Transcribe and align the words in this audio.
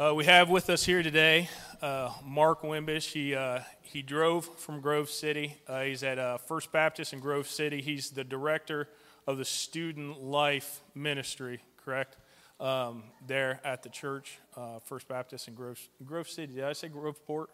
Uh, 0.00 0.14
we 0.14 0.24
have 0.24 0.48
with 0.48 0.70
us 0.70 0.82
here 0.82 1.02
today 1.02 1.46
uh, 1.82 2.10
Mark 2.24 2.62
Wimbish. 2.62 3.12
He, 3.12 3.34
uh, 3.34 3.60
he 3.82 4.00
drove 4.00 4.46
from 4.58 4.80
Grove 4.80 5.10
City. 5.10 5.58
Uh, 5.68 5.82
he's 5.82 6.02
at 6.02 6.18
uh, 6.18 6.38
First 6.38 6.72
Baptist 6.72 7.12
in 7.12 7.20
Grove 7.20 7.46
City. 7.46 7.82
He's 7.82 8.08
the 8.08 8.24
director 8.24 8.88
of 9.26 9.36
the 9.36 9.44
Student 9.44 10.22
Life 10.22 10.80
Ministry, 10.94 11.60
correct? 11.84 12.16
Um, 12.60 13.02
there 13.26 13.60
at 13.62 13.82
the 13.82 13.90
church, 13.90 14.38
uh, 14.56 14.78
First 14.78 15.06
Baptist 15.06 15.48
in 15.48 15.54
Grove, 15.54 15.78
Grove 16.06 16.30
City. 16.30 16.54
Did 16.54 16.64
I 16.64 16.72
say 16.72 16.88
Groveport? 16.88 17.48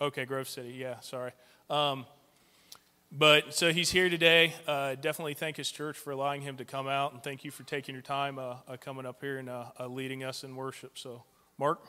Okay, 0.00 0.24
Grove 0.24 0.48
City. 0.48 0.72
Yeah, 0.72 0.98
sorry. 1.02 1.30
Um, 1.70 2.04
but 3.12 3.54
so 3.54 3.72
he's 3.72 3.92
here 3.92 4.08
today. 4.08 4.54
Uh, 4.66 4.96
definitely 4.96 5.34
thank 5.34 5.56
his 5.56 5.70
church 5.70 5.96
for 5.96 6.10
allowing 6.10 6.42
him 6.42 6.56
to 6.56 6.64
come 6.64 6.88
out, 6.88 7.12
and 7.12 7.22
thank 7.22 7.44
you 7.44 7.52
for 7.52 7.62
taking 7.62 7.94
your 7.94 8.02
time 8.02 8.40
uh, 8.40 8.56
uh, 8.66 8.76
coming 8.76 9.06
up 9.06 9.20
here 9.20 9.38
and 9.38 9.48
leading 9.94 10.24
us 10.24 10.42
in 10.42 10.56
worship. 10.56 10.98
So, 10.98 11.22
Mark. 11.58 11.86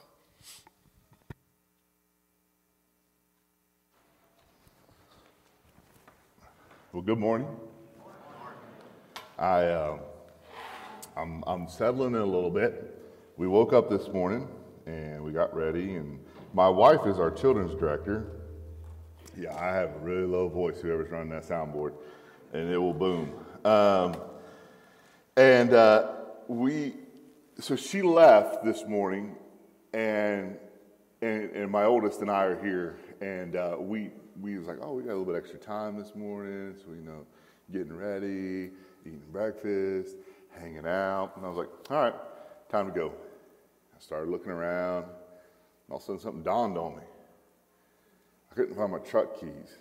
Well, 6.93 7.01
good 7.01 7.17
morning. 7.17 7.47
I, 9.39 9.63
uh, 9.65 9.97
I'm, 11.17 11.43
I'm 11.47 11.67
settling 11.67 12.13
in 12.13 12.21
a 12.21 12.25
little 12.25 12.51
bit. 12.51 13.03
We 13.37 13.47
woke 13.47 13.73
up 13.73 13.89
this 13.89 14.07
morning 14.09 14.47
and 14.85 15.23
we 15.23 15.31
got 15.31 15.53
ready, 15.55 15.95
and 15.95 16.19
my 16.53 16.69
wife 16.69 17.07
is 17.07 17.19
our 17.19 17.31
children's 17.31 17.73
director, 17.73 18.27
yeah, 19.37 19.53
I 19.55 19.73
have 19.73 19.89
a 19.95 19.99
really 19.99 20.25
low 20.27 20.47
voice, 20.47 20.79
whoever's 20.79 21.11
running 21.11 21.29
that 21.29 21.43
soundboard, 21.43 21.93
and 22.53 22.71
it 22.71 22.77
will 22.77 22.93
boom. 22.93 23.33
Um, 23.65 24.15
and 25.35 25.73
uh, 25.73 26.11
we, 26.47 26.93
so 27.59 27.75
she 27.75 28.01
left 28.01 28.63
this 28.63 28.85
morning, 28.85 29.35
and, 29.95 30.57
and, 31.21 31.49
and 31.51 31.71
my 31.71 31.85
oldest 31.85 32.19
and 32.19 32.29
I 32.29 32.43
are 32.43 32.61
here, 32.61 32.97
and 33.21 33.55
uh, 33.55 33.77
we, 33.79 34.11
we 34.41 34.57
was 34.57 34.67
like, 34.67 34.79
oh, 34.81 34.93
we 34.93 35.03
got 35.03 35.11
a 35.11 35.15
little 35.15 35.33
bit 35.33 35.37
extra 35.37 35.57
time 35.57 35.97
this 35.97 36.13
morning, 36.15 36.75
so 36.77 36.91
you 36.91 37.01
know, 37.01 37.25
getting 37.71 37.95
ready, 37.95 38.71
eating 39.05 39.21
breakfast, 39.31 40.17
hanging 40.59 40.85
out, 40.85 41.31
and 41.37 41.45
I 41.45 41.49
was 41.49 41.57
like, 41.57 41.69
all 41.89 42.03
right, 42.03 42.13
time 42.69 42.87
to 42.87 42.91
go. 42.91 43.13
I 43.95 44.01
started 44.01 44.29
looking 44.29 44.51
around, 44.51 45.03
and 45.05 45.13
all 45.89 45.97
of 45.97 46.03
a 46.03 46.05
sudden 46.05 46.19
something 46.19 46.43
dawned 46.43 46.77
on 46.77 46.97
me. 46.97 47.03
I 48.51 48.55
couldn't 48.55 48.75
find 48.75 48.91
my 48.91 48.99
truck 48.99 49.39
keys. 49.39 49.77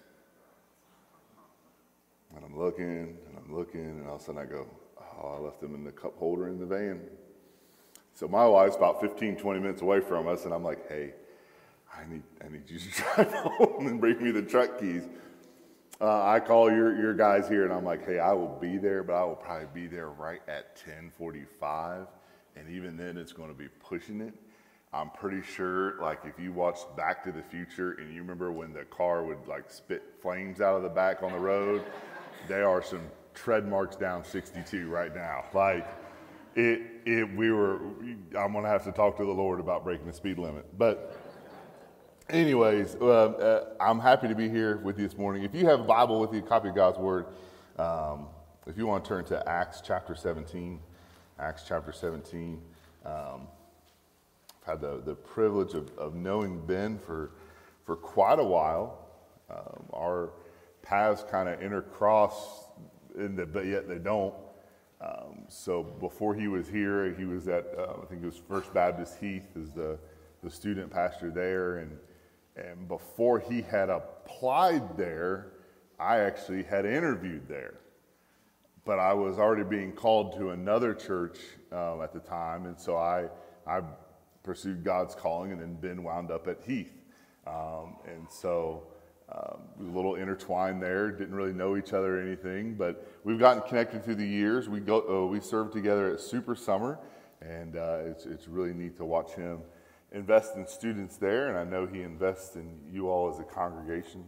And 2.37 2.45
I'm 2.45 2.57
looking 2.57 3.17
and 3.27 3.39
I'm 3.39 3.53
looking, 3.53 3.81
and 3.81 4.07
all 4.07 4.17
of 4.17 4.23
a 4.23 4.25
sudden 4.25 4.41
I 4.41 4.45
go, 4.45 4.67
Oh, 4.99 5.37
I 5.37 5.41
left 5.41 5.61
them 5.61 5.75
in 5.75 5.85
the 5.85 5.93
cup 5.93 6.17
holder 6.17 6.49
in 6.49 6.59
the 6.59 6.67
van. 6.67 7.01
So 8.15 8.29
my 8.29 8.47
wife's 8.47 8.77
about 8.77 9.01
15, 9.01 9.37
20 9.37 9.61
minutes 9.61 9.83
away 9.83 10.01
from 10.01 10.29
us, 10.29 10.45
and 10.45 10.55
I'm 10.55 10.63
like, 10.63 10.89
Hey, 10.89 11.15
I 11.93 12.09
need, 12.11 12.23
I 12.45 12.49
need 12.49 12.69
you 12.69 12.79
to 12.79 12.89
drive 13.15 13.33
home 13.33 13.87
and 13.89 14.01
bring 14.01 14.23
me 14.23 14.31
the 14.31 14.43
truck 14.43 14.79
keys. 14.79 15.09
Uh, 16.01 16.25
I 16.25 16.41
call 16.41 16.71
your, 16.71 16.97
your 16.97 17.15
guys 17.15 17.49
here, 17.49 17.65
and 17.65 17.73
I'm 17.73 17.85
like, 17.85 18.07
Hey, 18.07 18.21
I 18.21 18.33
will 18.33 18.57
be 18.61 18.79
there, 18.79 19.03
but 19.03 19.15
I 19.15 19.25
will 19.25 19.35
probably 19.35 19.69
be 19.75 19.89
there 19.89 20.11
right 20.11 20.41
at 20.47 20.81
1045. 20.85 22.07
And 22.57 22.71
even 22.71 22.97
then, 22.97 23.17
it's 23.17 23.33
going 23.33 23.49
to 23.49 23.55
be 23.55 23.69
pushing 23.81 24.21
it. 24.21 24.35
I'm 24.93 25.11
pretty 25.11 25.43
sure, 25.43 26.01
like, 26.01 26.21
if 26.25 26.39
you 26.39 26.53
watch 26.53 26.79
Back 26.97 27.25
to 27.25 27.33
the 27.33 27.43
Future 27.43 27.95
and 27.95 28.15
you 28.15 28.21
remember 28.21 28.53
when 28.53 28.73
the 28.73 28.85
car 28.85 29.25
would 29.25 29.45
like 29.49 29.69
spit 29.69 30.05
flames 30.23 30.61
out 30.61 30.77
of 30.77 30.85
the 30.85 30.89
back 30.89 31.25
on 31.25 31.33
the 31.33 31.39
road, 31.39 31.83
there 32.47 32.69
are 32.69 32.81
some 32.81 33.03
tread 33.35 33.67
marks 33.67 33.97
down 33.97 34.23
62 34.25 34.89
right 34.89 35.13
now. 35.13 35.47
Like, 35.53 35.89
it, 36.55 36.94
it, 37.05 37.37
we 37.37 37.51
were, 37.51 37.81
I'm 38.39 38.53
gonna 38.53 38.69
have 38.69 38.85
to 38.85 38.93
talk 38.93 39.17
to 39.19 39.25
the 39.25 39.33
Lord 39.33 39.61
about 39.61 39.85
breaking 39.85 40.07
the 40.07 40.13
speed 40.13 40.39
limit. 40.39 40.67
But, 40.79 41.17
anyways, 42.31 42.97
uh, 43.01 43.05
uh, 43.07 43.65
I'm 43.81 44.01
happy 44.01 44.29
to 44.29 44.35
be 44.35 44.49
here 44.49 44.79
with 44.79 44.99
you 44.99 45.07
this 45.07 45.19
morning. 45.19 45.45
If 45.45 45.55
you 45.55 45.67
have 45.67 45.81
a 45.81 45.85
Bible 45.85 46.21
with 46.21 46.33
you, 46.33 46.43
copy 46.43 46.69
of 46.69 46.75
God's 46.75 46.99
Word, 46.99 47.27
um, 47.79 48.27
if 48.67 48.79
you 48.79 48.87
want 48.87 49.05
to 49.05 49.09
turn 49.09 49.25
to 49.27 49.49
Acts 49.49 49.83
chapter 49.85 50.15
17, 50.15 50.81
Acts 51.39 51.65
chapter 51.67 51.93
17. 51.93 52.61
Um, 53.05 53.13
I've 54.63 54.67
had 54.67 54.81
the, 54.81 55.03
the 55.05 55.15
privilege 55.15 55.75
of, 55.75 55.91
of 55.99 56.15
knowing 56.15 56.65
Ben 56.65 56.99
for, 56.99 57.33
for 57.85 57.97
quite 57.97 58.39
a 58.39 58.45
while. 58.45 58.99
Um, 59.51 59.85
our 59.93 60.31
paths 60.83 61.25
kind 61.31 61.49
of 61.49 61.61
intercross, 61.61 62.33
in 63.19 63.37
the, 63.37 63.45
but 63.45 63.67
yet 63.67 63.89
they 63.89 63.99
don't. 63.99 64.35
Um, 65.05 65.45
so 65.49 65.83
before 65.83 66.35
he 66.35 66.49
was 66.49 66.69
here, 66.69 67.15
he 67.15 67.25
was 67.25 67.49
at, 67.49 67.67
uh, 67.77 67.95
I 68.03 68.07
think 68.07 68.23
it 68.23 68.27
was 68.27 68.41
First 68.49 68.73
Baptist 68.73 69.19
Heath 69.21 69.47
as 69.61 69.71
the, 69.71 69.99
the 70.43 70.51
student 70.51 70.91
pastor 70.91 71.31
there. 71.31 71.79
And, 71.79 71.99
and 72.57 72.89
before 72.89 73.39
he 73.39 73.61
had 73.61 73.91
applied 73.91 74.97
there, 74.97 75.53
I 75.99 76.19
actually 76.21 76.63
had 76.63 76.87
interviewed 76.87 77.49
there. 77.49 77.75
But 78.85 78.99
I 78.99 79.13
was 79.15 79.39
already 79.39 79.65
being 79.65 79.93
called 79.93 80.37
to 80.39 80.51
another 80.51 80.95
church 80.95 81.39
um, 81.73 82.03
at 82.03 82.13
the 82.13 82.21
time. 82.21 82.67
And 82.67 82.79
so 82.79 82.97
I, 82.97 83.29
I 83.67 83.81
pursued 84.43 84.85
God's 84.85 85.15
calling, 85.15 85.53
and 85.53 85.61
then 85.61 85.75
Ben 85.75 86.03
wound 86.03 86.31
up 86.31 86.49
at 86.49 86.63
Heath. 86.67 86.93
Um, 87.47 87.97
and 88.07 88.27
so 88.31 88.85
um, 89.33 89.61
a 89.81 89.83
little 89.83 90.17
intertwined 90.17 90.83
there. 90.83 91.11
Didn't 91.11 91.35
really 91.35 91.53
know 91.53 91.77
each 91.77 91.93
other 91.93 92.19
or 92.19 92.23
anything, 92.23 92.75
but 92.75 93.07
we've 93.25 93.39
gotten 93.39 93.63
connected 93.63 94.05
through 94.05 94.17
the 94.17 94.27
years. 94.27 94.69
We 94.69 94.81
go, 94.81 95.25
uh, 95.25 95.27
we 95.27 95.41
served 95.41 95.73
together 95.73 96.13
at 96.13 96.21
Super 96.21 96.55
Summer, 96.55 96.99
and 97.41 97.77
uh, 97.77 97.99
it's 98.05 98.27
it's 98.27 98.49
really 98.49 98.75
neat 98.75 98.97
to 98.99 99.05
watch 99.05 99.33
him 99.33 99.61
invest 100.15 100.55
in 100.57 100.67
students 100.67 101.17
there, 101.17 101.49
and 101.49 101.59
I 101.59 101.65
know 101.65 101.87
he 101.87 102.03
invests 102.03 102.55
in 102.55 102.79
you 102.91 103.09
all 103.09 103.29
as 103.29 103.41
a 103.41 103.45
congregation. 103.45 104.25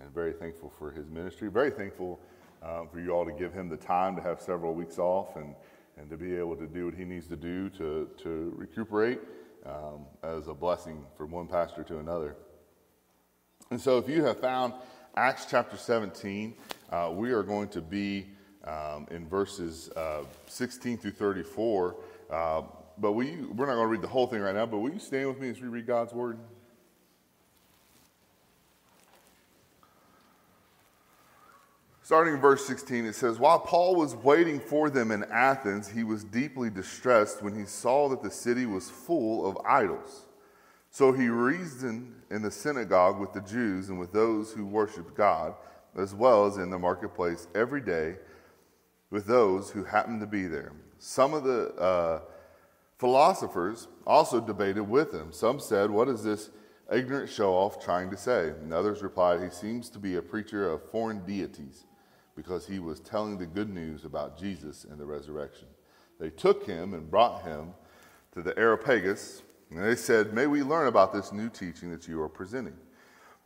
And 0.00 0.12
very 0.14 0.32
thankful 0.32 0.72
for 0.78 0.90
his 0.90 1.08
ministry. 1.10 1.50
Very 1.50 1.70
thankful 1.70 2.20
um, 2.62 2.88
for 2.90 3.00
you 3.00 3.10
all 3.10 3.24
to 3.24 3.32
give 3.32 3.52
him 3.52 3.68
the 3.68 3.76
time 3.76 4.16
to 4.16 4.22
have 4.22 4.40
several 4.40 4.74
weeks 4.74 4.98
off 4.98 5.36
and 5.36 5.54
and 5.96 6.08
to 6.08 6.16
be 6.16 6.36
able 6.36 6.54
to 6.54 6.68
do 6.68 6.84
what 6.84 6.94
he 6.94 7.04
needs 7.04 7.26
to 7.26 7.36
do 7.36 7.68
to 7.70 8.08
to 8.22 8.52
recuperate 8.56 9.20
um, 9.66 10.06
as 10.22 10.48
a 10.48 10.54
blessing 10.54 11.04
from 11.16 11.30
one 11.30 11.46
pastor 11.46 11.82
to 11.84 11.98
another. 11.98 12.36
And 13.70 13.80
so, 13.80 13.98
if 13.98 14.08
you 14.08 14.24
have 14.24 14.40
found 14.40 14.72
Acts 15.14 15.46
chapter 15.50 15.76
17, 15.76 16.54
uh, 16.90 17.10
we 17.12 17.32
are 17.32 17.42
going 17.42 17.68
to 17.68 17.82
be 17.82 18.26
um, 18.64 19.06
in 19.10 19.28
verses 19.28 19.90
uh, 19.90 20.22
16 20.46 20.96
through 20.96 21.10
34. 21.10 21.96
Uh, 22.30 22.62
but 22.96 23.12
we, 23.12 23.36
we're 23.36 23.66
not 23.66 23.74
going 23.74 23.84
to 23.84 23.92
read 23.92 24.00
the 24.00 24.08
whole 24.08 24.26
thing 24.26 24.40
right 24.40 24.54
now, 24.54 24.64
but 24.64 24.78
will 24.78 24.90
you 24.90 24.98
stand 24.98 25.28
with 25.28 25.38
me 25.38 25.50
as 25.50 25.60
we 25.60 25.68
read 25.68 25.86
God's 25.86 26.14
word? 26.14 26.38
Starting 32.02 32.34
in 32.34 32.40
verse 32.40 32.66
16, 32.66 33.04
it 33.04 33.14
says, 33.14 33.38
While 33.38 33.58
Paul 33.58 33.96
was 33.96 34.14
waiting 34.14 34.60
for 34.60 34.88
them 34.88 35.10
in 35.10 35.24
Athens, 35.24 35.88
he 35.88 36.04
was 36.04 36.24
deeply 36.24 36.70
distressed 36.70 37.42
when 37.42 37.54
he 37.54 37.66
saw 37.66 38.08
that 38.08 38.22
the 38.22 38.30
city 38.30 38.64
was 38.64 38.88
full 38.88 39.46
of 39.46 39.58
idols. 39.66 40.24
So 40.90 41.12
he 41.12 41.28
reasoned 41.28 42.14
in 42.30 42.42
the 42.42 42.50
synagogue 42.50 43.18
with 43.20 43.32
the 43.32 43.40
Jews 43.40 43.88
and 43.88 43.98
with 43.98 44.12
those 44.12 44.52
who 44.52 44.66
worshiped 44.66 45.14
God, 45.14 45.54
as 45.96 46.14
well 46.14 46.46
as 46.46 46.56
in 46.56 46.70
the 46.70 46.78
marketplace 46.78 47.46
every 47.54 47.80
day 47.80 48.16
with 49.10 49.26
those 49.26 49.70
who 49.70 49.84
happened 49.84 50.20
to 50.20 50.26
be 50.26 50.46
there. 50.46 50.72
Some 50.98 51.34
of 51.34 51.44
the 51.44 51.74
uh, 51.74 52.20
philosophers 52.98 53.88
also 54.06 54.40
debated 54.40 54.82
with 54.82 55.12
him. 55.12 55.32
Some 55.32 55.60
said, 55.60 55.90
What 55.90 56.08
is 56.08 56.22
this 56.22 56.50
ignorant 56.92 57.30
show 57.30 57.52
off 57.54 57.82
trying 57.82 58.10
to 58.10 58.16
say? 58.16 58.48
And 58.48 58.72
others 58.72 59.02
replied, 59.02 59.42
He 59.42 59.50
seems 59.50 59.88
to 59.90 59.98
be 59.98 60.16
a 60.16 60.22
preacher 60.22 60.70
of 60.70 60.90
foreign 60.90 61.24
deities 61.24 61.84
because 62.34 62.66
he 62.66 62.78
was 62.78 63.00
telling 63.00 63.38
the 63.38 63.46
good 63.46 63.68
news 63.68 64.04
about 64.04 64.38
Jesus 64.38 64.84
and 64.84 64.98
the 64.98 65.06
resurrection. 65.06 65.66
They 66.20 66.30
took 66.30 66.66
him 66.66 66.94
and 66.94 67.10
brought 67.10 67.42
him 67.42 67.74
to 68.32 68.42
the 68.42 68.56
Areopagus, 68.58 69.42
and 69.70 69.84
they 69.84 69.96
said, 69.96 70.32
May 70.32 70.46
we 70.46 70.62
learn 70.62 70.86
about 70.86 71.12
this 71.12 71.32
new 71.32 71.48
teaching 71.48 71.90
that 71.90 72.08
you 72.08 72.20
are 72.20 72.28
presenting, 72.28 72.76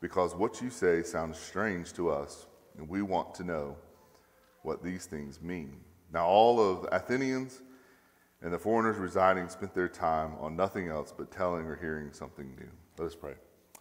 because 0.00 0.34
what 0.34 0.60
you 0.60 0.70
say 0.70 1.02
sounds 1.02 1.38
strange 1.38 1.92
to 1.94 2.10
us, 2.10 2.46
and 2.78 2.88
we 2.88 3.02
want 3.02 3.34
to 3.36 3.44
know 3.44 3.76
what 4.62 4.82
these 4.82 5.06
things 5.06 5.40
mean. 5.42 5.80
Now, 6.12 6.26
all 6.26 6.60
of 6.60 6.82
the 6.82 6.94
Athenians 6.94 7.62
and 8.42 8.52
the 8.52 8.58
foreigners 8.58 8.96
residing 8.96 9.48
spent 9.48 9.74
their 9.74 9.88
time 9.88 10.32
on 10.40 10.56
nothing 10.56 10.88
else 10.88 11.12
but 11.16 11.30
telling 11.30 11.66
or 11.66 11.76
hearing 11.76 12.12
something 12.12 12.54
new. 12.58 12.70
Let 12.98 13.06
us 13.06 13.14
pray. 13.14 13.34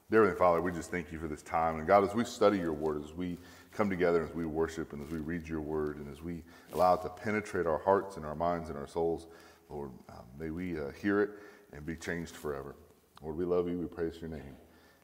Dear 0.09 0.21
Heavenly 0.21 0.39
Father, 0.39 0.61
we 0.61 0.71
just 0.71 0.91
thank 0.91 1.11
you 1.11 1.19
for 1.19 1.27
this 1.27 1.41
time. 1.41 1.77
And 1.77 1.87
God, 1.87 2.03
as 2.03 2.13
we 2.13 2.25
study 2.25 2.57
your 2.57 2.73
word, 2.73 3.03
as 3.03 3.13
we 3.13 3.37
come 3.71 3.89
together 3.89 4.23
as 4.23 4.33
we 4.33 4.45
worship 4.45 4.93
and 4.93 5.01
as 5.05 5.11
we 5.11 5.19
read 5.19 5.47
your 5.47 5.61
word 5.61 5.97
and 5.97 6.11
as 6.11 6.21
we 6.21 6.43
allow 6.73 6.93
it 6.95 7.01
to 7.01 7.09
penetrate 7.09 7.65
our 7.65 7.77
hearts 7.77 8.17
and 8.17 8.25
our 8.25 8.35
minds 8.35 8.69
and 8.69 8.77
our 8.77 8.87
souls, 8.87 9.27
Lord, 9.69 9.91
uh, 10.09 10.15
may 10.37 10.49
we 10.49 10.77
uh, 10.77 10.91
hear 11.01 11.21
it 11.21 11.29
and 11.73 11.85
be 11.85 11.95
changed 11.95 12.35
forever. 12.35 12.75
Lord, 13.21 13.37
we 13.37 13.45
love 13.45 13.67
you. 13.67 13.77
We 13.77 13.85
praise 13.85 14.19
your 14.19 14.29
name. 14.29 14.55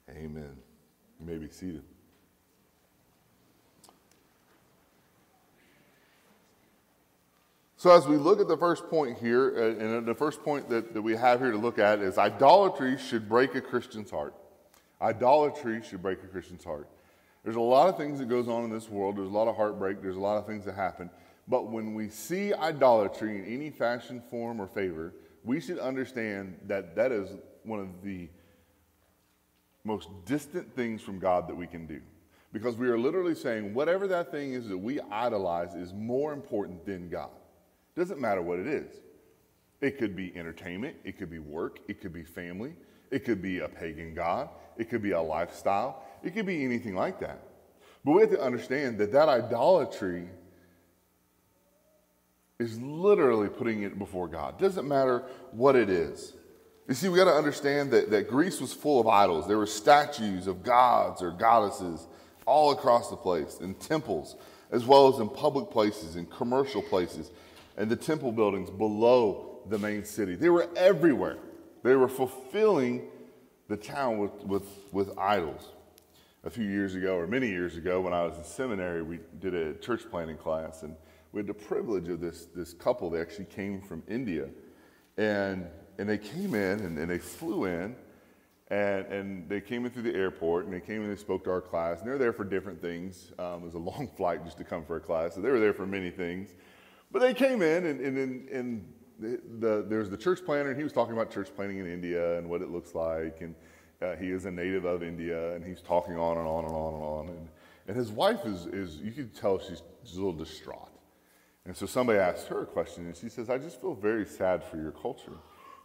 Amen. 0.09 0.55
You 1.19 1.25
may 1.25 1.37
be 1.37 1.49
seated. 1.49 1.83
So, 7.79 7.91
as 7.91 8.07
we 8.07 8.17
look 8.17 8.39
at 8.41 8.47
the 8.47 8.57
first 8.57 8.89
point 8.89 9.19
here, 9.19 9.53
uh, 9.55 9.83
and 9.83 10.05
the 10.05 10.15
first 10.15 10.43
point 10.43 10.67
that, 10.69 10.95
that 10.95 11.01
we 11.01 11.15
have 11.15 11.39
here 11.39 11.51
to 11.51 11.57
look 11.57 11.77
at 11.77 11.99
is 11.99 12.17
idolatry 12.17 12.97
should 12.97 13.29
break 13.29 13.53
a 13.53 13.61
Christian's 13.61 14.09
heart. 14.09 14.33
Idolatry 14.99 15.83
should 15.87 16.01
break 16.01 16.23
a 16.23 16.27
Christian's 16.27 16.63
heart. 16.63 16.87
There's 17.43 17.55
a 17.55 17.61
lot 17.61 17.87
of 17.87 17.95
things 17.95 18.17
that 18.17 18.27
goes 18.27 18.47
on 18.47 18.63
in 18.63 18.71
this 18.71 18.89
world. 18.89 19.17
There's 19.17 19.29
a 19.29 19.31
lot 19.31 19.47
of 19.47 19.55
heartbreak. 19.55 20.01
There's 20.01 20.15
a 20.15 20.19
lot 20.19 20.37
of 20.37 20.47
things 20.47 20.65
that 20.65 20.73
happen. 20.73 21.09
But 21.47 21.71
when 21.71 21.93
we 21.93 22.09
see 22.09 22.51
idolatry 22.53 23.37
in 23.37 23.45
any 23.45 23.69
fashion, 23.69 24.21
form, 24.29 24.59
or 24.59 24.67
favor, 24.67 25.13
we 25.47 25.61
should 25.61 25.79
understand 25.79 26.59
that 26.67 26.95
that 26.97 27.11
is 27.11 27.29
one 27.63 27.79
of 27.79 28.03
the 28.03 28.27
most 29.85 30.09
distant 30.25 30.75
things 30.75 31.01
from 31.01 31.19
God 31.19 31.47
that 31.47 31.55
we 31.55 31.65
can 31.65 31.87
do. 31.87 32.01
Because 32.51 32.75
we 32.75 32.89
are 32.89 32.99
literally 32.99 33.33
saying 33.33 33.73
whatever 33.73 34.07
that 34.07 34.29
thing 34.29 34.53
is 34.53 34.67
that 34.67 34.77
we 34.77 34.99
idolize 34.99 35.73
is 35.73 35.93
more 35.93 36.33
important 36.33 36.85
than 36.85 37.09
God. 37.09 37.29
Doesn't 37.95 38.19
matter 38.19 38.41
what 38.41 38.59
it 38.59 38.67
is. 38.67 38.91
It 39.79 39.97
could 39.97 40.15
be 40.15 40.35
entertainment, 40.35 40.97
it 41.05 41.17
could 41.17 41.29
be 41.29 41.39
work, 41.39 41.79
it 41.87 42.01
could 42.01 42.13
be 42.13 42.23
family, 42.23 42.73
it 43.11 43.23
could 43.23 43.41
be 43.41 43.59
a 43.59 43.69
pagan 43.69 44.13
god, 44.13 44.49
it 44.77 44.89
could 44.89 45.01
be 45.01 45.11
a 45.11 45.21
lifestyle, 45.21 46.03
it 46.23 46.33
could 46.33 46.45
be 46.45 46.65
anything 46.65 46.95
like 46.95 47.19
that. 47.19 47.39
But 48.03 48.11
we 48.13 48.21
have 48.21 48.31
to 48.31 48.41
understand 48.41 48.97
that 48.97 49.11
that 49.13 49.29
idolatry 49.29 50.27
is 52.59 52.79
literally 52.79 53.49
putting 53.49 53.83
it 53.83 53.99
before 53.99 54.27
God. 54.27 54.57
Doesn't 54.57 54.87
matter 54.87 55.23
what 55.51 55.75
it 55.75 55.89
is. 55.89 56.33
You 56.87 56.95
see, 56.95 57.09
we 57.09 57.17
got 57.17 57.25
to 57.25 57.35
understand 57.35 57.91
that, 57.91 58.09
that 58.09 58.29
Greece 58.29 58.59
was 58.59 58.73
full 58.73 58.99
of 58.99 59.07
idols. 59.07 59.47
There 59.47 59.57
were 59.57 59.67
statues 59.67 60.47
of 60.47 60.63
gods 60.63 61.21
or 61.21 61.31
goddesses 61.31 62.07
all 62.45 62.71
across 62.71 63.09
the 63.09 63.17
place, 63.17 63.57
in 63.59 63.75
temples, 63.75 64.37
as 64.71 64.85
well 64.85 65.13
as 65.13 65.19
in 65.19 65.29
public 65.29 65.69
places, 65.69 66.15
in 66.15 66.25
commercial 66.27 66.81
places 66.81 67.31
and 67.77 67.89
the 67.89 67.95
temple 67.95 68.31
buildings 68.31 68.69
below 68.69 69.59
the 69.69 69.77
main 69.77 70.03
city. 70.03 70.35
They 70.35 70.49
were 70.49 70.67
everywhere. 70.75 71.37
They 71.83 71.95
were 71.95 72.07
fulfilling 72.07 73.07
the 73.67 73.77
town 73.77 74.17
with, 74.17 74.31
with, 74.43 74.67
with 74.91 75.17
idols. 75.17 75.69
A 76.43 76.49
few 76.49 76.65
years 76.65 76.95
ago, 76.95 77.17
or 77.17 77.27
many 77.27 77.49
years 77.49 77.75
ago, 77.75 77.99
when 78.01 78.13
I 78.13 78.23
was 78.23 78.37
in 78.37 78.43
seminary, 78.43 79.03
we 79.03 79.19
did 79.39 79.53
a 79.53 79.73
church 79.75 80.03
planting 80.09 80.37
class, 80.37 80.83
and 80.83 80.95
we 81.37 81.41
had 81.41 81.47
the 81.47 81.53
privilege 81.53 82.09
of 82.09 82.19
this, 82.19 82.47
this 82.55 82.73
couple. 82.73 83.11
They 83.11 83.21
actually 83.21 83.45
came 83.45 83.79
from 83.79 84.01
India. 84.07 84.49
And, 85.17 85.67
and 85.99 86.09
they 86.09 86.17
came 86.17 86.55
in 86.55 86.79
and, 86.79 86.97
and 86.97 87.11
they 87.11 87.19
flew 87.19 87.65
in, 87.65 87.95
and, 88.69 89.05
and 89.05 89.47
they 89.47 89.61
came 89.61 89.85
in 89.85 89.91
through 89.91 90.01
the 90.01 90.15
airport, 90.15 90.65
and 90.65 90.73
they 90.73 90.79
came 90.79 91.03
in 91.03 91.11
and 91.11 91.19
spoke 91.19 91.43
to 91.43 91.51
our 91.51 91.61
class. 91.61 91.99
And 91.99 92.07
they 92.07 92.11
were 92.11 92.17
there 92.17 92.33
for 92.33 92.43
different 92.43 92.81
things. 92.81 93.33
Um, 93.37 93.61
it 93.61 93.65
was 93.65 93.75
a 93.75 93.77
long 93.77 94.09
flight 94.17 94.43
just 94.45 94.57
to 94.57 94.63
come 94.63 94.83
for 94.83 94.95
a 94.95 94.99
class, 94.99 95.35
so 95.35 95.41
they 95.41 95.51
were 95.51 95.59
there 95.59 95.75
for 95.75 95.85
many 95.85 96.09
things. 96.09 96.55
But 97.11 97.21
they 97.21 97.35
came 97.35 97.61
in, 97.61 97.85
and, 97.85 98.01
and, 98.01 98.17
and, 98.17 98.49
and 98.49 98.93
the, 99.19 99.39
the, 99.59 99.85
there's 99.87 100.09
the 100.09 100.17
church 100.17 100.43
planter, 100.43 100.71
and 100.71 100.77
he 100.77 100.83
was 100.83 100.91
talking 100.91 101.13
about 101.13 101.31
church 101.31 101.49
planting 101.55 101.77
in 101.77 101.85
India 101.85 102.39
and 102.39 102.49
what 102.49 102.63
it 102.63 102.71
looks 102.71 102.95
like. 102.95 103.41
And 103.41 103.53
uh, 104.01 104.15
he 104.15 104.31
is 104.31 104.45
a 104.45 104.51
native 104.51 104.85
of 104.85 105.03
India, 105.03 105.53
and 105.53 105.63
he's 105.63 105.81
talking 105.83 106.17
on 106.17 106.39
and 106.39 106.47
on 106.47 106.65
and 106.65 106.73
on 106.73 106.93
and 106.95 107.03
on. 107.03 107.27
And, 107.29 107.47
and 107.89 107.95
his 107.95 108.09
wife 108.09 108.43
is, 108.43 108.65
is, 108.65 108.97
you 108.97 109.11
can 109.11 109.29
tell 109.29 109.59
she's, 109.59 109.83
she's 110.03 110.17
a 110.17 110.19
little 110.19 110.33
distraught. 110.33 110.96
And 111.67 111.75
so 111.75 111.85
somebody 111.85 112.17
asked 112.17 112.47
her 112.47 112.61
a 112.61 112.65
question, 112.65 113.05
and 113.07 113.15
she 113.15 113.27
says, 113.27 113.49
I 113.49 113.57
just 113.57 113.81
feel 113.81 113.93
very 113.93 114.25
sad 114.25 114.63
for 114.63 114.77
your 114.77 114.91
culture. 114.91 115.33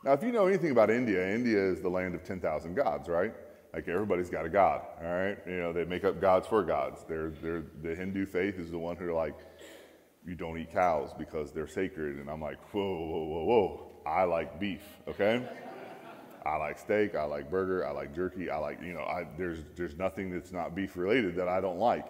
Now, 0.04 0.12
if 0.12 0.22
you 0.22 0.30
know 0.30 0.46
anything 0.46 0.70
about 0.70 0.90
India, 0.90 1.34
India 1.34 1.58
is 1.58 1.80
the 1.80 1.88
land 1.88 2.14
of 2.14 2.22
10,000 2.22 2.74
gods, 2.74 3.08
right? 3.08 3.34
Like 3.74 3.88
everybody's 3.88 4.30
got 4.30 4.46
a 4.46 4.48
god, 4.48 4.82
all 5.02 5.10
right? 5.10 5.38
You 5.44 5.58
know, 5.58 5.72
they 5.72 5.84
make 5.84 6.04
up 6.04 6.20
gods 6.20 6.46
for 6.46 6.62
gods. 6.62 7.04
They're, 7.08 7.30
they're, 7.42 7.64
the 7.82 7.96
Hindu 7.96 8.26
faith 8.26 8.60
is 8.60 8.70
the 8.70 8.78
one 8.78 8.96
who 8.96 9.08
are 9.08 9.12
like, 9.12 9.36
you 10.24 10.36
don't 10.36 10.56
eat 10.56 10.72
cows 10.72 11.10
because 11.18 11.50
they're 11.50 11.66
sacred. 11.66 12.18
And 12.18 12.30
I'm 12.30 12.40
like, 12.40 12.60
whoa, 12.72 12.80
whoa, 12.80 13.24
whoa, 13.24 13.44
whoa. 13.44 13.92
I 14.06 14.22
like 14.22 14.60
beef, 14.60 14.82
okay? 15.08 15.48
I 16.46 16.56
like 16.56 16.78
steak, 16.78 17.16
I 17.16 17.24
like 17.24 17.50
burger, 17.50 17.86
I 17.86 17.90
like 17.90 18.14
jerky, 18.14 18.50
I 18.50 18.58
like, 18.58 18.80
you 18.82 18.94
know, 18.94 19.02
I, 19.02 19.26
there's, 19.36 19.60
there's 19.76 19.96
nothing 19.96 20.30
that's 20.30 20.52
not 20.52 20.74
beef 20.76 20.96
related 20.96 21.36
that 21.36 21.48
I 21.48 21.60
don't 21.60 21.78
like. 21.78 22.06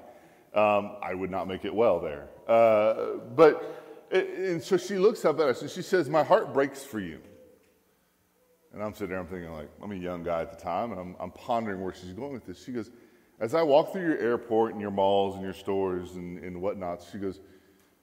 Um, 0.55 0.97
I 1.03 1.15
would 1.15 1.31
not 1.31 1.49
make 1.49 1.65
it 1.65 1.75
well 1.75 1.99
there. 2.01 2.29
Uh, 2.47 3.19
but, 3.35 4.11
and 4.11 4.63
so 4.63 4.77
she 4.77 4.99
looks 4.99 5.25
up 5.25 5.41
at 5.41 5.47
us 5.47 5.63
and 5.63 5.71
she 5.71 5.83
says, 5.83 6.09
My 6.09 6.23
heart 6.23 6.53
breaks 6.53 6.85
for 6.85 7.01
you. 7.01 7.21
And 8.73 8.83
I'm 8.83 8.95
sitting 8.95 9.11
there, 9.11 9.19
I'm 9.19 9.27
thinking, 9.27 9.53
like, 9.53 9.71
I'm 9.83 9.93
a 9.93 9.97
young 9.97 10.23
guy 10.23 10.41
at 10.41 10.51
the 10.51 10.63
time, 10.63 10.93
and 10.93 11.01
I'm, 11.01 11.17
I'm 11.21 11.31
pondering 11.31 11.83
where 11.83 11.93
she's 11.93 12.13
going 12.13 12.33
with 12.33 12.47
this. 12.47 12.63
She 12.65 12.73
goes, 12.73 12.91
As 13.41 13.55
I 13.55 13.63
walk 13.63 13.93
through 13.93 14.03
your 14.03 14.19
airport 14.19 14.73
and 14.73 14.81
your 14.81 14.91
malls 14.91 15.35
and 15.35 15.45
your 15.45 15.53
stores 15.55 16.17
and, 16.17 16.39
and 16.39 16.61
whatnot, 16.61 17.03
she 17.11 17.19
goes, 17.19 17.41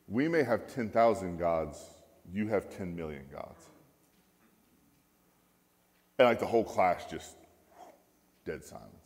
we 0.10 0.28
may 0.28 0.44
have 0.44 0.74
10,000 0.74 1.38
gods, 1.38 1.86
you 2.31 2.48
have 2.48 2.75
10 2.75 2.96
million 2.96 3.24
gods. 3.31 3.69
And 6.18 6.28
like 6.28 6.40
the 6.40 6.48
whole 6.48 6.63
class 6.63 7.06
just 7.06 7.38
dead 8.44 8.66
silence. 8.66 8.99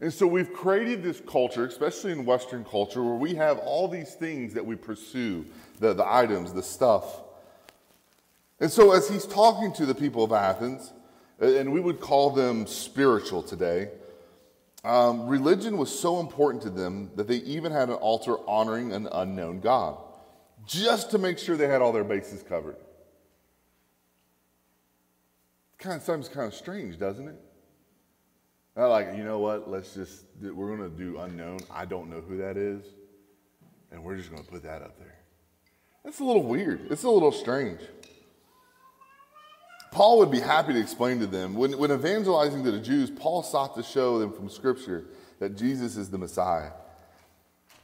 And 0.00 0.12
so 0.12 0.26
we've 0.26 0.52
created 0.52 1.02
this 1.02 1.20
culture, 1.20 1.66
especially 1.66 2.12
in 2.12 2.24
Western 2.24 2.64
culture, 2.64 3.02
where 3.02 3.14
we 3.14 3.34
have 3.34 3.58
all 3.58 3.88
these 3.88 4.14
things 4.14 4.54
that 4.54 4.64
we 4.64 4.76
pursue 4.76 5.44
the, 5.80 5.92
the 5.92 6.06
items, 6.06 6.52
the 6.52 6.62
stuff. 6.62 7.20
And 8.60 8.70
so 8.70 8.92
as 8.92 9.08
he's 9.08 9.26
talking 9.26 9.72
to 9.74 9.86
the 9.86 9.94
people 9.94 10.22
of 10.22 10.32
Athens, 10.32 10.92
and 11.40 11.72
we 11.72 11.80
would 11.80 12.00
call 12.00 12.30
them 12.30 12.66
spiritual 12.66 13.42
today, 13.42 13.90
um, 14.84 15.26
religion 15.26 15.76
was 15.76 15.96
so 15.96 16.20
important 16.20 16.62
to 16.62 16.70
them 16.70 17.10
that 17.16 17.26
they 17.26 17.36
even 17.38 17.72
had 17.72 17.88
an 17.88 17.96
altar 17.96 18.36
honoring 18.48 18.92
an 18.92 19.08
unknown 19.10 19.60
God, 19.60 19.98
just 20.64 21.10
to 21.10 21.18
make 21.18 21.38
sure 21.38 21.56
they 21.56 21.66
had 21.66 21.82
all 21.82 21.92
their 21.92 22.04
bases 22.04 22.42
covered. 22.42 22.76
Kind 25.78 25.96
of 25.96 26.02
seems 26.02 26.28
kind 26.28 26.46
of 26.46 26.54
strange, 26.54 26.98
doesn't 26.98 27.28
it? 27.28 27.40
I 28.78 28.86
like, 28.86 29.16
you 29.16 29.24
know 29.24 29.40
what? 29.40 29.68
Let's 29.68 29.92
just 29.92 30.24
we're 30.40 30.76
going 30.76 30.88
to 30.88 30.96
do 30.96 31.18
unknown. 31.18 31.58
I 31.70 31.84
don't 31.84 32.08
know 32.08 32.20
who 32.20 32.36
that 32.38 32.56
is, 32.56 32.84
and 33.90 34.04
we're 34.04 34.16
just 34.16 34.30
going 34.30 34.42
to 34.42 34.48
put 34.48 34.62
that 34.62 34.82
up 34.82 34.96
there. 34.98 35.16
That's 36.04 36.20
a 36.20 36.24
little 36.24 36.44
weird. 36.44 36.86
It's 36.90 37.02
a 37.02 37.10
little 37.10 37.32
strange. 37.32 37.80
Paul 39.90 40.18
would 40.18 40.30
be 40.30 40.38
happy 40.38 40.74
to 40.74 40.80
explain 40.80 41.18
to 41.20 41.26
them. 41.26 41.54
When, 41.54 41.76
when 41.76 41.90
evangelizing 41.90 42.62
to 42.64 42.70
the 42.70 42.78
Jews, 42.78 43.10
Paul 43.10 43.42
sought 43.42 43.74
to 43.74 43.82
show 43.82 44.20
them 44.20 44.32
from 44.32 44.48
Scripture 44.48 45.06
that 45.40 45.56
Jesus 45.56 45.96
is 45.96 46.08
the 46.10 46.18
Messiah. 46.18 46.70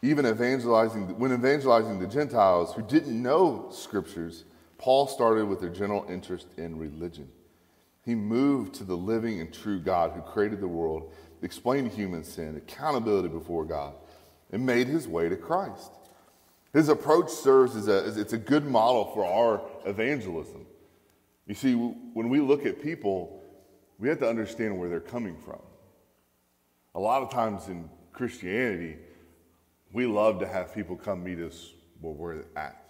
Even 0.00 0.26
evangelizing, 0.26 1.18
when 1.18 1.32
evangelizing 1.32 1.98
the 1.98 2.06
Gentiles 2.06 2.72
who 2.74 2.82
didn't 2.82 3.20
know 3.20 3.68
Scriptures, 3.72 4.44
Paul 4.78 5.08
started 5.08 5.48
with 5.48 5.60
their 5.60 5.70
general 5.70 6.06
interest 6.08 6.46
in 6.56 6.78
religion. 6.78 7.28
He 8.04 8.14
moved 8.14 8.74
to 8.76 8.84
the 8.84 8.96
living 8.96 9.40
and 9.40 9.52
true 9.52 9.80
God 9.80 10.12
who 10.12 10.20
created 10.20 10.60
the 10.60 10.68
world, 10.68 11.12
explained 11.42 11.90
human 11.90 12.22
sin, 12.22 12.56
accountability 12.56 13.28
before 13.28 13.64
God, 13.64 13.94
and 14.52 14.64
made 14.64 14.86
his 14.86 15.08
way 15.08 15.28
to 15.28 15.36
Christ. 15.36 15.90
His 16.72 16.88
approach 16.88 17.30
serves 17.30 17.76
as 17.76 17.88
a, 17.88 18.20
it's 18.20 18.32
a 18.32 18.38
good 18.38 18.66
model 18.66 19.06
for 19.14 19.24
our 19.24 19.62
evangelism. 19.86 20.66
You 21.46 21.54
see, 21.54 21.74
when 21.74 22.28
we 22.28 22.40
look 22.40 22.66
at 22.66 22.82
people, 22.82 23.42
we 23.98 24.08
have 24.08 24.18
to 24.18 24.28
understand 24.28 24.78
where 24.78 24.88
they're 24.88 25.00
coming 25.00 25.36
from. 25.38 25.60
A 26.94 27.00
lot 27.00 27.22
of 27.22 27.30
times 27.30 27.68
in 27.68 27.88
Christianity, 28.12 28.96
we 29.92 30.06
love 30.06 30.40
to 30.40 30.46
have 30.46 30.74
people 30.74 30.96
come 30.96 31.22
meet 31.22 31.38
us 31.38 31.72
where 32.00 32.12
we're 32.12 32.44
at 32.56 32.84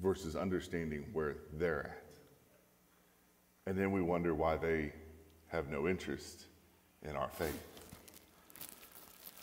versus 0.00 0.36
understanding 0.36 1.06
where 1.12 1.36
they're 1.54 1.86
at. 1.86 1.99
And 3.70 3.78
then 3.78 3.92
we 3.92 4.02
wonder 4.02 4.34
why 4.34 4.56
they 4.56 4.90
have 5.46 5.68
no 5.68 5.86
interest 5.86 6.46
in 7.08 7.14
our 7.14 7.28
faith. 7.28 7.56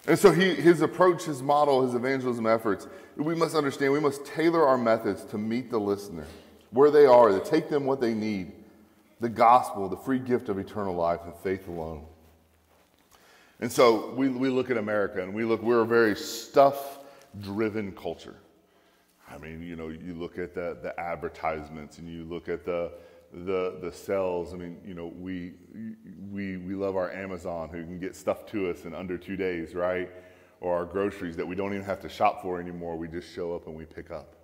And 0.05 0.19
so 0.19 0.33
he, 0.33 0.53
his 0.53 0.81
approach, 0.81 1.23
his 1.23 1.41
model, 1.41 1.85
his 1.85 1.95
evangelism 1.95 2.45
efforts, 2.45 2.89
we 3.15 3.33
must 3.33 3.55
understand 3.55 3.93
we 3.93 4.01
must 4.01 4.25
tailor 4.25 4.67
our 4.67 4.77
methods 4.77 5.23
to 5.27 5.37
meet 5.37 5.71
the 5.71 5.79
listener 5.79 6.25
where 6.71 6.91
they 6.91 7.05
are, 7.05 7.29
to 7.29 7.39
take 7.39 7.69
them 7.69 7.85
what 7.85 8.01
they 8.01 8.13
need 8.13 8.51
the 9.21 9.29
gospel, 9.29 9.87
the 9.87 9.95
free 9.95 10.19
gift 10.19 10.49
of 10.49 10.59
eternal 10.59 10.93
life, 10.93 11.21
and 11.23 11.33
faith 11.35 11.65
alone. 11.69 12.03
And 13.61 13.71
so 13.71 14.13
we, 14.13 14.27
we 14.27 14.49
look 14.49 14.69
at 14.69 14.75
America 14.75 15.23
and 15.23 15.33
we 15.33 15.45
look, 15.45 15.61
we're 15.61 15.83
a 15.83 15.87
very 15.87 16.17
stuff 16.17 16.99
driven 17.39 17.93
culture. 17.93 18.35
I 19.31 19.37
mean, 19.37 19.63
you 19.63 19.77
know, 19.77 19.87
you 19.87 20.15
look 20.15 20.37
at 20.37 20.53
the, 20.53 20.77
the 20.83 20.99
advertisements 20.99 21.99
and 21.99 22.09
you 22.09 22.25
look 22.25 22.49
at 22.49 22.65
the, 22.65 22.91
the, 23.33 23.77
the 23.81 23.91
cells. 23.91 24.53
I 24.53 24.57
mean, 24.57 24.79
you 24.85 24.93
know, 24.93 25.07
we, 25.07 25.53
we, 26.31 26.57
we 26.57 26.75
love 26.75 26.95
our 26.95 27.11
Amazon 27.11 27.69
who 27.69 27.83
can 27.83 27.99
get 27.99 28.15
stuff 28.15 28.45
to 28.47 28.69
us 28.69 28.85
in 28.85 28.93
under 28.93 29.17
two 29.17 29.35
days, 29.35 29.75
right? 29.75 30.09
Or 30.61 30.75
our 30.75 30.85
groceries 30.85 31.35
that 31.37 31.47
we 31.47 31.55
don't 31.55 31.73
even 31.73 31.85
have 31.85 32.01
to 32.01 32.09
shop 32.09 32.41
for 32.41 32.59
anymore. 32.59 32.97
We 32.97 33.07
just 33.07 33.33
show 33.33 33.55
up 33.55 33.67
and 33.67 33.75
we 33.75 33.85
pick 33.85 34.11
up 34.11 34.37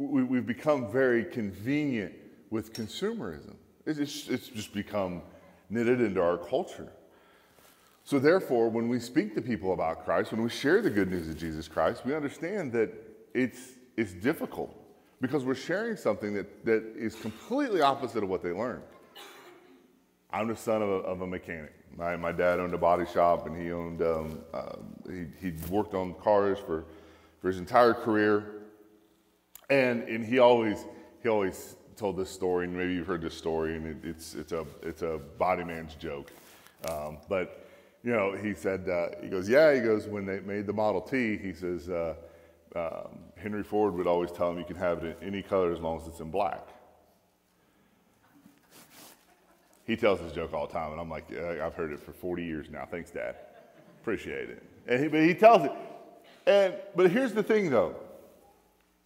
we, 0.00 0.36
have 0.36 0.46
become 0.46 0.90
very 0.90 1.24
convenient 1.24 2.14
with 2.48 2.72
consumerism. 2.72 3.54
It's, 3.86 4.28
it's 4.28 4.48
just 4.48 4.72
become 4.72 5.22
knitted 5.68 6.00
into 6.00 6.22
our 6.22 6.38
culture. 6.38 6.92
So, 8.04 8.18
therefore, 8.18 8.70
when 8.70 8.88
we 8.88 8.98
speak 8.98 9.34
to 9.34 9.42
people 9.42 9.72
about 9.72 10.04
Christ, 10.04 10.32
when 10.32 10.42
we 10.42 10.48
share 10.48 10.80
the 10.80 10.90
good 10.90 11.10
news 11.10 11.28
of 11.28 11.36
Jesus 11.36 11.68
Christ, 11.68 12.04
we 12.06 12.14
understand 12.14 12.72
that 12.72 12.90
it's, 13.34 13.60
it's 13.96 14.12
difficult 14.12 14.74
because 15.20 15.44
we're 15.44 15.54
sharing 15.54 15.96
something 15.96 16.34
that, 16.34 16.64
that 16.64 16.82
is 16.96 17.14
completely 17.14 17.80
opposite 17.80 18.22
of 18.22 18.28
what 18.28 18.42
they 18.42 18.52
learned. 18.52 18.82
I'm 20.32 20.48
the 20.48 20.56
son 20.56 20.80
of 20.82 20.88
a, 20.88 20.92
of 20.92 21.20
a 21.22 21.26
mechanic. 21.26 21.74
My, 21.96 22.16
my 22.16 22.32
dad 22.32 22.60
owned 22.60 22.72
a 22.72 22.78
body 22.78 23.04
shop 23.12 23.46
and 23.46 23.60
he 23.60 23.72
owned, 23.72 24.00
um, 24.00 24.40
uh, 24.54 24.76
he, 25.08 25.26
he 25.40 25.52
worked 25.68 25.94
on 25.94 26.14
cars 26.14 26.58
for, 26.58 26.84
for 27.40 27.48
his 27.48 27.58
entire 27.58 27.94
career. 27.94 28.62
And, 29.68 30.04
and 30.04 30.24
he 30.24 30.38
always, 30.38 30.84
he 31.22 31.28
always 31.28 31.76
told 31.96 32.16
this 32.16 32.30
story, 32.30 32.66
and 32.66 32.76
maybe 32.76 32.94
you've 32.94 33.06
heard 33.06 33.22
this 33.22 33.36
story, 33.36 33.76
and 33.76 33.86
it, 33.86 33.96
it's, 34.08 34.34
it's, 34.34 34.52
a, 34.52 34.64
it's 34.82 35.02
a 35.02 35.20
body 35.38 35.64
man's 35.64 35.94
joke. 35.94 36.32
Um, 36.88 37.18
but, 37.28 37.68
you 38.02 38.12
know, 38.12 38.32
he 38.32 38.54
said, 38.54 38.88
uh, 38.88 39.20
he 39.22 39.28
goes, 39.28 39.48
yeah, 39.48 39.74
he 39.74 39.80
goes, 39.80 40.06
when 40.06 40.24
they 40.24 40.40
made 40.40 40.66
the 40.66 40.72
Model 40.72 41.00
T, 41.00 41.36
he 41.36 41.52
says, 41.52 41.88
uh, 41.90 42.14
um, 42.76 43.18
Henry 43.36 43.62
Ford 43.62 43.94
would 43.94 44.06
always 44.06 44.30
tell 44.30 44.50
him 44.50 44.58
you 44.58 44.64
can 44.64 44.76
have 44.76 45.02
it 45.04 45.18
in 45.20 45.28
any 45.28 45.42
color 45.42 45.72
as 45.72 45.80
long 45.80 46.00
as 46.00 46.06
it's 46.06 46.20
in 46.20 46.30
black. 46.30 46.66
He 49.86 49.96
tells 49.96 50.20
this 50.20 50.32
joke 50.32 50.52
all 50.52 50.66
the 50.66 50.72
time, 50.72 50.92
and 50.92 51.00
I'm 51.00 51.10
like, 51.10 51.24
yeah, 51.30 51.66
I've 51.66 51.74
heard 51.74 51.92
it 51.92 52.00
for 52.00 52.12
40 52.12 52.44
years 52.44 52.70
now. 52.70 52.86
Thanks, 52.88 53.10
Dad. 53.10 53.34
Appreciate 54.00 54.50
it. 54.50 54.62
And 54.86 55.02
he, 55.02 55.08
but 55.08 55.20
he 55.20 55.34
tells 55.34 55.64
it. 55.64 55.72
And, 56.46 56.74
but 56.94 57.10
here's 57.10 57.32
the 57.32 57.42
thing, 57.42 57.70
though. 57.70 57.96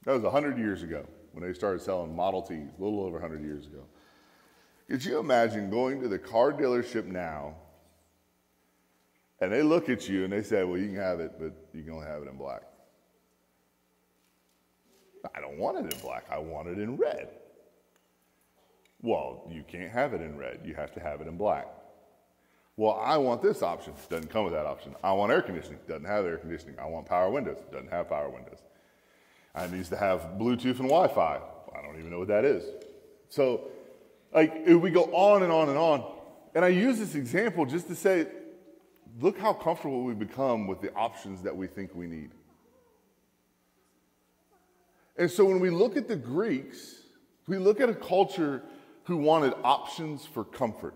That 0.05 0.13
was 0.13 0.23
100 0.23 0.59
years 0.59 0.83
ago 0.83 1.07
when 1.33 1.43
they 1.43 1.55
started 1.55 1.81
selling 1.81 2.15
Model 2.15 2.43
Ts, 2.43 2.69
a 2.79 2.83
little 2.83 3.01
over 3.01 3.19
100 3.19 3.43
years 3.43 3.67
ago. 3.67 3.81
Could 4.89 5.05
you 5.05 5.19
imagine 5.19 5.71
going 5.71 6.01
to 6.03 6.09
the 6.09 6.19
car 6.19 6.53
dealership 6.53 7.07
now 7.07 7.55
and 9.41 9.51
they 9.51 9.63
look 9.63 9.89
at 9.89 10.09
you 10.09 10.25
and 10.25 10.33
they 10.33 10.43
say, 10.43 10.63
Well, 10.65 10.79
you 10.79 10.89
can 10.89 10.97
have 10.97 11.21
it, 11.21 11.33
but 11.39 11.53
you 11.73 11.83
can 11.83 11.93
only 11.95 12.07
have 12.07 12.23
it 12.23 12.29
in 12.29 12.37
black? 12.37 12.63
I 15.35 15.41
don't 15.41 15.59
want 15.59 15.79
it 15.79 15.93
in 15.93 16.01
black, 16.01 16.25
I 16.31 16.39
want 16.39 16.69
it 16.69 16.79
in 16.79 16.97
red. 16.97 17.29
Well, 19.03 19.47
you 19.51 19.63
can't 19.69 19.91
have 19.91 20.15
it 20.15 20.23
in 20.23 20.37
red. 20.39 20.61
You 20.65 20.75
have 20.75 20.93
to 20.95 21.01
have 21.01 21.21
it 21.21 21.29
in 21.29 21.37
black. 21.37 21.67
Well, 22.77 22.99
I 23.01 23.19
want 23.19 23.43
this 23.43 23.63
option. 23.63 23.93
Doesn't 24.09 24.31
come 24.31 24.45
with 24.45 24.55
that 24.55 24.65
option. 24.65 24.95
I 25.05 25.13
want 25.13 25.31
air 25.31 25.43
conditioning. 25.43 25.79
Doesn't 25.87 26.07
have 26.07 26.25
air 26.25 26.39
conditioning. 26.39 26.77
I 26.79 26.87
want 26.87 27.07
power 27.07 27.31
windows. 27.31 27.59
Doesn't 27.71 27.91
have 27.91 28.09
power 28.09 28.31
windows. 28.31 28.59
I 29.55 29.67
needs 29.69 29.91
to 29.91 29.97
have 29.97 30.23
Bluetooth 30.39 30.81
and 30.81 30.89
Wi-Fi. 30.89 31.39
I 31.77 31.83
don't 31.83 31.99
even 31.99 32.11
know 32.11 32.19
what 32.19 32.29
that 32.29 32.45
is. 32.45 32.65
So, 33.29 33.69
like, 34.33 34.67
we 34.67 34.91
go 34.91 35.05
on 35.13 35.43
and 35.43 35.53
on 35.53 35.69
and 35.69 35.79
on. 35.79 36.05
And 36.55 36.65
I 36.65 36.69
use 36.69 36.99
this 36.99 37.15
example 37.15 37.67
just 37.67 37.87
to 37.89 37.95
say, 37.95 38.27
look 39.21 39.39
how 39.39 39.53
comfortable 39.53 40.03
we 40.03 40.15
become 40.15 40.67
with 40.67 40.81
the 40.81 40.93
options 40.95 41.43
that 41.43 41.55
we 41.55 41.67
think 41.67 41.95
we 41.95 42.07
need. 42.07 42.31
And 45.17 45.31
so 45.31 45.45
when 45.45 45.61
we 45.61 45.71
look 45.71 45.97
at 45.97 46.09
the 46.09 46.17
Greeks, 46.17 46.97
we 47.47 47.59
look 47.59 47.81
at 47.81 47.89
a 47.89 47.95
culture 47.95 48.63
who 49.05 49.17
wanted 49.17 49.55
options 49.63 50.25
for 50.25 50.45
comfort. 50.45 50.95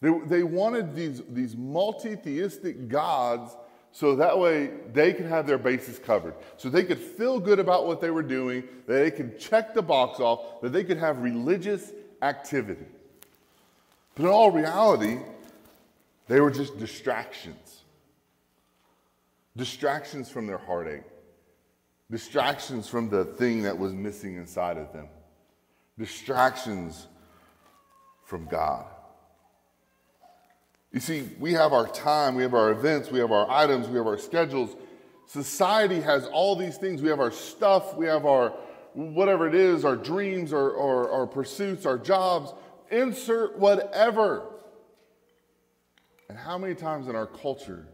They, 0.00 0.10
they 0.26 0.42
wanted 0.42 0.94
these, 0.94 1.22
these 1.30 1.56
multi 1.56 2.14
theistic 2.14 2.88
gods 2.88 3.56
so 3.90 4.16
that 4.16 4.38
way 4.38 4.70
they 4.92 5.12
could 5.12 5.26
have 5.26 5.46
their 5.46 5.56
bases 5.56 5.98
covered. 5.98 6.34
So 6.56 6.68
they 6.68 6.84
could 6.84 6.98
feel 6.98 7.38
good 7.38 7.58
about 7.58 7.86
what 7.86 8.00
they 8.00 8.10
were 8.10 8.22
doing, 8.22 8.64
that 8.86 8.98
they 8.98 9.10
could 9.10 9.38
check 9.38 9.72
the 9.72 9.82
box 9.82 10.20
off, 10.20 10.60
that 10.62 10.72
they 10.72 10.84
could 10.84 10.98
have 10.98 11.20
religious 11.20 11.92
activity. 12.20 12.84
But 14.14 14.24
in 14.24 14.28
all 14.28 14.50
reality, 14.50 15.18
they 16.28 16.40
were 16.40 16.50
just 16.50 16.76
distractions. 16.76 17.82
Distractions 19.56 20.28
from 20.28 20.46
their 20.46 20.58
heartache. 20.58 21.02
Distractions 22.10 22.88
from 22.88 23.08
the 23.08 23.24
thing 23.24 23.62
that 23.62 23.78
was 23.78 23.92
missing 23.92 24.36
inside 24.36 24.76
of 24.76 24.92
them 24.92 25.08
distractions 25.98 27.06
from 28.24 28.46
God. 28.46 28.86
You 30.92 31.00
see, 31.00 31.28
we 31.38 31.52
have 31.52 31.72
our 31.72 31.88
time, 31.88 32.34
we 32.34 32.42
have 32.42 32.54
our 32.54 32.70
events, 32.70 33.10
we 33.10 33.18
have 33.18 33.32
our 33.32 33.50
items, 33.50 33.88
we 33.88 33.96
have 33.96 34.06
our 34.06 34.18
schedules. 34.18 34.76
Society 35.26 36.00
has 36.00 36.26
all 36.26 36.54
these 36.54 36.76
things. 36.76 37.02
We 37.02 37.08
have 37.08 37.20
our 37.20 37.32
stuff, 37.32 37.96
we 37.96 38.06
have 38.06 38.26
our 38.26 38.50
whatever 38.92 39.48
it 39.48 39.54
is, 39.54 39.84
our 39.84 39.96
dreams, 39.96 40.52
our, 40.52 40.76
our, 40.78 41.10
our 41.10 41.26
pursuits, 41.26 41.84
our 41.84 41.98
jobs. 41.98 42.52
Insert 42.90 43.58
whatever. 43.58 44.44
And 46.28 46.38
how 46.38 46.58
many 46.58 46.74
times 46.74 47.08
in 47.08 47.16
our 47.16 47.26
culture 47.26 47.88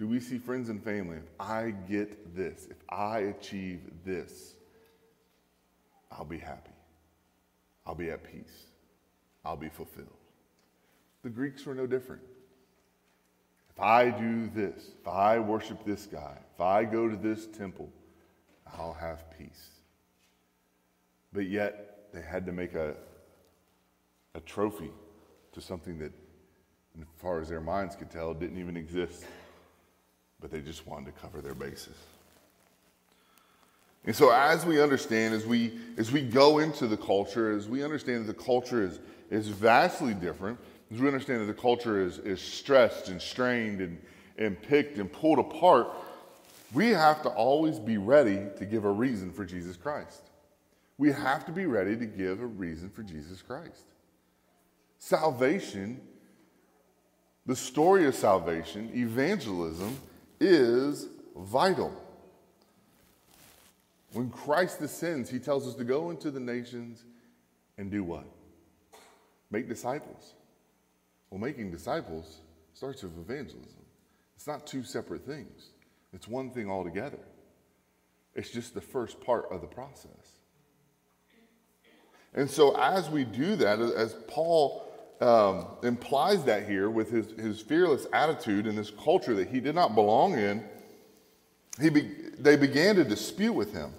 do 0.00 0.08
we 0.08 0.18
see 0.18 0.38
friends 0.38 0.70
and 0.70 0.82
family? 0.82 1.18
If 1.18 1.28
I 1.38 1.74
get 1.86 2.34
this, 2.34 2.66
if 2.70 2.78
I 2.88 3.18
achieve 3.18 3.80
this, 4.02 4.54
I'll 6.10 6.24
be 6.24 6.38
happy. 6.38 6.70
I'll 7.84 7.94
be 7.94 8.10
at 8.10 8.24
peace. 8.24 8.64
I'll 9.44 9.58
be 9.58 9.68
fulfilled. 9.68 10.08
The 11.22 11.28
Greeks 11.28 11.66
were 11.66 11.74
no 11.74 11.86
different. 11.86 12.22
If 13.68 13.78
I 13.78 14.08
do 14.08 14.48
this, 14.48 14.88
if 14.98 15.06
I 15.06 15.38
worship 15.38 15.84
this 15.84 16.06
guy, 16.06 16.38
if 16.54 16.62
I 16.62 16.84
go 16.84 17.06
to 17.06 17.16
this 17.16 17.46
temple, 17.46 17.90
I'll 18.78 18.94
have 18.94 19.26
peace. 19.38 19.68
But 21.30 21.46
yet, 21.46 22.08
they 22.14 22.22
had 22.22 22.46
to 22.46 22.52
make 22.52 22.74
a, 22.74 22.94
a 24.34 24.40
trophy 24.40 24.92
to 25.52 25.60
something 25.60 25.98
that, 25.98 26.12
as 26.98 27.06
far 27.18 27.38
as 27.38 27.50
their 27.50 27.60
minds 27.60 27.96
could 27.96 28.10
tell, 28.10 28.32
didn't 28.32 28.58
even 28.58 28.78
exist. 28.78 29.26
But 30.40 30.50
they 30.50 30.60
just 30.60 30.86
wanted 30.86 31.06
to 31.06 31.20
cover 31.20 31.40
their 31.40 31.54
bases. 31.54 31.96
And 34.04 34.16
so, 34.16 34.30
as 34.30 34.64
we 34.64 34.80
understand, 34.80 35.34
as 35.34 35.44
we, 35.44 35.78
as 35.98 36.10
we 36.10 36.22
go 36.22 36.58
into 36.58 36.86
the 36.86 36.96
culture, 36.96 37.54
as 37.54 37.68
we 37.68 37.84
understand 37.84 38.26
that 38.26 38.36
the 38.36 38.42
culture 38.42 38.82
is, 38.82 38.98
is 39.30 39.48
vastly 39.48 40.14
different, 40.14 40.58
as 40.90 40.98
we 40.98 41.06
understand 41.06 41.42
that 41.42 41.46
the 41.54 41.60
culture 41.60 42.02
is, 42.02 42.18
is 42.18 42.40
stressed 42.40 43.08
and 43.08 43.20
strained 43.20 43.80
and, 43.80 43.98
and 44.38 44.60
picked 44.60 44.96
and 44.98 45.12
pulled 45.12 45.38
apart, 45.38 45.88
we 46.72 46.88
have 46.88 47.22
to 47.22 47.28
always 47.28 47.78
be 47.78 47.98
ready 47.98 48.46
to 48.56 48.64
give 48.64 48.84
a 48.84 48.90
reason 48.90 49.30
for 49.30 49.44
Jesus 49.44 49.76
Christ. 49.76 50.22
We 50.96 51.12
have 51.12 51.44
to 51.46 51.52
be 51.52 51.66
ready 51.66 51.96
to 51.96 52.06
give 52.06 52.40
a 52.40 52.46
reason 52.46 52.90
for 52.90 53.02
Jesus 53.02 53.42
Christ. 53.42 53.84
Salvation, 54.98 56.00
the 57.46 57.56
story 57.56 58.06
of 58.06 58.14
salvation, 58.14 58.90
evangelism, 58.94 59.96
is 60.40 61.08
vital. 61.36 61.94
When 64.12 64.30
Christ 64.30 64.80
descends, 64.80 65.30
he 65.30 65.38
tells 65.38 65.68
us 65.68 65.74
to 65.74 65.84
go 65.84 66.10
into 66.10 66.30
the 66.30 66.40
nations 66.40 67.04
and 67.78 67.90
do 67.90 68.02
what? 68.02 68.24
Make 69.50 69.68
disciples. 69.68 70.34
Well, 71.30 71.40
making 71.40 71.70
disciples 71.70 72.40
starts 72.74 73.02
with 73.02 73.16
evangelism. 73.18 73.84
It's 74.34 74.46
not 74.46 74.66
two 74.66 74.82
separate 74.82 75.24
things, 75.24 75.70
it's 76.12 76.26
one 76.26 76.50
thing 76.50 76.70
altogether. 76.70 77.18
It's 78.34 78.50
just 78.50 78.74
the 78.74 78.80
first 78.80 79.20
part 79.20 79.46
of 79.50 79.60
the 79.60 79.66
process. 79.66 80.38
And 82.32 82.48
so, 82.48 82.76
as 82.80 83.10
we 83.10 83.24
do 83.24 83.56
that, 83.56 83.80
as 83.80 84.14
Paul 84.28 84.89
um, 85.20 85.66
implies 85.82 86.44
that 86.44 86.68
here 86.68 86.88
with 86.88 87.10
his, 87.10 87.30
his 87.32 87.60
fearless 87.60 88.06
attitude 88.12 88.66
and 88.66 88.76
this 88.76 88.90
culture 88.90 89.34
that 89.34 89.48
he 89.48 89.60
did 89.60 89.74
not 89.74 89.94
belong 89.94 90.34
in, 90.34 90.64
he 91.80 91.90
be, 91.90 92.10
they 92.38 92.56
began 92.56 92.96
to 92.96 93.04
dispute 93.04 93.52
with 93.52 93.72
him. 93.72 93.92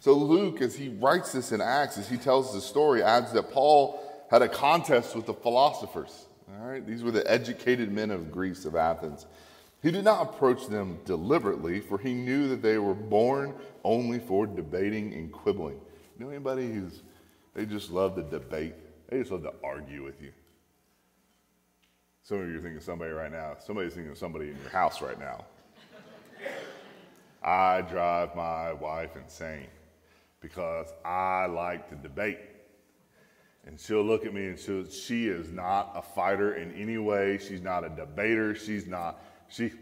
So 0.00 0.12
Luke, 0.12 0.60
as 0.60 0.76
he 0.76 0.90
writes 0.90 1.32
this 1.32 1.50
in 1.52 1.60
Acts, 1.62 1.96
as 1.96 2.08
he 2.08 2.18
tells 2.18 2.52
the 2.52 2.60
story, 2.60 3.02
adds 3.02 3.32
that 3.32 3.50
Paul 3.50 4.00
had 4.30 4.42
a 4.42 4.48
contest 4.48 5.16
with 5.16 5.26
the 5.26 5.32
philosophers. 5.32 6.26
All 6.60 6.66
right, 6.66 6.86
these 6.86 7.02
were 7.02 7.10
the 7.10 7.28
educated 7.30 7.90
men 7.90 8.10
of 8.10 8.30
Greece, 8.30 8.66
of 8.66 8.76
Athens. 8.76 9.26
He 9.82 9.90
did 9.90 10.04
not 10.04 10.22
approach 10.22 10.66
them 10.66 10.98
deliberately, 11.04 11.80
for 11.80 11.98
he 11.98 12.14
knew 12.14 12.48
that 12.48 12.62
they 12.62 12.78
were 12.78 12.94
born 12.94 13.54
only 13.82 14.18
for 14.18 14.46
debating 14.46 15.14
and 15.14 15.32
quibbling. 15.32 15.80
You 16.18 16.24
know 16.24 16.30
anybody 16.30 16.72
who's 16.72 17.02
they 17.54 17.64
just 17.66 17.90
love 17.90 18.16
to 18.16 18.22
debate? 18.22 18.74
They 19.08 19.18
just 19.18 19.30
love 19.30 19.42
to 19.42 19.52
argue 19.62 20.04
with 20.04 20.22
you. 20.22 20.32
Some 22.22 22.40
of 22.40 22.48
you 22.48 22.58
are 22.58 22.60
thinking 22.60 22.80
somebody 22.80 23.12
right 23.12 23.30
now. 23.30 23.56
Somebody's 23.58 23.92
thinking 23.92 24.12
of 24.12 24.18
somebody 24.18 24.48
in 24.48 24.56
your 24.62 24.70
house 24.70 25.02
right 25.02 25.18
now. 25.18 25.44
I 27.42 27.82
drive 27.82 28.34
my 28.34 28.72
wife 28.72 29.16
insane 29.16 29.66
because 30.40 30.88
I 31.04 31.46
like 31.46 31.90
to 31.90 31.96
debate. 31.96 32.38
And 33.66 33.78
she'll 33.78 34.02
look 34.02 34.24
at 34.24 34.32
me 34.32 34.46
and 34.46 34.58
she'll, 34.58 34.88
she 34.88 35.28
is 35.28 35.50
not 35.50 35.92
a 35.94 36.00
fighter 36.00 36.54
in 36.54 36.72
any 36.72 36.96
way. 36.96 37.38
She's 37.38 37.60
not 37.60 37.84
a 37.84 37.90
debater. 37.90 38.54
She's 38.54 38.86
not, 38.86 39.22
she 39.48 39.72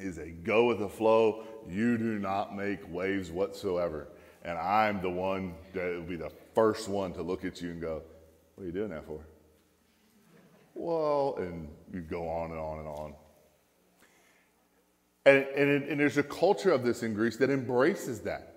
is 0.00 0.18
a 0.18 0.30
go 0.30 0.66
with 0.66 0.80
the 0.80 0.88
flow. 0.88 1.44
You 1.68 1.96
do 1.98 2.18
not 2.18 2.56
make 2.56 2.80
waves 2.92 3.30
whatsoever. 3.30 4.08
And 4.44 4.58
I'm 4.58 5.00
the 5.00 5.10
one 5.10 5.54
that 5.72 5.94
will 5.94 6.02
be 6.02 6.16
the 6.16 6.30
first 6.54 6.88
one 6.88 7.12
to 7.14 7.22
look 7.22 7.44
at 7.44 7.60
you 7.60 7.70
and 7.70 7.80
go, 7.80 8.02
What 8.56 8.64
are 8.64 8.66
you 8.66 8.72
doing 8.72 8.90
that 8.90 9.06
for? 9.06 9.20
well, 10.76 11.36
and 11.38 11.68
you 11.92 12.00
go 12.00 12.28
on 12.28 12.50
and 12.50 12.60
on 12.60 12.78
and 12.78 12.88
on. 12.88 13.14
And, 15.24 15.44
and, 15.56 15.84
and 15.84 16.00
there's 16.00 16.18
a 16.18 16.22
culture 16.22 16.70
of 16.70 16.84
this 16.84 17.02
in 17.02 17.14
Greece 17.14 17.36
that 17.38 17.50
embraces 17.50 18.20
that. 18.20 18.56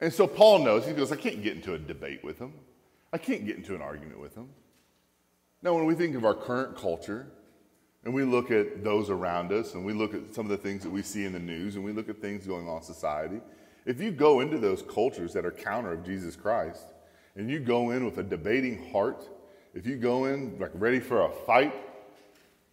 And 0.00 0.12
so 0.12 0.26
Paul 0.26 0.60
knows, 0.60 0.86
he 0.86 0.92
goes, 0.92 1.12
I 1.12 1.16
can't 1.16 1.42
get 1.42 1.56
into 1.56 1.74
a 1.74 1.78
debate 1.78 2.22
with 2.22 2.38
him. 2.38 2.54
I 3.12 3.18
can't 3.18 3.44
get 3.44 3.56
into 3.56 3.74
an 3.74 3.82
argument 3.82 4.20
with 4.20 4.34
him. 4.34 4.48
Now, 5.60 5.74
when 5.74 5.86
we 5.86 5.94
think 5.94 6.14
of 6.14 6.24
our 6.24 6.34
current 6.34 6.76
culture, 6.76 7.26
and 8.04 8.14
we 8.14 8.24
look 8.24 8.50
at 8.52 8.84
those 8.84 9.10
around 9.10 9.52
us, 9.52 9.74
and 9.74 9.84
we 9.84 9.92
look 9.92 10.14
at 10.14 10.32
some 10.32 10.46
of 10.46 10.50
the 10.50 10.56
things 10.56 10.84
that 10.84 10.90
we 10.90 11.02
see 11.02 11.24
in 11.24 11.32
the 11.32 11.38
news, 11.40 11.74
and 11.74 11.84
we 11.84 11.92
look 11.92 12.08
at 12.08 12.20
things 12.20 12.46
going 12.46 12.68
on 12.68 12.76
in 12.76 12.82
society, 12.84 13.40
if 13.84 14.00
you 14.00 14.12
go 14.12 14.40
into 14.40 14.58
those 14.58 14.82
cultures 14.82 15.32
that 15.32 15.44
are 15.44 15.50
counter 15.50 15.92
of 15.92 16.04
Jesus 16.04 16.36
Christ, 16.36 16.86
and 17.38 17.48
you 17.48 17.60
go 17.60 17.90
in 17.90 18.04
with 18.04 18.18
a 18.18 18.22
debating 18.22 18.90
heart, 18.90 19.24
if 19.72 19.86
you 19.86 19.96
go 19.96 20.24
in 20.24 20.58
like 20.58 20.72
ready 20.74 20.98
for 20.98 21.22
a 21.22 21.30
fight, 21.46 21.72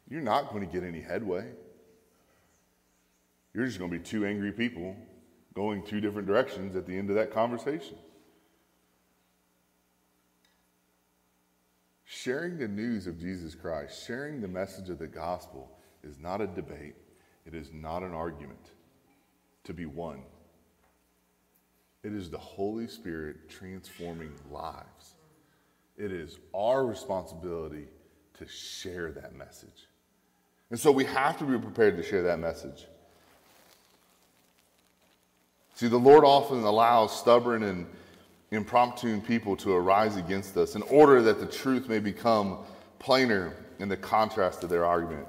you're 0.10 0.22
not 0.22 0.52
going 0.52 0.68
to 0.68 0.72
get 0.72 0.84
any 0.84 1.00
headway. 1.00 1.48
You're 3.54 3.68
just 3.68 3.78
going 3.78 3.92
to 3.92 3.98
be 3.98 4.04
two 4.04 4.26
angry 4.26 4.52
people 4.52 4.98
going 5.54 5.84
two 5.84 6.02
different 6.02 6.28
directions 6.28 6.76
at 6.76 6.86
the 6.86 6.98
end 6.98 7.10
of 7.10 7.16
that 7.16 7.32
conversation. 7.32 7.96
Sharing 12.04 12.58
the 12.58 12.68
news 12.68 13.08
of 13.08 13.20
Jesus 13.20 13.56
Christ, 13.56 14.06
sharing 14.06 14.42
the 14.42 14.48
message 14.48 14.90
of 14.90 14.98
the 15.00 15.08
gospel 15.08 15.78
is 16.04 16.18
not 16.20 16.42
a 16.42 16.48
debate, 16.48 16.96
it 17.46 17.54
is 17.54 17.72
not 17.72 18.02
an 18.02 18.14
argument 18.14 18.72
to 19.64 19.74
be 19.74 19.86
won. 19.86 20.24
It 22.06 22.14
is 22.14 22.30
the 22.30 22.38
Holy 22.38 22.86
Spirit 22.86 23.50
transforming 23.50 24.32
lives. 24.52 25.16
It 25.98 26.12
is 26.12 26.38
our 26.54 26.86
responsibility 26.86 27.88
to 28.38 28.48
share 28.48 29.12
that 29.14 29.34
message. 29.34 29.88
And 30.70 30.80
so 30.80 30.92
we 30.92 31.04
have 31.06 31.40
to 31.40 31.46
be 31.46 31.58
prepared 31.58 31.98
to 31.98 32.04
share 32.04 32.22
that 32.22 32.38
message. 32.38 32.86
See, 35.74 35.88
the 35.88 35.98
Lord 35.98 36.24
often 36.24 36.64
allows 36.64 37.18
stubborn 37.20 37.64
and 37.64 37.88
impromptu 38.52 39.20
people 39.22 39.56
to 39.58 39.74
arise 39.74 40.16
against 40.16 40.56
us 40.58 40.76
in 40.76 40.84
order 40.84 41.24
that 41.24 41.40
the 41.40 41.48
truth 41.48 41.90
may 41.90 41.98
become 41.98 42.60
plainer 43.00 43.52
in 43.80 43.90
the 43.90 43.98
contrast 43.98 44.64
of 44.64 44.70
their 44.70 44.86
argument. 44.86 45.26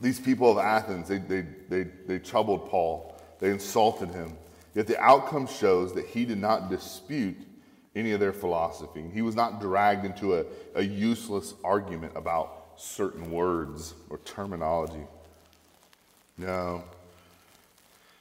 These 0.00 0.18
people 0.18 0.50
of 0.50 0.56
Athens, 0.56 1.08
they, 1.08 1.18
they, 1.18 1.44
they, 1.68 1.82
they 2.06 2.18
troubled 2.20 2.70
Paul, 2.70 3.20
they 3.38 3.50
insulted 3.50 4.08
him. 4.14 4.32
Yet 4.76 4.86
the 4.86 5.00
outcome 5.00 5.46
shows 5.46 5.94
that 5.94 6.04
he 6.04 6.26
did 6.26 6.36
not 6.36 6.68
dispute 6.68 7.38
any 7.96 8.12
of 8.12 8.20
their 8.20 8.34
philosophy. 8.34 9.02
He 9.10 9.22
was 9.22 9.34
not 9.34 9.58
dragged 9.58 10.04
into 10.04 10.36
a, 10.36 10.44
a 10.74 10.82
useless 10.82 11.54
argument 11.64 12.12
about 12.14 12.74
certain 12.76 13.30
words 13.30 13.94
or 14.10 14.18
terminology. 14.18 15.06
No, 16.36 16.84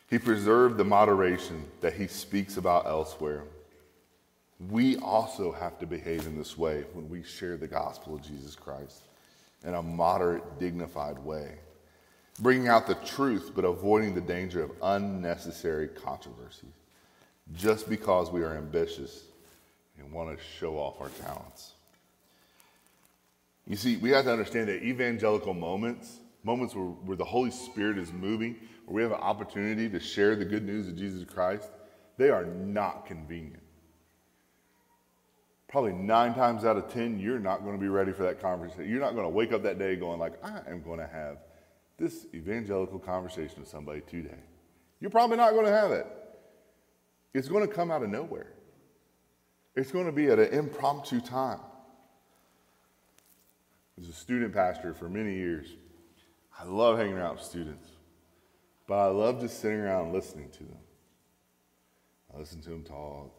he 0.09 0.17
preserved 0.17 0.77
the 0.77 0.85
moderation 0.85 1.65
that 1.81 1.91
he 1.91 2.07
speaks 2.07 2.55
about 2.55 2.85
elsewhere. 2.85 3.43
We 4.69 4.95
also 4.99 5.51
have 5.51 5.77
to 5.79 5.85
behave 5.85 6.25
in 6.25 6.37
this 6.37 6.57
way 6.57 6.85
when 6.93 7.09
we 7.09 7.21
share 7.21 7.57
the 7.57 7.67
gospel 7.67 8.15
of 8.15 8.21
Jesus 8.21 8.55
Christ 8.55 9.01
in 9.65 9.73
a 9.73 9.81
moderate, 9.81 10.57
dignified 10.57 11.19
way, 11.19 11.57
bringing 12.39 12.67
out 12.67 12.87
the 12.87 12.95
truth 12.95 13.51
but 13.55 13.65
avoiding 13.65 14.13
the 14.13 14.21
danger 14.21 14.63
of 14.63 14.71
unnecessary 14.81 15.87
controversy 15.87 16.67
just 17.53 17.87
because 17.89 18.31
we 18.31 18.41
are 18.43 18.55
ambitious 18.55 19.23
and 19.97 20.11
want 20.11 20.37
to 20.37 20.43
show 20.59 20.77
off 20.77 20.99
our 20.99 21.09
talents. 21.09 21.73
You 23.67 23.75
see, 23.75 23.97
we 23.97 24.11
have 24.11 24.25
to 24.25 24.31
understand 24.31 24.67
that 24.67 24.83
evangelical 24.83 25.53
moments, 25.53 26.19
moments 26.43 26.75
where, 26.75 26.85
where 26.85 27.17
the 27.17 27.25
Holy 27.25 27.51
Spirit 27.51 27.97
is 27.97 28.11
moving, 28.11 28.55
where 28.85 28.95
we 28.95 29.01
have 29.01 29.11
an 29.11 29.19
opportunity 29.19 29.89
to 29.89 29.99
share 29.99 30.35
the 30.35 30.45
good 30.45 30.63
news 30.63 30.87
of 30.87 30.95
Jesus 30.95 31.23
Christ, 31.23 31.69
they 32.17 32.29
are 32.29 32.45
not 32.45 33.05
convenient. 33.05 33.61
Probably 35.67 35.93
nine 35.93 36.33
times 36.35 36.63
out 36.63 36.77
of 36.77 36.91
ten, 36.91 37.19
you're 37.19 37.39
not 37.39 37.63
going 37.63 37.75
to 37.75 37.81
be 37.81 37.89
ready 37.89 38.11
for 38.11 38.23
that 38.23 38.39
conversation. 38.39 38.89
You're 38.89 39.01
not 39.01 39.13
going 39.13 39.25
to 39.25 39.29
wake 39.29 39.51
up 39.51 39.63
that 39.63 39.79
day 39.79 39.95
going 39.95 40.19
like, 40.19 40.33
I 40.43 40.61
am 40.69 40.81
going 40.83 40.99
to 40.99 41.07
have 41.07 41.37
this 41.97 42.25
evangelical 42.33 42.99
conversation 42.99 43.59
with 43.59 43.69
somebody 43.69 44.01
today. 44.01 44.39
You're 44.99 45.11
probably 45.11 45.37
not 45.37 45.51
going 45.51 45.65
to 45.65 45.71
have 45.71 45.91
it. 45.91 46.07
It's 47.33 47.47
going 47.47 47.67
to 47.67 47.73
come 47.73 47.91
out 47.91 48.03
of 48.03 48.09
nowhere. 48.09 48.53
It's 49.75 49.91
going 49.91 50.05
to 50.05 50.11
be 50.11 50.27
at 50.27 50.39
an 50.39 50.53
impromptu 50.53 51.19
time. 51.19 51.59
As 53.99 54.07
a 54.07 54.13
student 54.13 54.53
pastor 54.53 54.93
for 54.93 55.09
many 55.09 55.35
years, 55.35 55.67
I 56.57 56.65
love 56.65 56.97
hanging 56.97 57.17
out 57.17 57.35
with 57.35 57.43
students. 57.43 57.87
But 58.87 58.95
I 58.95 59.07
love 59.07 59.41
just 59.41 59.59
sitting 59.59 59.79
around 59.79 60.13
listening 60.13 60.49
to 60.51 60.59
them. 60.59 60.77
I 62.33 62.39
listen 62.39 62.61
to 62.61 62.69
them 62.69 62.83
talk. 62.83 63.31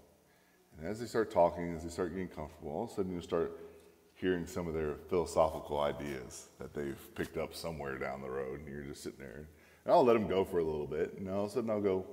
And 0.78 0.86
as 0.86 1.00
they 1.00 1.06
start 1.06 1.30
talking, 1.30 1.74
as 1.74 1.84
they 1.84 1.90
start 1.90 2.10
getting 2.10 2.28
comfortable, 2.28 2.72
all 2.72 2.84
of 2.84 2.90
a 2.90 2.94
sudden 2.94 3.12
you 3.12 3.20
start 3.20 3.58
hearing 4.16 4.46
some 4.46 4.66
of 4.66 4.74
their 4.74 4.94
philosophical 5.08 5.80
ideas 5.80 6.48
that 6.58 6.74
they've 6.74 7.14
picked 7.14 7.36
up 7.36 7.54
somewhere 7.54 7.98
down 7.98 8.22
the 8.22 8.30
road. 8.30 8.60
And 8.60 8.68
you're 8.68 8.82
just 8.82 9.02
sitting 9.02 9.20
there. 9.20 9.46
And 9.84 9.94
I'll 9.94 10.04
let 10.04 10.14
them 10.14 10.26
go 10.26 10.44
for 10.44 10.58
a 10.58 10.64
little 10.64 10.86
bit. 10.86 11.14
And 11.18 11.28
all 11.28 11.44
of 11.44 11.50
a 11.50 11.54
sudden 11.54 11.70
I'll 11.70 11.80
go, 11.80 12.04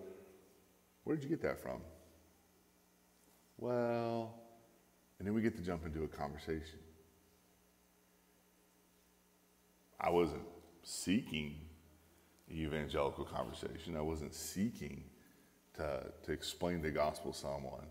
Where 1.05 1.15
did 1.15 1.23
you 1.23 1.29
get 1.29 1.41
that 1.41 1.61
from? 1.61 1.81
Well, 3.57 4.35
and 5.17 5.27
then 5.27 5.33
we 5.33 5.41
get 5.41 5.55
to 5.55 5.63
jump 5.63 5.85
into 5.85 6.03
a 6.03 6.07
conversation. 6.07 6.79
I 9.99 10.09
wasn't 10.09 10.43
seeking 10.83 11.55
an 12.49 12.57
evangelical 12.57 13.23
conversation. 13.23 13.95
I 13.95 14.01
wasn't 14.01 14.33
seeking 14.33 15.05
to, 15.75 16.11
to 16.23 16.31
explain 16.33 16.81
the 16.81 16.91
gospel 16.91 17.31
to 17.31 17.37
someone, 17.37 17.85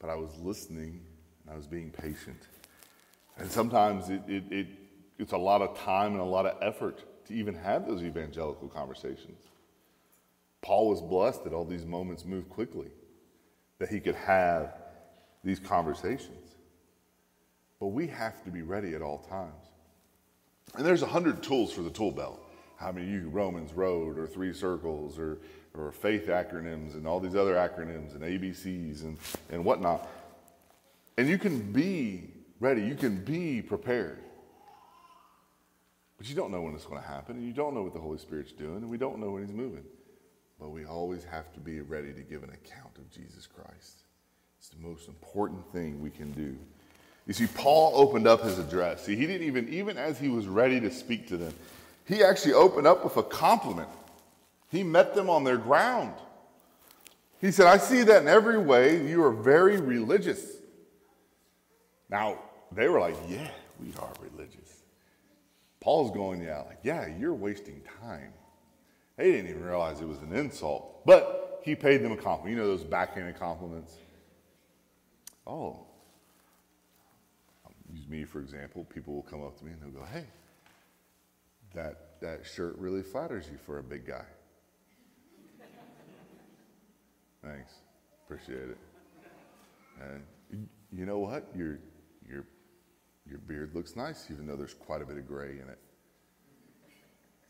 but 0.00 0.10
I 0.10 0.16
was 0.16 0.36
listening 0.38 1.00
and 1.42 1.54
I 1.54 1.56
was 1.56 1.68
being 1.68 1.90
patient. 1.90 2.48
And 3.38 3.50
sometimes 3.50 4.10
it, 4.10 4.22
it, 4.28 4.44
it, 4.50 4.66
it's 5.18 5.32
a 5.32 5.38
lot 5.38 5.62
of 5.62 5.78
time 5.78 6.12
and 6.12 6.20
a 6.20 6.24
lot 6.24 6.46
of 6.46 6.56
effort 6.62 7.26
to 7.26 7.34
even 7.34 7.54
have 7.54 7.86
those 7.86 8.02
evangelical 8.02 8.68
conversations. 8.68 9.40
Paul 10.62 10.88
was 10.88 11.00
blessed 11.00 11.44
that 11.44 11.52
all 11.52 11.64
these 11.64 11.84
moments 11.84 12.24
moved 12.24 12.48
quickly, 12.48 12.88
that 13.78 13.88
he 13.88 14.00
could 14.00 14.14
have 14.14 14.74
these 15.42 15.58
conversations. 15.58 16.54
But 17.80 17.88
we 17.88 18.06
have 18.06 18.42
to 18.44 18.50
be 18.50 18.62
ready 18.62 18.94
at 18.94 19.02
all 19.02 19.18
times. 19.18 19.52
And 20.76 20.86
there's 20.86 21.02
a 21.02 21.06
hundred 21.06 21.42
tools 21.42 21.72
for 21.72 21.82
the 21.82 21.90
tool 21.90 22.10
belt 22.10 22.40
how 22.76 22.92
many 22.92 23.06
you 23.06 23.28
Romans 23.30 23.72
Road 23.72 24.18
or 24.18 24.26
Three 24.26 24.52
Circles 24.52 25.18
or, 25.18 25.38
or 25.74 25.92
faith 25.92 26.26
acronyms 26.26 26.94
and 26.94 27.06
all 27.06 27.20
these 27.20 27.36
other 27.36 27.54
acronyms 27.54 28.14
and 28.14 28.22
ABCs 28.22 29.02
and, 29.02 29.16
and 29.50 29.64
whatnot. 29.64 30.08
And 31.16 31.28
you 31.28 31.38
can 31.38 31.72
be 31.72 32.33
ready, 32.64 32.82
you 32.82 32.94
can 32.94 33.22
be 33.22 33.60
prepared. 33.60 34.18
But 36.16 36.28
you 36.28 36.34
don't 36.34 36.50
know 36.50 36.62
when 36.62 36.74
it's 36.74 36.86
going 36.86 37.00
to 37.00 37.06
happen, 37.06 37.36
and 37.36 37.46
you 37.46 37.52
don't 37.52 37.74
know 37.74 37.82
what 37.82 37.92
the 37.92 38.00
Holy 38.00 38.18
Spirit's 38.18 38.52
doing, 38.52 38.76
and 38.76 38.88
we 38.88 38.96
don't 38.96 39.18
know 39.18 39.32
when 39.32 39.44
He's 39.44 39.54
moving. 39.54 39.84
But 40.58 40.70
we 40.70 40.86
always 40.86 41.24
have 41.24 41.52
to 41.52 41.60
be 41.60 41.80
ready 41.82 42.12
to 42.14 42.22
give 42.22 42.42
an 42.42 42.50
account 42.50 42.96
of 42.96 43.10
Jesus 43.10 43.46
Christ. 43.46 44.04
It's 44.58 44.70
the 44.70 44.80
most 44.80 45.08
important 45.08 45.70
thing 45.72 46.00
we 46.00 46.08
can 46.08 46.32
do. 46.32 46.56
You 47.26 47.34
see, 47.34 47.46
Paul 47.46 47.92
opened 47.94 48.26
up 48.26 48.42
his 48.42 48.58
address. 48.58 49.04
See, 49.04 49.14
he 49.16 49.26
didn't 49.26 49.46
even, 49.46 49.68
even 49.68 49.98
as 49.98 50.18
he 50.18 50.28
was 50.28 50.46
ready 50.46 50.80
to 50.80 50.90
speak 50.90 51.26
to 51.28 51.36
them, 51.36 51.52
he 52.06 52.22
actually 52.22 52.54
opened 52.54 52.86
up 52.86 53.04
with 53.04 53.16
a 53.18 53.22
compliment. 53.22 53.88
He 54.70 54.82
met 54.82 55.14
them 55.14 55.28
on 55.28 55.44
their 55.44 55.58
ground. 55.58 56.14
He 57.40 57.50
said, 57.50 57.66
I 57.66 57.76
see 57.76 58.02
that 58.04 58.22
in 58.22 58.28
every 58.28 58.58
way 58.58 59.06
you 59.06 59.22
are 59.22 59.32
very 59.32 59.78
religious. 59.78 60.40
Now, 62.08 62.38
they 62.74 62.88
were 62.88 63.00
like, 63.00 63.16
Yeah, 63.28 63.48
we 63.80 63.92
are 64.00 64.12
religious. 64.20 64.82
Paul's 65.80 66.10
going, 66.10 66.42
Yeah, 66.42 66.62
like, 66.62 66.78
yeah, 66.82 67.06
you're 67.06 67.34
wasting 67.34 67.82
time. 68.00 68.32
They 69.16 69.30
didn't 69.30 69.50
even 69.50 69.64
realize 69.64 70.00
it 70.00 70.08
was 70.08 70.18
an 70.18 70.32
insult, 70.32 71.04
but 71.06 71.60
he 71.62 71.74
paid 71.74 72.02
them 72.02 72.12
a 72.12 72.16
compliment. 72.16 72.56
You 72.56 72.62
know 72.62 72.68
those 72.68 72.84
backhanded 72.84 73.38
compliments? 73.38 73.96
Oh, 75.46 75.86
use 77.92 78.08
me 78.08 78.24
for 78.24 78.40
example. 78.40 78.84
People 78.84 79.14
will 79.14 79.22
come 79.22 79.42
up 79.42 79.58
to 79.58 79.64
me 79.64 79.72
and 79.72 79.82
they'll 79.82 80.00
go, 80.00 80.06
Hey, 80.12 80.24
that, 81.74 82.20
that 82.20 82.46
shirt 82.46 82.76
really 82.78 83.02
flatters 83.02 83.48
you 83.50 83.58
for 83.64 83.78
a 83.78 83.82
big 83.82 84.06
guy. 84.06 84.24
Thanks. 87.44 87.72
Appreciate 88.26 88.70
it. 88.70 88.78
And 90.00 90.68
you 90.92 91.06
know 91.06 91.18
what? 91.18 91.46
Your, 91.54 91.66
your, 91.66 91.78
your 93.28 93.38
beard 93.38 93.74
looks 93.74 93.96
nice, 93.96 94.26
even 94.30 94.46
though 94.46 94.56
there's 94.56 94.74
quite 94.74 95.02
a 95.02 95.06
bit 95.06 95.16
of 95.16 95.26
gray 95.26 95.52
in 95.52 95.68
it. 95.68 95.78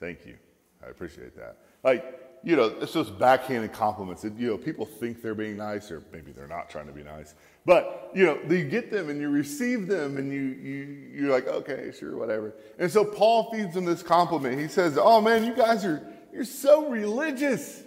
Thank 0.00 0.26
you. 0.26 0.36
I 0.84 0.90
appreciate 0.90 1.36
that. 1.36 1.58
Like, 1.82 2.20
you 2.44 2.56
know, 2.56 2.74
it's 2.80 2.92
just 2.92 3.18
backhanded 3.18 3.72
compliments. 3.72 4.22
That, 4.22 4.38
you 4.38 4.48
know, 4.48 4.58
people 4.58 4.84
think 4.84 5.22
they're 5.22 5.34
being 5.34 5.56
nice, 5.56 5.90
or 5.90 6.02
maybe 6.12 6.30
they're 6.30 6.46
not 6.46 6.68
trying 6.68 6.86
to 6.86 6.92
be 6.92 7.02
nice. 7.02 7.34
But 7.64 8.10
you 8.14 8.26
know, 8.26 8.38
you 8.48 8.64
get 8.64 8.90
them 8.90 9.08
and 9.08 9.18
you 9.18 9.30
receive 9.30 9.86
them, 9.86 10.18
and 10.18 10.30
you 10.30 10.40
you 10.40 11.10
you're 11.14 11.30
like, 11.30 11.46
okay, 11.46 11.90
sure, 11.98 12.16
whatever. 12.16 12.54
And 12.78 12.90
so 12.90 13.04
Paul 13.04 13.50
feeds 13.50 13.72
them 13.72 13.86
this 13.86 14.02
compliment. 14.02 14.60
He 14.60 14.68
says, 14.68 14.98
"Oh 15.00 15.22
man, 15.22 15.44
you 15.44 15.54
guys 15.54 15.84
are 15.86 16.06
you're 16.32 16.44
so 16.44 16.90
religious. 16.90 17.82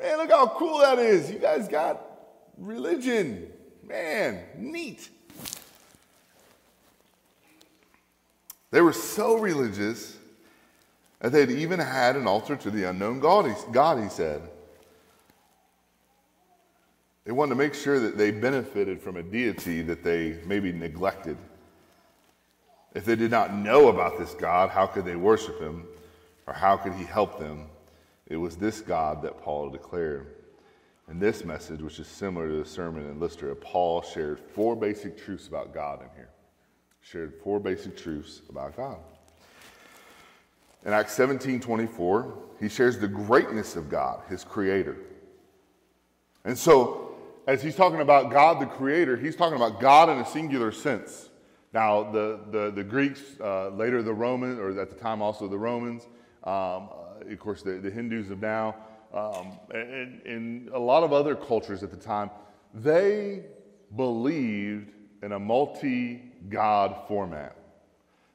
Man, 0.00 0.16
look 0.18 0.30
how 0.30 0.46
cool 0.48 0.78
that 0.78 0.98
is. 0.98 1.30
You 1.30 1.38
guys 1.38 1.68
got 1.68 2.02
religion. 2.56 3.52
Man, 3.82 4.42
neat." 4.56 5.10
They 8.70 8.80
were 8.80 8.92
so 8.92 9.38
religious 9.38 10.16
that 11.20 11.32
they'd 11.32 11.50
even 11.50 11.80
had 11.80 12.16
an 12.16 12.26
altar 12.26 12.56
to 12.56 12.70
the 12.70 12.84
unknown 12.84 13.20
God, 13.20 13.46
he, 13.46 13.72
God, 13.72 14.02
he 14.02 14.08
said. 14.08 14.42
They 17.24 17.32
wanted 17.32 17.50
to 17.50 17.56
make 17.56 17.74
sure 17.74 17.98
that 17.98 18.16
they 18.16 18.30
benefited 18.30 19.00
from 19.00 19.16
a 19.16 19.22
deity 19.22 19.82
that 19.82 20.04
they 20.04 20.38
maybe 20.46 20.72
neglected. 20.72 21.36
If 22.94 23.04
they 23.04 23.16
did 23.16 23.30
not 23.30 23.52
know 23.52 23.88
about 23.88 24.18
this 24.18 24.34
God, 24.34 24.70
how 24.70 24.86
could 24.86 25.04
they 25.04 25.16
worship 25.16 25.60
him? 25.60 25.84
Or 26.46 26.54
how 26.54 26.76
could 26.76 26.94
he 26.94 27.04
help 27.04 27.38
them? 27.38 27.66
It 28.28 28.36
was 28.36 28.56
this 28.56 28.80
God 28.80 29.22
that 29.22 29.42
Paul 29.42 29.70
declared. 29.70 30.28
In 31.08 31.18
this 31.18 31.44
message, 31.44 31.82
which 31.82 31.98
is 31.98 32.06
similar 32.08 32.48
to 32.48 32.56
the 32.58 32.64
sermon 32.64 33.08
in 33.08 33.20
Lystra, 33.20 33.54
Paul 33.54 34.02
shared 34.02 34.38
four 34.38 34.74
basic 34.74 35.16
truths 35.16 35.46
about 35.46 35.74
God 35.74 36.02
in 36.02 36.08
here. 36.16 36.30
Shared 37.08 37.34
four 37.44 37.60
basic 37.60 37.96
truths 37.96 38.42
about 38.50 38.76
God. 38.76 38.98
In 40.84 40.92
Acts 40.92 41.12
17 41.12 41.60
24, 41.60 42.34
he 42.58 42.68
shares 42.68 42.98
the 42.98 43.06
greatness 43.06 43.76
of 43.76 43.88
God, 43.88 44.22
his 44.28 44.42
creator. 44.42 44.96
And 46.44 46.58
so, 46.58 47.14
as 47.46 47.62
he's 47.62 47.76
talking 47.76 48.00
about 48.00 48.32
God 48.32 48.60
the 48.60 48.66
creator, 48.66 49.16
he's 49.16 49.36
talking 49.36 49.54
about 49.54 49.80
God 49.80 50.08
in 50.08 50.18
a 50.18 50.26
singular 50.26 50.72
sense. 50.72 51.28
Now, 51.72 52.10
the, 52.10 52.40
the, 52.50 52.72
the 52.72 52.82
Greeks, 52.82 53.22
uh, 53.40 53.68
later 53.68 54.02
the 54.02 54.14
Romans, 54.14 54.58
or 54.58 54.76
at 54.80 54.90
the 54.90 54.96
time 54.96 55.22
also 55.22 55.46
the 55.46 55.58
Romans, 55.58 56.08
um, 56.42 56.88
uh, 56.90 57.30
of 57.30 57.38
course, 57.38 57.62
the, 57.62 57.74
the 57.74 57.90
Hindus 57.90 58.32
of 58.32 58.40
now, 58.40 58.74
um, 59.14 59.52
and, 59.72 60.22
and 60.22 60.68
a 60.70 60.78
lot 60.78 61.04
of 61.04 61.12
other 61.12 61.36
cultures 61.36 61.84
at 61.84 61.92
the 61.92 61.96
time, 61.96 62.30
they 62.74 63.44
believed 63.94 64.90
in 65.26 65.32
a 65.32 65.38
multi 65.40 66.22
God 66.48 66.96
format. 67.08 67.56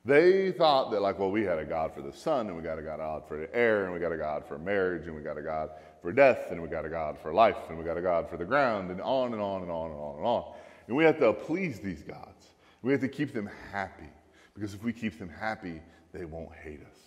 They 0.03 0.51
thought 0.51 0.91
that, 0.91 1.01
like, 1.01 1.19
well, 1.19 1.31
we 1.31 1.43
had 1.43 1.57
a 1.57 1.63
God 1.63 1.93
for 1.93 2.01
the 2.01 2.11
sun, 2.11 2.47
and 2.47 2.57
we 2.57 2.61
got 2.61 2.77
a 2.77 2.81
God 2.81 3.23
for 3.29 3.37
the 3.37 3.55
air, 3.55 3.85
and 3.85 3.93
we 3.93 3.99
got 3.99 4.11
a 4.11 4.17
God 4.17 4.43
for 4.45 4.57
marriage, 4.59 5.07
and 5.07 5.15
we 5.15 5.21
got 5.21 5.37
a 5.37 5.41
God 5.41 5.69
for 6.01 6.11
death, 6.11 6.51
and 6.51 6.61
we 6.61 6.67
got 6.67 6.85
a 6.85 6.89
God 6.89 7.17
for 7.17 7.33
life, 7.33 7.55
and 7.69 7.77
we 7.77 7.85
got 7.85 7.97
a 7.97 8.01
God 8.01 8.29
for 8.29 8.35
the 8.35 8.43
ground, 8.43 8.91
and 8.91 8.99
on 9.01 9.31
and 9.31 9.41
on 9.41 9.61
and 9.61 9.71
on 9.71 9.91
and 9.91 9.99
on 9.99 10.15
and 10.17 10.25
on. 10.25 10.53
And 10.87 10.97
we 10.97 11.05
have 11.05 11.17
to 11.19 11.31
please 11.31 11.79
these 11.79 12.01
gods. 12.01 12.47
We 12.81 12.91
have 12.91 13.01
to 13.01 13.07
keep 13.07 13.31
them 13.31 13.49
happy, 13.71 14.09
because 14.53 14.73
if 14.73 14.83
we 14.83 14.91
keep 14.91 15.17
them 15.17 15.29
happy, 15.29 15.79
they 16.11 16.25
won't 16.25 16.53
hate 16.61 16.81
us. 16.81 16.97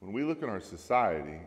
When 0.00 0.14
we 0.14 0.24
look 0.24 0.42
at 0.42 0.48
our 0.48 0.60
society, 0.60 1.40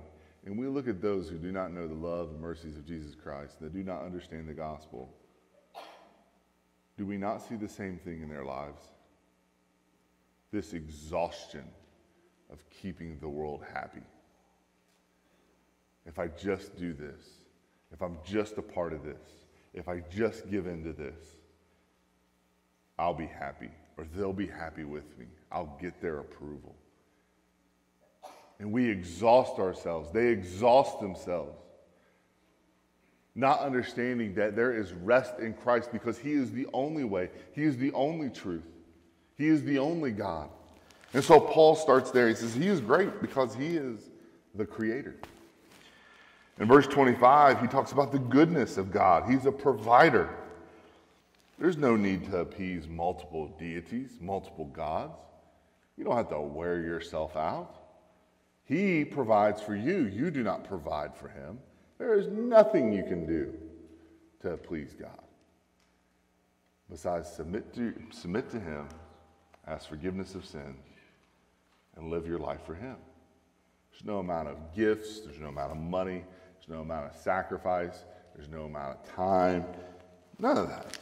and 0.46 0.58
we 0.58 0.68
look 0.68 0.88
at 0.88 1.02
those 1.02 1.30
who 1.30 1.38
do 1.38 1.52
not 1.52 1.72
know 1.72 1.88
the 1.88 1.94
love 1.94 2.30
and 2.30 2.42
mercies 2.42 2.78
of 2.78 2.86
Jesus 2.86 3.16
Christ, 3.16 3.60
that 3.60 3.74
do 3.74 3.84
not 3.84 4.04
understand 4.04 4.48
the 4.48 4.54
gospel, 4.54 5.14
do 6.98 7.06
we 7.06 7.18
not 7.18 7.42
see 7.42 7.56
the 7.56 7.68
same 7.68 7.98
thing 7.98 8.22
in 8.22 8.30
their 8.30 8.46
lives? 8.46 8.82
This 10.52 10.74
exhaustion 10.74 11.64
of 12.52 12.60
keeping 12.70 13.18
the 13.20 13.30
world 13.30 13.64
happy. 13.74 14.04
If 16.06 16.20
I 16.20 16.28
just 16.28 16.76
do 16.76 16.94
this, 16.94 17.24
if 17.92 18.02
I'm 18.02 18.18
just 18.26 18.58
a 18.58 18.62
part 18.62 18.94
of 18.94 19.04
this, 19.04 19.46
if 19.74 19.88
I 19.88 20.02
just 20.14 20.50
give 20.50 20.68
in 20.68 20.84
to 20.84 20.94
this, 20.94 21.38
I'll 22.98 23.14
be 23.14 23.28
happy, 23.28 23.70
or 23.98 24.06
they'll 24.16 24.34
be 24.34 24.48
happy 24.48 24.84
with 24.84 25.18
me. 25.18 25.26
I'll 25.52 25.78
get 25.82 26.02
their 26.02 26.20
approval. 26.20 26.76
And 28.62 28.72
we 28.72 28.90
exhaust 28.90 29.60
ourselves, 29.60 30.10
they 30.14 30.28
exhaust 30.28 31.02
themselves 31.02 31.58
not 33.36 33.62
understanding 33.62 34.34
that 34.36 34.56
there 34.56 34.74
is 34.74 34.94
rest 34.94 35.40
in 35.40 35.54
Christ 35.54 35.92
because 35.92 36.18
He 36.18 36.34
is 36.34 36.52
the 36.52 36.68
only 36.74 37.04
way, 37.04 37.30
He 37.54 37.64
is 37.64 37.78
the 37.78 37.92
only 37.94 38.30
truth, 38.30 38.68
He 39.38 39.48
is 39.48 39.64
the 39.64 39.80
only 39.80 40.12
God. 40.12 40.50
And 41.14 41.24
so 41.24 41.40
Paul 41.40 41.76
starts 41.76 42.12
there. 42.12 42.30
He 42.30 42.36
says, 42.36 42.54
He 42.54 42.68
is 42.68 42.80
great 42.80 43.22
because 43.22 43.54
He 43.56 43.76
is 43.76 44.10
the 44.56 44.66
Creator. 44.66 45.16
In 46.60 46.68
verse 46.68 46.88
25, 46.88 47.60
he 47.60 47.68
talks 47.68 47.92
about 47.92 48.12
the 48.12 48.20
goodness 48.20 48.78
of 48.78 48.92
God. 48.92 49.28
He's 49.28 49.46
a 49.46 49.52
provider. 49.52 50.30
There's 51.58 51.78
no 51.78 51.96
need 51.96 52.30
to 52.30 52.38
appease 52.38 52.88
multiple 52.88 53.48
deities, 53.58 54.12
multiple 54.20 54.66
gods. 54.66 55.18
You 55.98 56.04
don't 56.04 56.16
have 56.16 56.30
to 56.30 56.40
wear 56.40 56.80
yourself 56.82 57.36
out. 57.36 57.81
He 58.66 59.04
provides 59.04 59.62
for 59.62 59.76
you, 59.76 60.06
you 60.06 60.32
do 60.32 60.44
not 60.44 60.64
provide 60.64 61.16
for 61.16 61.28
Him. 61.28 61.60
There 61.98 62.18
is 62.18 62.28
nothing 62.28 62.94
you 62.94 63.04
can 63.04 63.26
do 63.26 63.54
to 64.42 64.58
please 64.58 64.96
God 65.00 65.22
besides 66.92 67.30
submit 67.30 67.74
to, 67.74 67.94
submit 68.12 68.50
to 68.52 68.60
Him, 68.60 68.88
ask 69.66 69.88
forgiveness 69.88 70.36
of 70.36 70.46
sins, 70.46 70.78
and 71.96 72.12
live 72.12 72.28
your 72.28 72.38
life 72.38 72.60
for 72.66 72.76
Him. 72.76 72.98
There's 73.92 74.06
no 74.06 74.20
amount 74.20 74.50
of 74.50 74.58
gifts, 74.76 75.22
there's 75.22 75.40
no 75.40 75.48
amount 75.48 75.72
of 75.72 75.78
money, 75.78 76.24
there's 76.58 76.70
no 76.70 76.82
amount 76.82 77.10
of 77.10 77.20
sacrifice, 77.20 78.04
there's 78.36 78.50
no 78.50 78.64
amount 78.64 78.98
of 78.98 79.16
time, 79.16 79.66
none 80.38 80.58
of 80.58 80.68
that. 80.68 80.98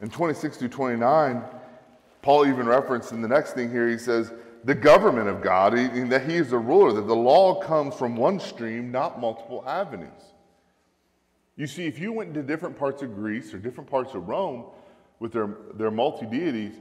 In 0.00 0.08
26 0.08 0.56
through 0.56 0.68
29, 0.68 1.42
Paul 2.22 2.46
even 2.46 2.66
referenced 2.66 3.12
in 3.12 3.20
the 3.20 3.28
next 3.28 3.52
thing 3.52 3.70
here, 3.70 3.88
he 3.88 3.98
says, 3.98 4.32
the 4.64 4.74
government 4.74 5.28
of 5.28 5.42
God, 5.42 5.72
that 5.74 6.28
He 6.28 6.36
is 6.36 6.50
the 6.50 6.58
ruler, 6.58 6.92
that 6.92 7.06
the 7.06 7.16
law 7.16 7.60
comes 7.60 7.94
from 7.94 8.16
one 8.16 8.38
stream, 8.38 8.90
not 8.90 9.20
multiple 9.20 9.64
avenues. 9.66 10.22
You 11.56 11.66
see, 11.66 11.86
if 11.86 11.98
you 11.98 12.12
went 12.12 12.34
to 12.34 12.42
different 12.42 12.78
parts 12.78 13.02
of 13.02 13.14
Greece 13.14 13.52
or 13.52 13.58
different 13.58 13.90
parts 13.90 14.14
of 14.14 14.28
Rome 14.28 14.66
with 15.18 15.32
their, 15.32 15.56
their 15.74 15.90
multi 15.90 16.26
deities, 16.26 16.74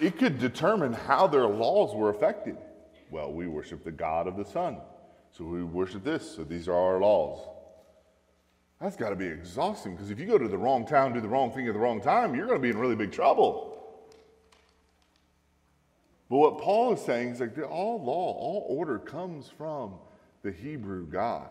it 0.00 0.18
could 0.18 0.38
determine 0.38 0.92
how 0.92 1.26
their 1.26 1.46
laws 1.46 1.94
were 1.94 2.10
affected. 2.10 2.56
Well, 3.10 3.32
we 3.32 3.46
worship 3.48 3.84
the 3.84 3.90
God 3.90 4.26
of 4.26 4.36
the 4.36 4.44
sun, 4.44 4.78
so 5.30 5.44
we 5.44 5.62
worship 5.64 6.04
this, 6.04 6.36
so 6.36 6.44
these 6.44 6.68
are 6.68 6.74
our 6.74 7.00
laws. 7.00 7.46
That's 8.80 8.96
got 8.96 9.10
to 9.10 9.16
be 9.16 9.26
exhausting 9.26 9.94
because 9.94 10.10
if 10.10 10.18
you 10.18 10.26
go 10.26 10.38
to 10.38 10.48
the 10.48 10.56
wrong 10.56 10.86
town, 10.86 11.12
do 11.12 11.20
the 11.20 11.28
wrong 11.28 11.52
thing 11.52 11.66
at 11.66 11.74
the 11.74 11.80
wrong 11.80 12.00
time, 12.00 12.34
you're 12.34 12.46
going 12.46 12.58
to 12.58 12.62
be 12.62 12.70
in 12.70 12.78
really 12.78 12.96
big 12.96 13.12
trouble. 13.12 13.69
But 16.30 16.36
what 16.36 16.58
Paul 16.58 16.92
is 16.92 17.00
saying 17.00 17.30
is 17.30 17.40
like 17.40 17.58
all 17.68 18.00
law, 18.00 18.32
all 18.38 18.64
order 18.68 19.00
comes 19.00 19.50
from 19.58 19.94
the 20.42 20.52
Hebrew 20.52 21.04
God, 21.04 21.48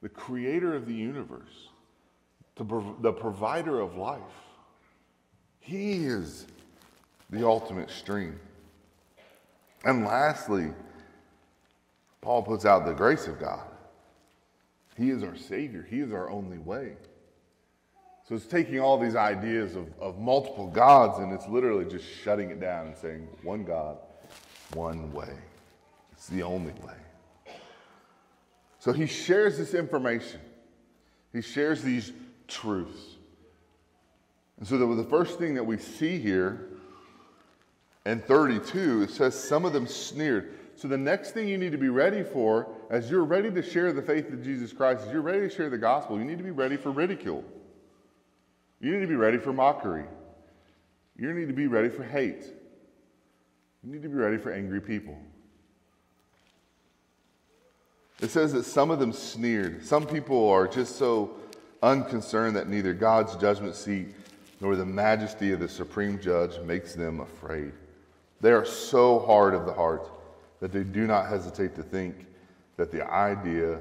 the 0.00 0.08
creator 0.08 0.74
of 0.74 0.86
the 0.86 0.94
universe, 0.94 1.68
the, 2.56 2.64
the 3.00 3.12
provider 3.12 3.78
of 3.78 3.96
life. 3.96 4.20
He 5.60 6.06
is 6.06 6.46
the 7.28 7.46
ultimate 7.46 7.90
stream. 7.90 8.40
And 9.84 10.06
lastly, 10.06 10.72
Paul 12.22 12.42
puts 12.42 12.64
out 12.64 12.86
the 12.86 12.94
grace 12.94 13.26
of 13.26 13.38
God. 13.38 13.66
He 14.96 15.10
is 15.10 15.22
our 15.22 15.36
Savior, 15.36 15.86
He 15.88 16.00
is 16.00 16.10
our 16.10 16.30
only 16.30 16.58
way. 16.58 16.96
So 18.30 18.36
it's 18.36 18.46
taking 18.46 18.78
all 18.78 18.96
these 18.96 19.16
ideas 19.16 19.74
of, 19.74 19.92
of 19.98 20.20
multiple 20.20 20.68
gods 20.68 21.18
and 21.18 21.32
it's 21.32 21.48
literally 21.48 21.84
just 21.84 22.04
shutting 22.22 22.50
it 22.50 22.60
down 22.60 22.86
and 22.86 22.96
saying 22.96 23.26
one 23.42 23.64
God, 23.64 23.98
one 24.74 25.12
way. 25.12 25.34
It's 26.12 26.28
the 26.28 26.44
only 26.44 26.72
way. 26.74 27.54
So 28.78 28.92
he 28.92 29.06
shares 29.06 29.58
this 29.58 29.74
information, 29.74 30.40
he 31.32 31.42
shares 31.42 31.82
these 31.82 32.12
truths. 32.46 33.16
And 34.60 34.68
so 34.68 34.78
the, 34.78 34.86
the 34.94 35.10
first 35.10 35.40
thing 35.40 35.54
that 35.54 35.64
we 35.64 35.76
see 35.76 36.20
here 36.20 36.68
in 38.06 38.20
32, 38.20 39.02
it 39.02 39.10
says 39.10 39.34
some 39.34 39.64
of 39.64 39.72
them 39.72 39.88
sneered. 39.88 40.54
So 40.76 40.86
the 40.86 40.96
next 40.96 41.32
thing 41.32 41.48
you 41.48 41.58
need 41.58 41.72
to 41.72 41.78
be 41.78 41.88
ready 41.88 42.22
for, 42.22 42.68
as 42.90 43.10
you're 43.10 43.24
ready 43.24 43.50
to 43.50 43.60
share 43.60 43.92
the 43.92 44.02
faith 44.02 44.32
of 44.32 44.44
Jesus 44.44 44.72
Christ, 44.72 45.06
as 45.08 45.12
you're 45.12 45.20
ready 45.20 45.40
to 45.40 45.50
share 45.50 45.68
the 45.68 45.78
gospel, 45.78 46.16
you 46.16 46.24
need 46.24 46.38
to 46.38 46.44
be 46.44 46.52
ready 46.52 46.76
for 46.76 46.92
ridicule. 46.92 47.44
You 48.80 48.92
need 48.92 49.00
to 49.00 49.06
be 49.06 49.16
ready 49.16 49.38
for 49.38 49.52
mockery. 49.52 50.04
You 51.16 51.32
need 51.32 51.48
to 51.48 51.52
be 51.52 51.66
ready 51.66 51.90
for 51.90 52.02
hate. 52.02 52.44
You 53.84 53.92
need 53.92 54.02
to 54.02 54.08
be 54.08 54.14
ready 54.14 54.38
for 54.38 54.52
angry 54.52 54.80
people. 54.80 55.18
It 58.20 58.30
says 58.30 58.52
that 58.52 58.64
some 58.64 58.90
of 58.90 58.98
them 58.98 59.12
sneered. 59.12 59.84
Some 59.84 60.06
people 60.06 60.48
are 60.48 60.66
just 60.66 60.96
so 60.96 61.36
unconcerned 61.82 62.56
that 62.56 62.68
neither 62.68 62.92
God's 62.92 63.36
judgment 63.36 63.74
seat 63.74 64.08
nor 64.60 64.76
the 64.76 64.84
majesty 64.84 65.52
of 65.52 65.60
the 65.60 65.68
supreme 65.68 66.20
judge 66.20 66.58
makes 66.60 66.94
them 66.94 67.20
afraid. 67.20 67.72
They 68.40 68.52
are 68.52 68.64
so 68.64 69.20
hard 69.20 69.54
of 69.54 69.64
the 69.64 69.72
heart 69.72 70.10
that 70.60 70.72
they 70.72 70.84
do 70.84 71.06
not 71.06 71.28
hesitate 71.28 71.74
to 71.76 71.82
think 71.82 72.26
that 72.76 72.90
the 72.90 73.10
idea 73.10 73.80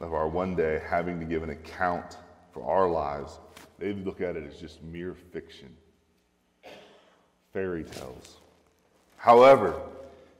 of 0.00 0.12
our 0.12 0.28
one 0.28 0.54
day 0.56 0.80
having 0.88 1.18
to 1.20 1.24
give 1.24 1.42
an 1.42 1.50
account 1.50 2.16
for 2.52 2.64
our 2.68 2.88
lives, 2.88 3.38
they 3.78 3.92
look 3.92 4.20
at 4.20 4.36
it 4.36 4.44
as 4.44 4.58
just 4.58 4.82
mere 4.82 5.14
fiction, 5.32 5.74
fairy 7.52 7.84
tales. 7.84 8.36
However, 9.16 9.80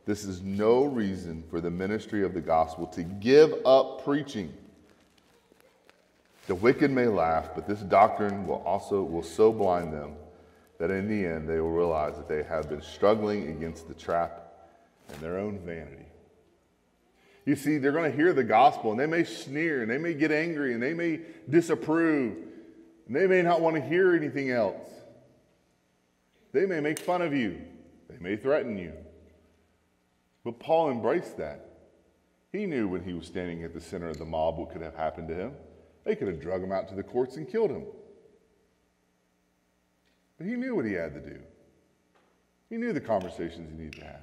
this 0.07 0.25
is 0.25 0.43
no 0.43 0.85
reason 0.85 1.45
for 1.51 1.61
the 1.61 1.71
ministry 1.71 2.25
of 2.25 2.35
the 2.35 2.41
gospel 2.41 2.87
to 2.89 3.03
give 3.03 3.55
up 3.67 4.05
preaching. 4.05 4.53
The 6.47 6.55
wicked 6.55 6.91
may 6.91 7.07
laugh, 7.07 7.51
but 7.55 7.67
this 7.67 7.81
doctrine 7.81 8.47
will 8.47 8.63
also 8.63 9.03
will 9.03 9.23
so 9.23 9.53
blind 9.53 9.93
them 9.93 10.15
that 10.79 10.91
in 10.91 11.09
the 11.09 11.29
end 11.29 11.49
they 11.49 11.61
will 11.61 11.73
realize 11.73 12.17
that 12.17 12.29
they 12.29 12.43
have 12.43 12.69
been 12.69 12.81
struggling 12.81 13.49
against 13.49 13.87
the 13.87 13.95
trap 13.95 14.55
and 15.13 15.21
their 15.21 15.39
own 15.39 15.59
vanity. 15.59 16.07
You 17.45 17.57
see, 17.57 17.79
they're 17.79 17.93
going 17.93 18.11
to 18.11 18.17
hear 18.17 18.33
the 18.33 18.45
gospel 18.45 18.91
and 18.91 19.01
they 19.01 19.07
may 19.07 19.25
sneer 19.25 19.83
and 19.83 19.91
they 19.91 19.99
may 19.99 20.15
get 20.15 20.33
angry 20.33 20.73
and 20.75 20.83
they 20.83 20.95
may 20.95 21.21
disapprove 21.49 22.37
and 23.09 23.17
they 23.17 23.27
may 23.27 23.43
not 23.43 23.61
want 23.61 23.75
to 23.75 23.83
hear 23.83 24.15
anything 24.15 24.51
else. 24.51 24.87
They 26.53 26.67
may 26.67 26.81
make 26.81 26.99
fun 26.99 27.23
of 27.23 27.35
you, 27.35 27.61
they 28.09 28.19
may 28.19 28.37
threaten 28.37 28.79
you. 28.79 28.93
But 30.45 30.61
Paul 30.61 30.91
embraced 30.91 31.37
that. 31.39 31.65
He 32.53 32.65
knew 32.65 32.89
when 32.89 33.03
he 33.03 33.13
was 33.13 33.27
standing 33.27 33.65
at 33.65 33.75
the 33.75 33.81
center 33.81 34.09
of 34.09 34.19
the 34.19 34.25
mob 34.25 34.57
what 34.57 34.71
could 34.71 34.81
have 34.81 34.95
happened 34.95 35.29
to 35.29 35.35
him. 35.35 35.53
They 36.05 36.17
could 36.17 36.29
have 36.29 36.41
drug 36.41 36.63
him 36.63 36.73
out 36.73 36.89
to 36.89 36.95
the 36.95 37.03
courts 37.03 37.37
and 37.37 37.47
killed 37.47 37.71
him. 37.71 37.85
But 40.39 40.47
he 40.47 40.55
knew 40.55 40.75
what 40.75 40.87
he 40.87 40.93
had 40.93 41.13
to 41.15 41.21
do. 41.21 41.39
He 42.71 42.77
knew 42.77 42.93
the 42.93 43.01
conversations 43.01 43.71
he 43.71 43.77
needed 43.77 44.01
to 44.01 44.07
have. 44.07 44.21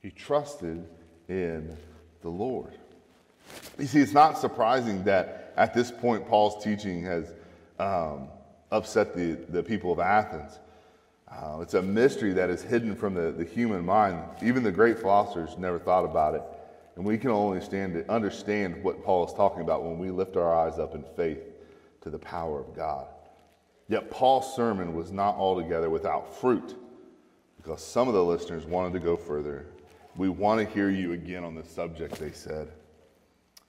He 0.00 0.10
trusted 0.10 0.86
in 1.28 1.76
the 2.22 2.28
Lord. 2.28 2.72
You 3.78 3.86
see, 3.86 4.00
it's 4.00 4.12
not 4.12 4.38
surprising 4.38 5.04
that 5.04 5.52
at 5.56 5.74
this 5.74 5.90
point 5.90 6.26
Paul's 6.26 6.62
teaching 6.62 7.02
has 7.04 7.34
um, 7.82 8.28
upset 8.70 9.14
the, 9.14 9.32
the 9.48 9.62
people 9.62 9.92
of 9.92 9.98
Athens. 9.98 10.58
Uh, 11.30 11.60
it's 11.60 11.74
a 11.74 11.82
mystery 11.82 12.32
that 12.32 12.50
is 12.50 12.62
hidden 12.62 12.94
from 12.94 13.14
the, 13.14 13.32
the 13.32 13.44
human 13.44 13.84
mind. 13.84 14.22
Even 14.42 14.62
the 14.62 14.72
great 14.72 14.98
philosophers 14.98 15.56
never 15.58 15.78
thought 15.78 16.04
about 16.04 16.34
it. 16.34 16.42
And 16.96 17.04
we 17.04 17.16
can 17.16 17.30
only 17.30 17.60
stand 17.60 18.04
understand 18.10 18.82
what 18.84 19.02
Paul 19.02 19.26
is 19.26 19.32
talking 19.32 19.62
about 19.62 19.82
when 19.82 19.98
we 19.98 20.10
lift 20.10 20.36
our 20.36 20.54
eyes 20.54 20.78
up 20.78 20.94
in 20.94 21.04
faith 21.16 21.40
to 22.02 22.10
the 22.10 22.18
power 22.18 22.60
of 22.60 22.76
God. 22.76 23.06
Yet 23.88 24.10
Paul's 24.10 24.54
sermon 24.54 24.94
was 24.94 25.10
not 25.10 25.36
altogether 25.36 25.88
without 25.88 26.34
fruit 26.38 26.76
because 27.56 27.82
some 27.82 28.08
of 28.08 28.14
the 28.14 28.24
listeners 28.24 28.66
wanted 28.66 28.92
to 28.92 29.00
go 29.00 29.16
further. 29.16 29.66
We 30.16 30.28
want 30.28 30.60
to 30.60 30.74
hear 30.74 30.90
you 30.90 31.12
again 31.12 31.44
on 31.44 31.54
this 31.54 31.70
subject, 31.70 32.16
they 32.16 32.32
said. 32.32 32.70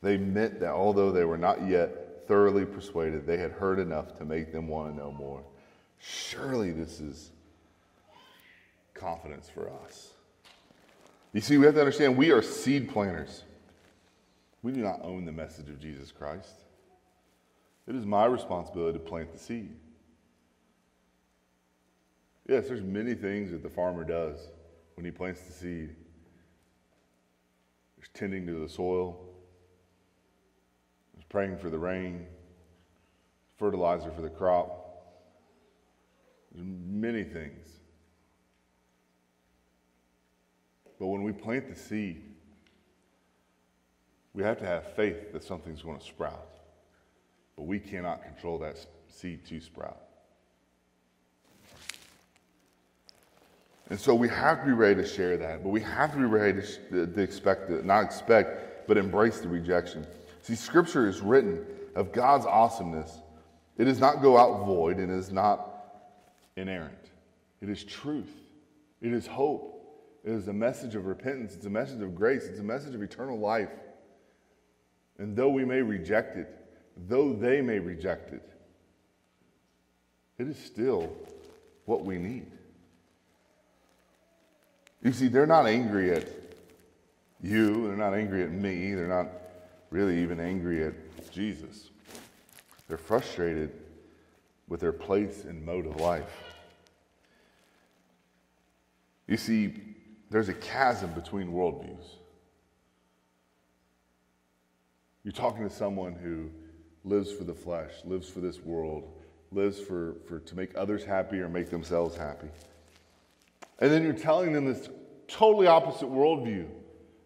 They 0.01 0.17
meant 0.17 0.59
that 0.59 0.71
although 0.71 1.11
they 1.11 1.23
were 1.23 1.37
not 1.37 1.65
yet 1.65 2.02
thoroughly 2.27 2.65
persuaded, 2.65 3.25
they 3.25 3.37
had 3.37 3.51
heard 3.51 3.79
enough 3.79 4.17
to 4.17 4.25
make 4.25 4.51
them 4.51 4.67
want 4.67 4.91
to 4.91 4.97
know 4.97 5.11
more. 5.11 5.43
Surely 5.99 6.71
this 6.71 6.99
is 6.99 7.31
confidence 8.93 9.49
for 9.49 9.69
us. 9.85 10.11
You 11.33 11.41
see, 11.41 11.57
we 11.57 11.65
have 11.65 11.75
to 11.75 11.79
understand 11.79 12.15
we 12.15 12.31
are 12.31 12.41
seed 12.41 12.89
planters. 12.89 13.43
We 14.61 14.71
do 14.71 14.81
not 14.81 15.01
own 15.03 15.25
the 15.25 15.31
message 15.31 15.69
of 15.69 15.79
Jesus 15.79 16.11
Christ. 16.11 16.53
It 17.87 17.95
is 17.95 18.05
my 18.05 18.25
responsibility 18.25 18.97
to 18.97 19.03
plant 19.03 19.33
the 19.33 19.39
seed. 19.39 19.75
Yes, 22.47 22.67
there's 22.67 22.81
many 22.81 23.13
things 23.13 23.51
that 23.51 23.63
the 23.63 23.69
farmer 23.69 24.03
does 24.03 24.37
when 24.95 25.05
he 25.05 25.11
plants 25.11 25.41
the 25.41 25.53
seed. 25.53 25.95
There's 27.97 28.09
tending 28.13 28.45
to 28.47 28.59
the 28.59 28.69
soil, 28.69 29.32
praying 31.33 31.57
for 31.57 31.71
the 31.71 31.79
rain, 31.79 32.27
fertilizer 33.57 34.11
for 34.11 34.21
the 34.21 34.29
crop. 34.29 35.03
Many 36.55 37.23
things. 37.23 37.67
But 40.99 41.07
when 41.07 41.23
we 41.23 41.31
plant 41.31 41.67
the 41.67 41.75
seed, 41.75 42.21
we 44.35 44.43
have 44.43 44.59
to 44.59 44.65
have 44.67 44.93
faith 44.95 45.33
that 45.33 45.43
something's 45.43 45.81
going 45.81 45.97
to 45.97 46.05
sprout. 46.05 46.49
But 47.55 47.63
we 47.63 47.79
cannot 47.79 48.21
control 48.21 48.59
that 48.59 48.85
seed 49.09 49.43
to 49.47 49.59
sprout. 49.59 50.03
And 53.89 53.99
so 53.99 54.13
we 54.13 54.29
have 54.29 54.59
to 54.59 54.65
be 54.67 54.71
ready 54.71 55.01
to 55.01 55.07
share 55.07 55.35
that, 55.37 55.63
but 55.63 55.69
we 55.69 55.81
have 55.81 56.11
to 56.11 56.17
be 56.19 56.25
ready 56.25 56.61
to, 56.91 57.07
to 57.07 57.21
expect 57.21 57.71
it, 57.71 57.85
not 57.85 58.03
expect, 58.03 58.87
but 58.87 58.99
embrace 58.99 59.39
the 59.39 59.47
rejection. 59.47 60.05
See, 60.43 60.55
Scripture 60.55 61.07
is 61.07 61.21
written 61.21 61.65
of 61.95 62.11
God's 62.11 62.45
awesomeness. 62.45 63.17
It 63.77 63.85
does 63.85 63.99
not 63.99 64.21
go 64.21 64.37
out 64.37 64.65
void, 64.65 64.97
and 64.97 65.09
is 65.09 65.31
not 65.31 65.69
inerrant. 66.57 67.09
It 67.61 67.69
is 67.69 67.83
truth. 67.83 68.29
It 69.01 69.13
is 69.13 69.25
hope. 69.25 69.73
It 70.23 70.31
is 70.31 70.49
a 70.49 70.53
message 70.53 70.95
of 70.95 71.05
repentance, 71.05 71.53
it's 71.53 71.65
a 71.65 71.69
message 71.69 72.01
of 72.01 72.15
grace, 72.15 72.45
it's 72.45 72.59
a 72.59 72.63
message 72.63 72.95
of 72.95 73.01
eternal 73.01 73.37
life. 73.37 73.71
And 75.17 75.35
though 75.35 75.49
we 75.49 75.65
may 75.65 75.81
reject 75.81 76.37
it, 76.37 76.49
though 77.09 77.33
they 77.33 77.61
may 77.61 77.79
reject 77.79 78.31
it, 78.31 78.49
it 80.37 80.47
is 80.47 80.57
still 80.57 81.13
what 81.85 82.05
we 82.05 82.17
need. 82.17 82.51
You 85.03 85.11
see, 85.11 85.27
they're 85.27 85.45
not 85.45 85.67
angry 85.67 86.11
at 86.11 86.27
you, 87.41 87.87
they're 87.87 87.97
not 87.97 88.13
angry 88.13 88.43
at 88.43 88.51
me, 88.51 88.93
they're 88.93 89.07
not 89.07 89.27
really 89.93 90.23
even 90.23 90.39
angry 90.39 90.83
at 90.83 90.95
Jesus. 91.31 91.91
They're 92.87 92.97
frustrated 92.97 93.71
with 94.67 94.79
their 94.79 94.91
place 94.91 95.43
and 95.43 95.63
mode 95.63 95.85
of 95.85 96.01
life. 96.01 96.33
You 99.27 99.37
see, 99.37 99.75
there's 100.31 100.49
a 100.49 100.53
chasm 100.55 101.13
between 101.13 101.51
worldviews. 101.51 102.05
You're 105.23 105.31
talking 105.31 105.61
to 105.61 105.73
someone 105.73 106.15
who 106.15 106.49
lives 107.07 107.31
for 107.31 107.43
the 107.43 107.53
flesh, 107.53 107.91
lives 108.03 108.27
for 108.27 108.39
this 108.39 108.59
world, 108.61 109.07
lives 109.51 109.79
for, 109.79 110.15
for 110.27 110.39
to 110.39 110.55
make 110.55 110.71
others 110.75 111.03
happy 111.03 111.39
or 111.39 111.47
make 111.47 111.69
themselves 111.69 112.17
happy. 112.17 112.49
And 113.77 113.91
then 113.91 114.03
you're 114.03 114.13
telling 114.13 114.53
them 114.53 114.65
this 114.65 114.89
totally 115.27 115.67
opposite 115.67 116.09
worldview 116.09 116.67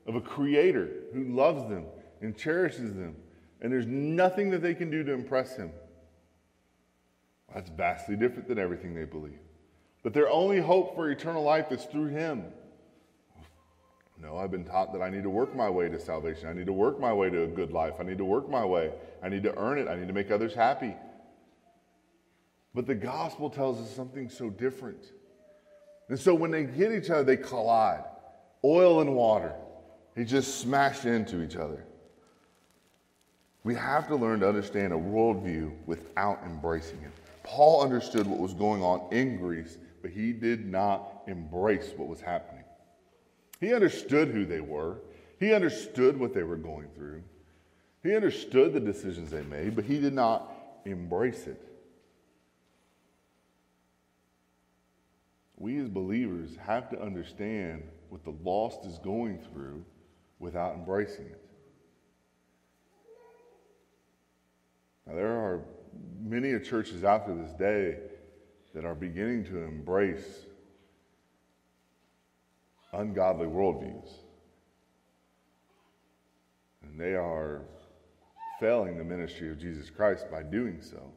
of 0.06 0.16
a 0.16 0.22
creator 0.22 0.90
who 1.14 1.24
loves 1.24 1.64
them 1.70 1.86
and 2.22 2.38
cherishes 2.38 2.94
them, 2.94 3.16
and 3.62 3.72
there's 3.72 3.88
nothing 3.88 4.50
that 4.52 4.62
they 4.62 4.74
can 4.74 4.90
do 4.90 5.04
to 5.04 5.14
impress 5.14 5.56
him. 5.56 5.72
That's 7.54 7.70
vastly 7.70 8.16
different 8.16 8.48
than 8.48 8.60
everything 8.60 8.94
they 8.94 9.06
believe. 9.06 9.40
But 10.04 10.14
their 10.14 10.30
only 10.30 10.60
hope 10.60 10.96
for 10.96 11.10
eternal 11.10 11.44
life 11.44 11.72
is 11.72 11.86
through 11.86 12.08
him. 12.08 12.46
No, 14.22 14.38
I've 14.38 14.52
been 14.52 14.64
taught 14.64 14.94
that 14.94 15.02
I 15.02 15.10
need 15.10 15.24
to 15.24 15.30
work 15.30 15.56
my 15.56 15.70
way 15.70 15.90
to 15.90 16.00
salvation. 16.00 16.48
I 16.50 16.54
need 16.54 16.66
to 16.66 16.74
work 16.74 17.00
my 17.00 17.14
way 17.14 17.30
to 17.30 17.44
a 17.44 17.48
good 17.48 17.72
life. 17.72 17.96
I 18.00 18.04
need 18.04 18.18
to 18.18 18.26
work 18.26 18.50
my 18.50 18.66
way. 18.66 18.92
I 19.22 19.30
need 19.30 19.44
to 19.44 19.58
earn 19.58 19.78
it. 19.78 19.88
I 19.88 19.96
need 19.96 20.08
to 20.08 20.14
make 20.14 20.32
others 20.32 20.54
happy. 20.54 20.96
But 22.74 22.86
the 22.86 22.96
gospel 22.96 23.50
tells 23.50 23.80
us 23.80 23.96
something 23.96 24.30
so 24.30 24.50
different. 24.50 25.04
And 26.10 26.20
so 26.20 26.34
when 26.34 26.52
they 26.52 26.66
hit 26.66 26.92
each 26.92 27.10
other, 27.10 27.24
they 27.24 27.38
collide. 27.38 28.04
Oil 28.64 29.02
and 29.02 29.16
water. 29.16 29.54
They 30.16 30.24
just 30.26 30.60
smash 30.60 31.06
into 31.06 31.44
each 31.44 31.56
other. 31.56 31.87
We 33.68 33.76
have 33.76 34.08
to 34.08 34.16
learn 34.16 34.40
to 34.40 34.48
understand 34.48 34.94
a 34.94 34.96
worldview 34.96 35.74
without 35.86 36.40
embracing 36.46 37.02
it. 37.04 37.12
Paul 37.44 37.84
understood 37.84 38.26
what 38.26 38.40
was 38.40 38.54
going 38.54 38.82
on 38.82 39.12
in 39.12 39.36
Greece, 39.36 39.78
but 40.02 40.10
he 40.10 40.32
did 40.32 40.66
not 40.66 41.24
embrace 41.28 41.92
what 41.98 42.08
was 42.08 42.22
happening. 42.22 42.64
He 43.60 43.74
understood 43.74 44.30
who 44.30 44.46
they 44.46 44.62
were, 44.62 45.00
he 45.38 45.54
understood 45.54 46.18
what 46.18 46.34
they 46.34 46.44
were 46.44 46.56
going 46.56 46.88
through, 46.96 47.22
he 48.04 48.16
understood 48.16 48.72
the 48.72 48.80
decisions 48.80 49.32
they 49.32 49.44
made, 49.44 49.76
but 49.76 49.84
he 49.84 50.00
did 50.00 50.14
not 50.14 50.50
embrace 50.86 51.46
it. 51.46 51.62
We 55.58 55.78
as 55.80 55.90
believers 55.90 56.52
have 56.66 56.90
to 56.92 57.02
understand 57.02 57.84
what 58.08 58.24
the 58.24 58.34
lost 58.46 58.86
is 58.86 58.98
going 59.00 59.40
through 59.52 59.84
without 60.40 60.76
embracing 60.76 61.26
it. 61.26 61.47
Now, 65.08 65.15
there 65.15 65.32
are 65.32 65.62
many 66.22 66.60
churches 66.60 67.04
out 67.04 67.28
there 67.28 67.36
this 67.36 67.54
day 67.54 67.98
that 68.74 68.86
are 68.86 68.96
beginning 68.96 69.46
to 69.46 69.58
embrace 69.63 70.46
ungodly 72.93 73.48
worldviews. 73.48 74.10
And 76.84 77.00
they 77.00 77.15
are 77.15 77.62
failing 78.60 78.98
the 78.98 79.04
ministry 79.04 79.50
of 79.50 79.60
Jesus 79.60 79.89
Christ 79.89 80.30
by 80.32 80.43
doing 80.43 80.82
so. 80.82 81.12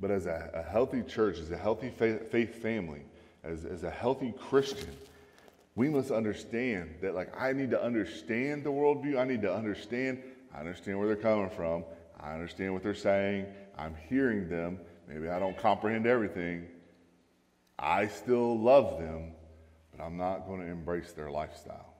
But 0.00 0.10
as 0.10 0.26
a, 0.26 0.50
a 0.54 0.62
healthy 0.62 1.02
church, 1.02 1.38
as 1.38 1.50
a 1.50 1.56
healthy 1.56 1.90
faith, 1.90 2.30
faith 2.30 2.62
family, 2.62 3.02
as, 3.42 3.64
as 3.64 3.82
a 3.82 3.90
healthy 3.90 4.32
Christian, 4.48 4.96
we 5.74 5.88
must 5.88 6.10
understand 6.10 6.96
that, 7.02 7.14
like, 7.14 7.40
I 7.40 7.52
need 7.52 7.70
to 7.70 7.82
understand 7.82 8.64
the 8.64 8.70
worldview. 8.70 9.18
I 9.18 9.24
need 9.24 9.42
to 9.42 9.54
understand, 9.54 10.22
I 10.54 10.60
understand 10.60 10.98
where 10.98 11.06
they're 11.06 11.16
coming 11.16 11.50
from. 11.50 11.84
I 12.20 12.34
understand 12.34 12.72
what 12.72 12.82
they're 12.82 12.94
saying. 12.94 13.46
I'm 13.76 13.94
hearing 14.08 14.48
them. 14.48 14.78
Maybe 15.08 15.28
I 15.28 15.38
don't 15.38 15.56
comprehend 15.56 16.06
everything. 16.06 16.66
I 17.78 18.08
still 18.08 18.58
love 18.58 18.98
them, 18.98 19.32
but 19.92 20.02
I'm 20.02 20.16
not 20.16 20.46
going 20.46 20.60
to 20.60 20.66
embrace 20.66 21.12
their 21.12 21.30
lifestyle. 21.30 21.94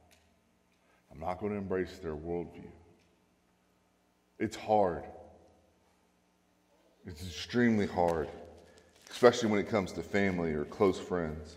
I'm 1.12 1.20
not 1.20 1.40
going 1.40 1.52
to 1.52 1.58
embrace 1.58 1.98
their 1.98 2.16
worldview. 2.16 2.70
It's 4.38 4.56
hard. 4.56 5.04
It's 7.06 7.22
extremely 7.22 7.87
hard, 7.87 8.28
especially 9.11 9.50
when 9.50 9.61
it 9.61 9.68
comes 9.68 9.92
to 9.92 10.02
family 10.02 10.52
or 10.52 10.64
close 10.64 10.98
friends. 10.98 11.56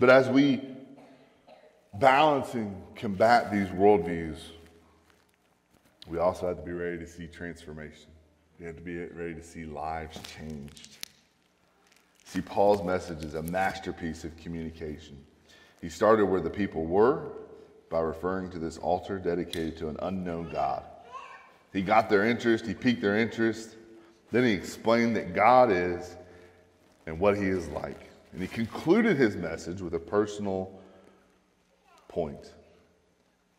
But 0.00 0.10
as 0.10 0.28
we 0.28 0.60
balance 1.94 2.54
and 2.54 2.74
combat 2.96 3.52
these 3.52 3.68
worldviews, 3.68 4.38
we 6.08 6.18
also 6.18 6.46
have 6.46 6.56
to 6.56 6.62
be 6.62 6.72
ready 6.72 6.98
to 6.98 7.06
see 7.06 7.26
transformation. 7.26 8.10
We 8.58 8.66
have 8.66 8.76
to 8.76 8.82
be 8.82 8.98
ready 8.98 9.34
to 9.34 9.42
see 9.42 9.64
lives 9.64 10.18
changed. 10.36 10.98
See, 12.24 12.40
Paul's 12.40 12.82
message 12.82 13.24
is 13.24 13.34
a 13.34 13.42
masterpiece 13.42 14.24
of 14.24 14.36
communication. 14.36 15.18
He 15.80 15.88
started 15.88 16.26
where 16.26 16.40
the 16.40 16.50
people 16.50 16.84
were 16.84 17.32
by 17.90 18.00
referring 18.00 18.50
to 18.50 18.58
this 18.58 18.78
altar 18.78 19.18
dedicated 19.18 19.76
to 19.78 19.88
an 19.88 19.96
unknown 20.02 20.50
God. 20.50 20.84
He 21.72 21.82
got 21.82 22.08
their 22.08 22.24
interest, 22.24 22.66
he 22.66 22.74
piqued 22.74 23.02
their 23.02 23.16
interest. 23.16 23.76
Then 24.32 24.44
he 24.44 24.52
explained 24.52 25.16
that 25.16 25.34
God 25.34 25.70
is 25.70 26.16
and 27.06 27.20
what 27.20 27.36
he 27.36 27.44
is 27.44 27.68
like. 27.68 28.10
And 28.32 28.42
he 28.42 28.48
concluded 28.48 29.16
his 29.16 29.36
message 29.36 29.80
with 29.80 29.94
a 29.94 29.98
personal 29.98 30.72
point. 32.08 32.52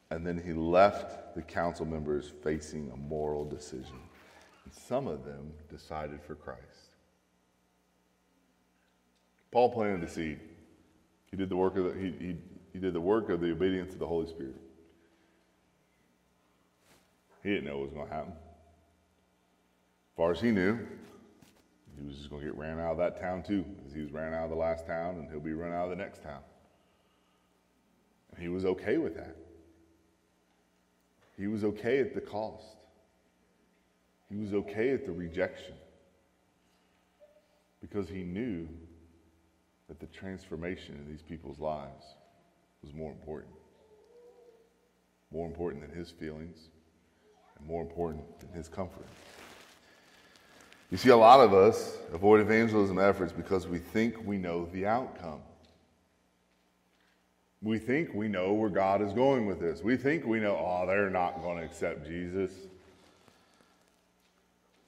And 0.10 0.26
then 0.26 0.42
he 0.44 0.54
left 0.54 1.27
the 1.38 1.44
council 1.44 1.86
members 1.86 2.32
facing 2.44 2.90
a 2.92 2.98
moral 2.98 3.46
decision. 3.46 4.00
And 4.66 4.74
some 4.74 5.08
of 5.08 5.24
them 5.24 5.54
decided 5.70 6.20
for 6.20 6.34
Christ. 6.34 6.90
Paul 9.52 9.70
planted 9.70 10.02
the 10.02 10.12
seed. 10.12 10.40
He 11.30 11.38
did 11.38 11.50
the 11.50 11.56
work 11.56 11.78
of 11.78 11.84
the, 11.84 11.94
he, 11.94 12.12
he, 12.20 12.36
he 12.74 12.80
did 12.80 12.94
the 12.94 13.02
work 13.02 13.30
of 13.30 13.40
the 13.40 13.52
obedience 13.52 13.94
of 13.94 14.00
the 14.00 14.08
Holy 14.08 14.28
Spirit. 14.28 14.56
He 17.44 17.50
didn't 17.50 17.66
know 17.66 17.78
what 17.78 17.86
was 17.86 17.94
going 17.94 18.08
to 18.08 18.14
happen. 18.14 18.34
As 18.34 20.18
far 20.18 20.32
as 20.32 20.42
he 20.42 20.50
knew, 20.50 20.80
he 22.00 22.08
was 22.08 22.18
just 22.18 22.32
going 22.32 22.42
to 22.42 22.48
get 22.48 22.58
ran 22.58 22.80
out 22.80 22.94
of 22.94 22.98
that 22.98 23.22
town 23.22 23.44
too, 23.44 23.64
as 23.86 23.94
he 23.94 24.02
was 24.02 24.12
ran 24.12 24.34
out 24.34 24.46
of 24.46 24.50
the 24.50 24.56
last 24.56 24.88
town, 24.88 25.18
and 25.18 25.30
he'll 25.30 25.40
be 25.40 25.54
run 25.54 25.72
out 25.72 25.84
of 25.84 25.92
the 25.92 25.96
next 25.96 26.24
town. 26.24 26.42
And 28.32 28.42
he 28.42 28.50
was 28.50 28.66
okay 28.66 28.98
with 28.98 29.16
that. 29.16 29.36
He 31.38 31.48
was 31.48 31.64
okay 31.64 32.00
at 32.00 32.14
the 32.14 32.22
cost. 32.22 32.78
He 34.30 34.36
was 34.36 34.54
okay 34.54 34.92
at 34.92 35.06
the 35.06 35.12
rejection 35.12 35.76
because 37.80 38.10
he 38.10 38.24
knew 38.24 38.68
that 39.88 40.00
the 40.00 40.08
transformation 40.08 40.96
in 40.96 41.10
these 41.10 41.22
people's 41.22 41.60
lives 41.60 42.04
was 42.84 42.94
more 42.94 43.12
important. 43.12 43.54
More 45.32 45.48
important 45.48 45.88
than 45.88 45.98
his 45.98 46.10
feelings, 46.10 46.58
and 47.58 47.68
more 47.68 47.82
important 47.82 48.40
than 48.40 48.50
his 48.52 48.68
comfort. 48.68 49.06
You 50.90 50.98
see, 50.98 51.10
a 51.10 51.18
lot 51.18 51.42
of 51.42 51.54
us 51.54 51.98
avoid 52.14 52.40
evangelism 52.40 52.98
efforts 52.98 53.34
because 53.34 53.68
we 53.68 53.78
think 53.78 54.26
we 54.26 54.38
know 54.38 54.70
the 54.72 54.86
outcome. 54.86 55.42
We 57.62 57.80
think 57.80 58.14
we 58.14 58.28
know 58.28 58.54
where 58.54 58.70
God 58.70 59.02
is 59.02 59.14
going 59.14 59.48
with 59.48 59.60
this. 59.60 59.82
We 59.82 59.98
think 59.98 60.26
we 60.26 60.40
know, 60.40 60.56
oh, 60.56 60.86
they're 60.86 61.10
not 61.10 61.42
going 61.42 61.58
to 61.58 61.64
accept 61.64 62.06
Jesus. 62.06 62.52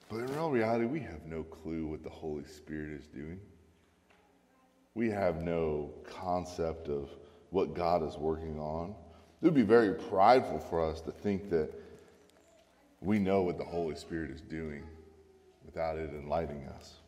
But 0.10 0.18
in 0.18 0.28
real 0.28 0.52
reality, 0.52 0.86
we 0.86 1.00
have 1.00 1.26
no 1.26 1.44
clue 1.44 1.88
what 1.88 2.04
the 2.04 2.10
Holy 2.10 2.46
Spirit 2.46 2.92
is 2.92 3.08
doing. 3.08 3.40
We 4.94 5.10
have 5.10 5.42
no 5.42 5.92
concept 6.04 6.90
of 6.90 7.10
what 7.52 7.74
God 7.74 8.08
is 8.08 8.18
working 8.18 8.60
on. 8.60 8.94
It 9.42 9.46
would 9.46 9.54
be 9.56 9.62
very 9.62 9.94
prideful 9.94 10.60
for 10.60 10.88
us 10.88 11.02
to 11.02 11.12
think 11.12 11.50
that 11.50 11.72
we 13.02 13.18
know 13.18 13.42
what 13.42 13.58
the 13.58 13.64
Holy 13.64 13.96
Spirit 13.96 14.32
is 14.32 14.42
doing 14.42 14.84
without 15.66 15.98
it 15.98 16.12
enlightening 16.12 16.68
us. 16.68 16.99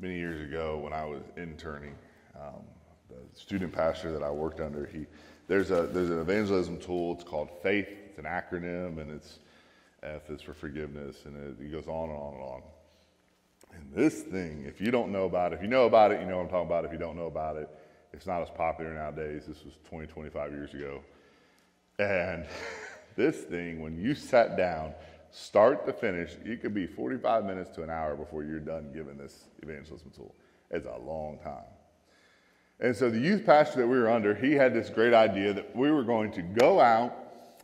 Many 0.00 0.16
years 0.16 0.40
ago, 0.40 0.78
when 0.78 0.92
I 0.92 1.04
was 1.04 1.22
interning, 1.36 1.94
um, 2.36 2.62
the 3.08 3.38
student 3.38 3.72
pastor 3.72 4.12
that 4.12 4.22
I 4.22 4.30
worked 4.30 4.60
under, 4.60 4.86
he 4.86 5.06
there's 5.46 5.70
a 5.70 5.82
there's 5.86 6.10
an 6.10 6.18
evangelism 6.18 6.78
tool. 6.78 7.14
It's 7.14 7.24
called 7.24 7.50
Faith. 7.62 7.88
It's 8.08 8.18
an 8.18 8.24
acronym, 8.24 9.00
and 9.00 9.10
it's 9.10 9.38
F 10.02 10.30
is 10.30 10.42
for 10.42 10.54
forgiveness, 10.54 11.24
and 11.24 11.36
it, 11.36 11.64
it 11.64 11.72
goes 11.72 11.86
on 11.86 12.10
and 12.10 12.18
on 12.18 12.34
and 12.34 12.42
on. 12.42 12.62
And 13.74 13.92
this 13.94 14.22
thing, 14.22 14.64
if 14.66 14.80
you 14.80 14.90
don't 14.90 15.10
know 15.10 15.24
about 15.24 15.52
it, 15.52 15.56
if 15.56 15.62
you 15.62 15.68
know 15.68 15.86
about 15.86 16.12
it, 16.12 16.20
you 16.20 16.26
know 16.26 16.36
what 16.36 16.44
I'm 16.44 16.48
talking 16.50 16.66
about. 16.66 16.84
If 16.84 16.92
you 16.92 16.98
don't 16.98 17.16
know 17.16 17.26
about 17.26 17.56
it, 17.56 17.68
it's 18.12 18.26
not 18.26 18.42
as 18.42 18.50
popular 18.50 18.92
nowadays. 18.92 19.44
This 19.46 19.64
was 19.64 19.74
20, 19.88 20.06
25 20.06 20.52
years 20.52 20.74
ago. 20.74 21.00
And 21.98 22.46
this 23.16 23.36
thing, 23.38 23.80
when 23.80 23.98
you 24.00 24.14
sat 24.14 24.56
down, 24.56 24.94
start 25.34 25.84
to 25.84 25.92
finish, 25.92 26.36
it 26.44 26.62
could 26.62 26.72
be 26.72 26.86
45 26.86 27.44
minutes 27.44 27.70
to 27.70 27.82
an 27.82 27.90
hour 27.90 28.14
before 28.14 28.44
you're 28.44 28.60
done 28.60 28.92
giving 28.94 29.18
this 29.18 29.48
evangelism 29.62 30.12
tool. 30.14 30.32
It's 30.70 30.86
a 30.86 30.96
long 31.04 31.38
time. 31.42 31.64
And 32.78 32.94
so 32.94 33.10
the 33.10 33.18
youth 33.18 33.44
pastor 33.44 33.80
that 33.80 33.88
we 33.88 33.98
were 33.98 34.08
under, 34.08 34.32
he 34.34 34.52
had 34.52 34.72
this 34.72 34.90
great 34.90 35.12
idea 35.12 35.52
that 35.52 35.74
we 35.74 35.90
were 35.90 36.04
going 36.04 36.30
to 36.32 36.42
go 36.42 36.80
out 36.80 37.16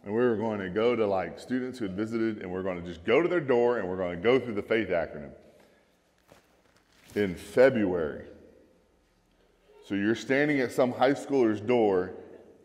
and 0.05 0.13
we 0.13 0.21
were 0.21 0.37
going 0.37 0.59
to 0.59 0.69
go 0.69 0.97
to 0.97 1.07
like 1.07 1.39
students 1.39 1.79
who 1.79 1.85
had 1.85 1.97
visited 1.97 2.39
and 2.39 2.51
we're 2.51 2.65
going 2.65 2.81
to 2.81 2.87
just 2.87 3.05
go 3.05 3.23
to 3.23 3.29
their 3.29 3.41
door 3.41 3.79
and 3.79 3.89
we're 3.89 3.97
going 3.97 4.17
to 4.17 4.23
go 4.23 4.41
through 4.41 4.55
the 4.55 4.63
faith 4.63 4.89
acronym 4.89 5.31
in 7.15 7.37
February. 7.37 8.25
So 9.87 9.95
you're 9.95 10.17
standing 10.17 10.59
at 10.59 10.73
some 10.73 10.91
high 10.91 11.13
schooler's 11.13 11.61
door 11.61 12.15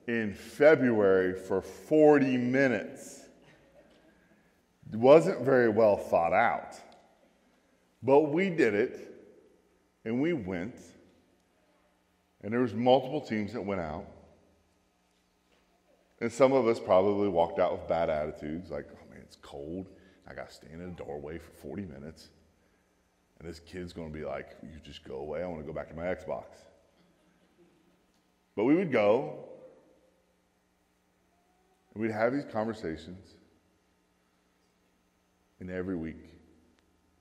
in 0.08 0.34
February 0.34 1.40
for 1.40 1.62
40 1.62 2.38
minutes. 2.38 3.15
Wasn't 4.94 5.42
very 5.42 5.70
well 5.70 5.98
thought 5.98 6.34
out. 6.34 6.76
But 8.04 8.32
we 8.32 8.50
did 8.50 8.74
it, 8.74 9.14
and 10.06 10.22
we 10.22 10.34
went, 10.34 10.76
and 12.44 12.54
there 12.54 12.60
was 12.62 12.74
multiple 12.74 13.22
teams 13.22 13.54
that 13.54 13.62
went 13.62 13.82
out. 13.82 14.06
And 16.22 16.32
some 16.32 16.54
of 16.54 16.68
us 16.68 16.80
probably 16.80 17.28
walked 17.28 17.60
out 17.60 17.72
with 17.72 17.88
bad 17.88 18.10
attitudes, 18.10 18.70
like, 18.70 18.86
oh 18.92 19.10
man, 19.10 19.22
it's 19.22 19.38
cold. 19.42 19.90
I 20.28 20.34
got 20.34 20.50
to 20.50 20.56
stand 20.56 20.82
in 20.82 20.90
a 20.90 20.92
doorway 20.92 21.40
for 21.40 21.52
40 21.52 21.84
minutes. 21.84 22.30
And 23.40 23.50
this 23.50 23.60
kid's 23.60 23.92
going 23.92 24.12
to 24.12 24.18
be 24.18 24.26
like, 24.26 24.56
you 24.64 24.80
just 24.84 25.04
go 25.04 25.16
away. 25.16 25.44
I 25.44 25.48
want 25.48 25.62
to 25.62 25.68
go 25.68 25.74
back 25.74 25.90
to 25.90 25.96
my 25.96 26.04
Xbox. 26.04 26.46
But 28.56 28.64
we 28.64 28.76
would 28.76 28.92
go, 28.92 29.46
and 31.94 32.02
we'd 32.02 32.12
have 32.12 32.32
these 32.32 32.46
conversations, 32.46 33.36
and 35.60 35.70
every 35.70 35.96
week 35.96 36.30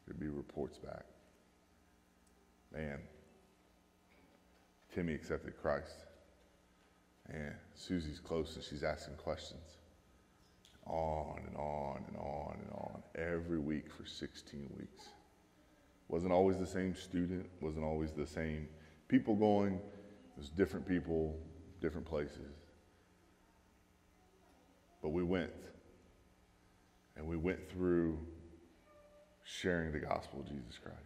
there'd 0.07 0.21
be 0.21 0.29
reports 0.29 0.79
back. 0.79 1.05
Man, 2.73 2.99
Timmy 4.95 5.15
accepted 5.15 5.61
Christ. 5.61 6.07
And 7.29 7.55
Susie's 7.75 8.21
close 8.21 8.55
and 8.55 8.65
she's 8.65 8.83
asking 8.83 9.15
questions. 9.15 9.79
On 10.87 11.41
and 11.47 11.57
on 11.57 12.05
and 12.09 12.17
on 12.17 12.59
and 12.61 12.71
on. 12.73 13.03
Every 13.17 13.59
week 13.59 13.91
for 13.91 14.05
16 14.05 14.71
weeks. 14.79 15.09
Wasn't 16.09 16.33
always 16.33 16.59
the 16.59 16.67
same 16.67 16.95
student, 16.95 17.47
wasn't 17.61 17.85
always 17.85 18.13
the 18.13 18.27
same 18.27 18.69
people 19.09 19.35
going. 19.35 19.75
It 19.75 20.39
was 20.39 20.51
different 20.51 20.87
people, 20.87 21.39
different 21.81 22.07
places. 22.07 22.53
But 25.01 25.11
we 25.11 25.23
went. 25.23 25.51
And 27.17 27.27
we 27.27 27.37
went 27.37 27.71
through 27.71 28.19
sharing 29.45 29.93
the 29.93 29.99
gospel 29.99 30.41
of 30.41 30.49
Jesus 30.49 30.79
Christ. 30.83 30.99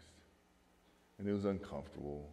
And 1.18 1.28
it 1.28 1.32
was 1.32 1.44
uncomfortable. 1.44 2.30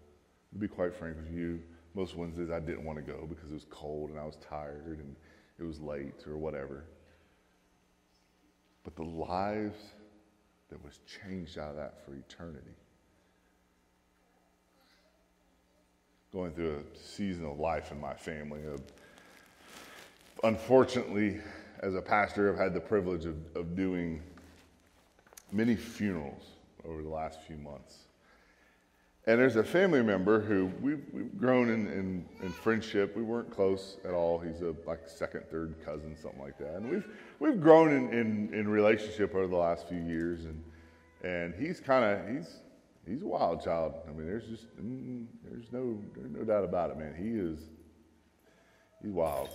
To 0.54 0.60
be 0.60 0.68
quite 0.68 0.94
frank 0.94 1.18
with 1.18 1.32
you, 1.32 1.62
most 1.96 2.16
Wednesdays 2.16 2.52
I 2.52 2.60
didn't 2.60 2.86
want 2.86 2.98
to 2.98 3.04
go 3.04 3.26
because 3.28 3.50
it 3.50 3.54
was 3.54 3.66
cold 3.70 4.10
and 4.10 4.20
I 4.20 4.24
was 4.24 4.38
tired 4.38 5.00
and 5.00 5.16
it 5.60 5.64
was 5.64 5.80
late 5.80 6.26
or 6.28 6.38
whatever. 6.38 6.86
But 8.84 8.96
the 8.96 9.04
lives 9.04 9.80
that 10.70 10.84
was 10.84 11.00
changed 11.24 11.58
out 11.58 11.72
of 11.72 11.76
that 11.78 12.06
for 12.06 12.14
eternity. 12.16 12.76
Going 16.32 16.52
through 16.52 16.84
a 16.84 16.98
season 16.98 17.46
of 17.46 17.60
life 17.60 17.92
in 17.92 18.00
my 18.00 18.14
family. 18.14 18.62
Of, 18.66 18.82
unfortunately, 20.44 21.40
as 21.82 21.96
a 21.96 22.02
pastor, 22.02 22.52
I've 22.52 22.60
had 22.60 22.74
the 22.74 22.80
privilege 22.80 23.26
of, 23.26 23.36
of 23.56 23.76
doing 23.76 24.22
many 25.52 25.76
funerals 25.76 26.44
over 26.88 27.02
the 27.02 27.10
last 27.10 27.42
few 27.44 27.58
months. 27.58 28.06
And 29.28 29.40
there's 29.40 29.56
a 29.56 29.64
family 29.64 30.04
member 30.04 30.40
who 30.40 30.72
we've, 30.80 31.04
we've 31.12 31.36
grown 31.36 31.70
in, 31.70 31.88
in, 31.88 32.26
in, 32.44 32.50
friendship. 32.52 33.18
We 33.18 33.24
weren't 33.24 33.50
close 33.50 33.98
at 34.06 34.14
all. 34.14 34.38
He's 34.38 34.62
a 34.62 34.76
like 34.86 35.10
second, 35.10 35.46
third 35.50 35.84
cousin, 35.84 36.16
something 36.16 36.40
like 36.40 36.60
that. 36.60 36.76
And 36.76 36.90
we've, 36.92 37.08
we've 37.40 37.60
grown 37.60 37.92
in, 37.92 38.14
in, 38.14 38.54
in 38.54 38.68
relationship 38.68 39.34
over 39.34 39.48
the 39.48 39.56
last 39.56 39.90
few 39.90 39.98
years. 39.98 40.46
And, 40.46 40.64
and 41.24 41.56
he's 41.56 41.80
kind 41.80 42.06
of, 42.06 42.36
he's, 42.36 42.60
he's 43.08 43.24
a 43.24 43.28
wild 43.28 43.64
child. 43.64 43.96
I 44.08 44.12
mean, 44.12 44.28
there's 44.28 44.46
just, 44.46 44.68
mm, 44.78 45.26
there's 45.44 45.72
no, 45.72 45.98
there's 46.16 46.32
no 46.32 46.44
doubt 46.44 46.64
about 46.64 46.92
it, 46.92 46.98
man. 47.00 47.16
He 47.18 47.30
is, 47.30 47.58
he's 49.02 49.12
wild. 49.12 49.50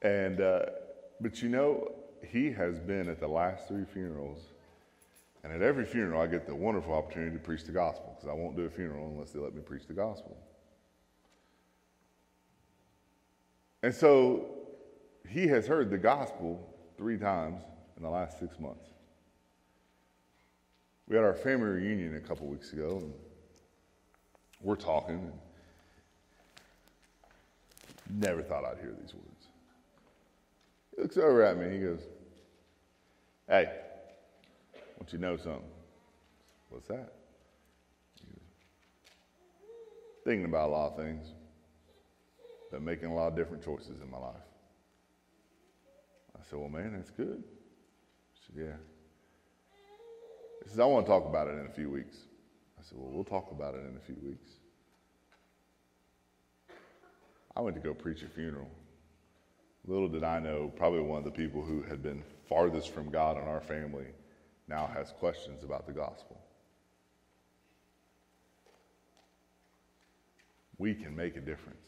And, 0.00 0.40
uh, 0.40 0.60
but 1.20 1.42
you 1.42 1.48
know, 1.48 1.92
he 2.26 2.50
has 2.52 2.80
been 2.80 3.08
at 3.08 3.20
the 3.20 3.28
last 3.28 3.68
three 3.68 3.84
funerals 3.84 4.38
and 5.44 5.52
at 5.52 5.60
every 5.60 5.84
funeral, 5.84 6.22
I 6.22 6.26
get 6.26 6.46
the 6.46 6.54
wonderful 6.54 6.94
opportunity 6.94 7.36
to 7.36 7.42
preach 7.42 7.64
the 7.64 7.72
gospel 7.72 8.14
because 8.16 8.30
I 8.30 8.32
won't 8.32 8.56
do 8.56 8.64
a 8.64 8.70
funeral 8.70 9.08
unless 9.08 9.30
they 9.30 9.38
let 9.38 9.54
me 9.54 9.60
preach 9.60 9.86
the 9.86 9.92
gospel. 9.92 10.38
And 13.82 13.94
so 13.94 14.46
he 15.28 15.46
has 15.48 15.66
heard 15.66 15.90
the 15.90 15.98
gospel 15.98 16.66
three 16.96 17.18
times 17.18 17.60
in 17.98 18.02
the 18.02 18.08
last 18.08 18.40
six 18.40 18.58
months. 18.58 18.86
We 21.06 21.16
had 21.16 21.24
our 21.26 21.34
family 21.34 21.66
reunion 21.66 22.16
a 22.16 22.20
couple 22.20 22.46
weeks 22.46 22.72
ago, 22.72 22.96
and 23.02 23.12
we're 24.62 24.76
talking. 24.76 25.30
And 28.08 28.20
never 28.20 28.42
thought 28.42 28.64
I'd 28.64 28.78
hear 28.78 28.94
these 28.98 29.12
words. 29.12 29.33
He 30.94 31.02
looks 31.02 31.16
over 31.16 31.42
at 31.42 31.58
me. 31.58 31.70
He 31.70 31.80
goes, 31.80 32.00
Hey, 33.48 33.70
want 35.04 35.12
you 35.12 35.18
to 35.18 35.24
know 35.24 35.36
something. 35.36 35.68
What's 36.70 36.88
that? 36.88 37.12
Thinking 40.24 40.46
about 40.46 40.70
a 40.70 40.72
lot 40.72 40.92
of 40.92 40.96
things, 40.96 41.26
but 42.70 42.80
making 42.80 43.10
a 43.10 43.14
lot 43.14 43.28
of 43.28 43.36
different 43.36 43.62
choices 43.62 44.00
in 44.00 44.10
my 44.10 44.16
life. 44.16 44.36
I 46.34 46.42
said, 46.48 46.58
Well, 46.58 46.70
man, 46.70 46.94
that's 46.96 47.10
good. 47.10 47.42
He 48.32 48.40
said, 48.46 48.64
Yeah. 48.66 48.76
He 50.62 50.70
says, 50.70 50.80
I 50.80 50.86
want 50.86 51.04
to 51.04 51.12
talk 51.12 51.26
about 51.26 51.48
it 51.48 51.58
in 51.58 51.66
a 51.66 51.74
few 51.74 51.90
weeks. 51.90 52.16
I 52.78 52.82
said, 52.82 52.96
Well, 52.96 53.10
we'll 53.12 53.24
talk 53.24 53.50
about 53.50 53.74
it 53.74 53.84
in 53.86 53.96
a 53.96 54.00
few 54.00 54.16
weeks. 54.24 54.48
I 57.54 57.60
went 57.60 57.76
to 57.76 57.82
go 57.82 57.92
preach 57.92 58.22
a 58.22 58.28
funeral. 58.28 58.70
Little 59.86 60.08
did 60.08 60.24
I 60.24 60.40
know, 60.40 60.72
probably 60.76 61.00
one 61.00 61.18
of 61.18 61.24
the 61.24 61.30
people 61.30 61.62
who 61.62 61.82
had 61.82 62.02
been 62.02 62.22
farthest 62.48 62.90
from 62.90 63.10
God 63.10 63.36
in 63.36 63.44
our 63.44 63.60
family 63.60 64.06
now 64.66 64.86
has 64.94 65.12
questions 65.12 65.62
about 65.62 65.86
the 65.86 65.92
gospel. 65.92 66.40
We 70.78 70.94
can 70.94 71.14
make 71.14 71.36
a 71.36 71.40
difference, 71.40 71.86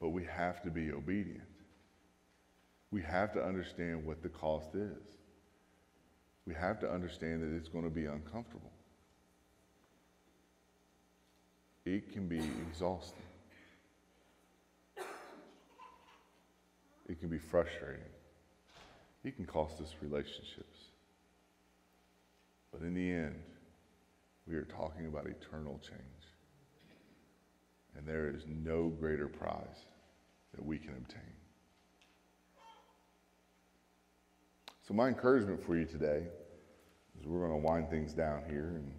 but 0.00 0.10
we 0.10 0.24
have 0.24 0.62
to 0.62 0.70
be 0.70 0.92
obedient. 0.92 1.42
We 2.92 3.02
have 3.02 3.32
to 3.34 3.44
understand 3.44 4.06
what 4.06 4.22
the 4.22 4.28
cost 4.28 4.74
is. 4.74 5.02
We 6.46 6.54
have 6.54 6.78
to 6.80 6.90
understand 6.90 7.42
that 7.42 7.54
it's 7.56 7.68
going 7.68 7.84
to 7.84 7.90
be 7.90 8.06
uncomfortable. 8.06 8.72
It 11.84 12.12
can 12.12 12.28
be 12.28 12.40
exhausting. 12.68 13.25
It 17.08 17.20
can 17.20 17.28
be 17.28 17.38
frustrating. 17.38 18.02
It 19.24 19.36
can 19.36 19.46
cost 19.46 19.80
us 19.80 19.94
relationships. 20.00 20.76
But 22.72 22.82
in 22.82 22.94
the 22.94 23.10
end, 23.10 23.36
we 24.46 24.54
are 24.54 24.64
talking 24.64 25.06
about 25.06 25.26
eternal 25.26 25.80
change. 25.82 26.00
And 27.96 28.06
there 28.06 28.28
is 28.28 28.42
no 28.46 28.88
greater 28.88 29.28
prize 29.28 29.86
that 30.54 30.64
we 30.64 30.78
can 30.78 30.90
obtain. 30.90 31.32
So, 34.86 34.94
my 34.94 35.08
encouragement 35.08 35.64
for 35.64 35.76
you 35.76 35.84
today 35.84 36.22
is 37.18 37.26
we're 37.26 37.48
going 37.48 37.60
to 37.60 37.66
wind 37.66 37.90
things 37.90 38.12
down 38.12 38.42
here. 38.48 38.72
And 38.76 38.92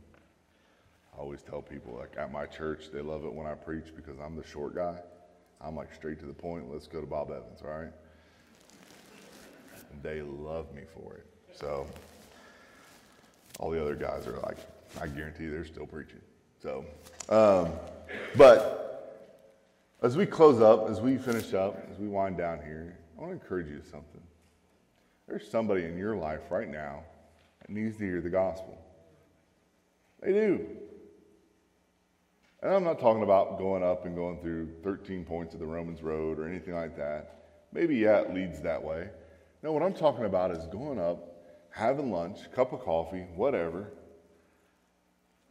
I 1.16 1.20
always 1.20 1.42
tell 1.42 1.62
people, 1.62 1.96
like 1.98 2.16
at 2.18 2.32
my 2.32 2.46
church, 2.46 2.86
they 2.92 3.02
love 3.02 3.24
it 3.24 3.34
when 3.34 3.48
I 3.48 3.54
preach 3.54 3.96
because 3.96 4.18
I'm 4.20 4.36
the 4.36 4.46
short 4.46 4.76
guy. 4.76 4.98
I'm 5.62 5.76
like 5.76 5.94
straight 5.94 6.20
to 6.20 6.26
the 6.26 6.34
point. 6.34 6.72
Let's 6.72 6.88
go 6.88 7.02
to 7.02 7.08
Bob 7.08 7.32
Evans, 7.32 7.62
all 7.64 7.72
right? 7.72 7.92
And 9.92 10.04
they 10.04 10.22
love 10.22 10.74
me 10.74 10.84
for 10.94 11.16
it. 11.16 11.26
So, 11.56 11.88
all 13.60 13.72
the 13.72 13.82
other 13.82 13.96
guys 13.96 14.28
are 14.28 14.40
like, 14.40 14.58
I 15.02 15.08
guarantee 15.08 15.48
they're 15.48 15.66
still 15.66 15.88
preaching. 15.88 16.22
So, 16.62 16.86
um, 17.30 17.72
but 18.36 18.88
as 20.02 20.16
we 20.16 20.26
close 20.26 20.62
up, 20.62 20.90
as 20.90 21.02
we 21.02 21.18
finish 21.18 21.54
up, 21.54 21.88
as 21.92 21.98
we 21.98 22.08
wind 22.08 22.38
down 22.38 22.60
here, 22.60 22.98
I 23.18 23.22
want 23.22 23.32
to 23.32 23.42
encourage 23.42 23.68
you 23.68 23.80
to 23.80 23.86
something. 23.86 24.22
There's 25.28 25.50
somebody 25.50 25.86
in 25.86 25.98
your 25.98 26.16
life 26.16 26.42
right 26.50 26.70
now 26.70 27.04
that 27.62 27.70
needs 27.70 27.98
to 27.98 28.04
hear 28.04 28.22
the 28.22 28.30
gospel. 28.30 28.78
They 30.22 30.32
do. 30.32 30.66
And 32.62 32.74
I'm 32.74 32.84
not 32.84 33.00
talking 33.00 33.24
about 33.24 33.60
going 33.60 33.84
up 33.84 34.06
and 34.06 34.16
going 34.16 34.40
through 34.40 34.70
13 34.84 35.26
points 35.26 35.54
of 35.54 35.60
the 35.60 35.66
Romans 35.66 36.02
Road 36.02 36.40
or 36.40 36.48
anything 36.48 36.74
like 36.74 36.98
that. 36.98 37.44
Maybe, 37.72 37.98
yeah, 37.98 38.20
it 38.22 38.34
leads 38.34 38.62
that 38.62 38.84
way. 38.84 39.10
No, 39.62 39.72
what 39.72 39.84
I'm 39.84 39.94
talking 39.94 40.26
about 40.26 40.52
is 40.52 40.66
going 40.68 41.00
up 41.00 41.28
having 41.70 42.12
lunch, 42.12 42.52
cup 42.52 42.74
of 42.74 42.80
coffee, 42.80 43.26
whatever, 43.36 43.92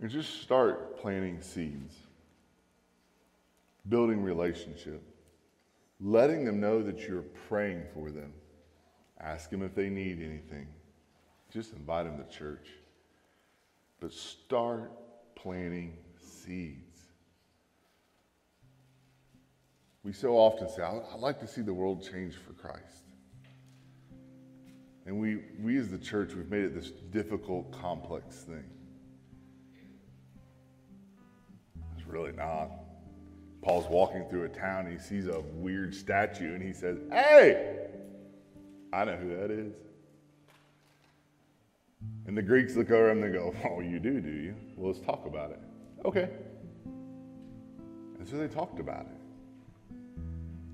and 0.01 0.11
just 0.11 0.43
start 0.43 0.99
planting 1.01 1.41
seeds, 1.41 1.95
building 3.89 4.23
relationship, 4.23 5.03
letting 6.01 6.45
them 6.45 6.61
know 6.61 6.83
that 6.83 7.07
you're 7.07 7.23
praying 7.49 7.85
for 7.95 8.11
them. 8.11 8.33
Ask 9.21 9.51
them 9.51 9.63
if 9.63 9.75
they 9.75 9.89
need 9.89 10.21
anything. 10.21 10.67
Just 11.53 11.73
invite 11.73 12.05
them 12.05 12.23
to 12.23 12.37
church. 12.37 12.69
But 14.01 14.13
start 14.13 14.91
planting 15.37 15.97
seeds. 16.21 16.86
We 20.07 20.13
so 20.13 20.37
often 20.37 20.69
say, 20.69 20.85
I'd 20.85 21.19
like 21.19 21.41
to 21.41 21.49
see 21.49 21.63
the 21.63 21.75
world 21.75 22.01
change 22.09 22.35
for 22.37 22.53
Christ. 22.53 23.03
And 25.05 25.19
we, 25.19 25.41
we 25.61 25.79
as 25.79 25.91
the 25.91 25.99
church, 25.99 26.33
we've 26.33 26.49
made 26.49 26.63
it 26.63 26.77
this 26.77 26.93
difficult, 27.11 27.73
complex 27.73 28.37
thing. 28.37 28.63
It's 31.99 32.07
really 32.07 32.31
not. 32.31 32.71
Paul's 33.63 33.89
walking 33.91 34.25
through 34.31 34.45
a 34.45 34.49
town, 34.49 34.89
he 34.89 34.97
sees 34.97 35.27
a 35.27 35.41
weird 35.55 35.93
statue, 35.93 36.55
and 36.55 36.63
he 36.63 36.73
says, 36.73 36.99
Hey, 37.11 37.89
I 38.93 39.05
know 39.07 39.17
who 39.17 39.37
that 39.37 39.51
is. 39.51 39.75
And 42.29 42.39
the 42.39 42.43
Greeks 42.43 42.77
look 42.77 42.93
over 42.93 43.11
him 43.11 43.25
and 43.25 43.35
they 43.35 43.37
go, 43.37 43.53
Oh, 43.69 43.81
you 43.81 43.99
do, 43.99 44.21
do 44.21 44.31
you? 44.31 44.55
Well, 44.77 44.93
let's 44.93 45.05
talk 45.05 45.27
about 45.27 45.51
it. 45.51 45.59
Okay. 46.05 46.29
And 48.21 48.29
so 48.29 48.37
they 48.37 48.47
talked 48.47 48.79
about 48.79 49.07
it. 49.07 49.16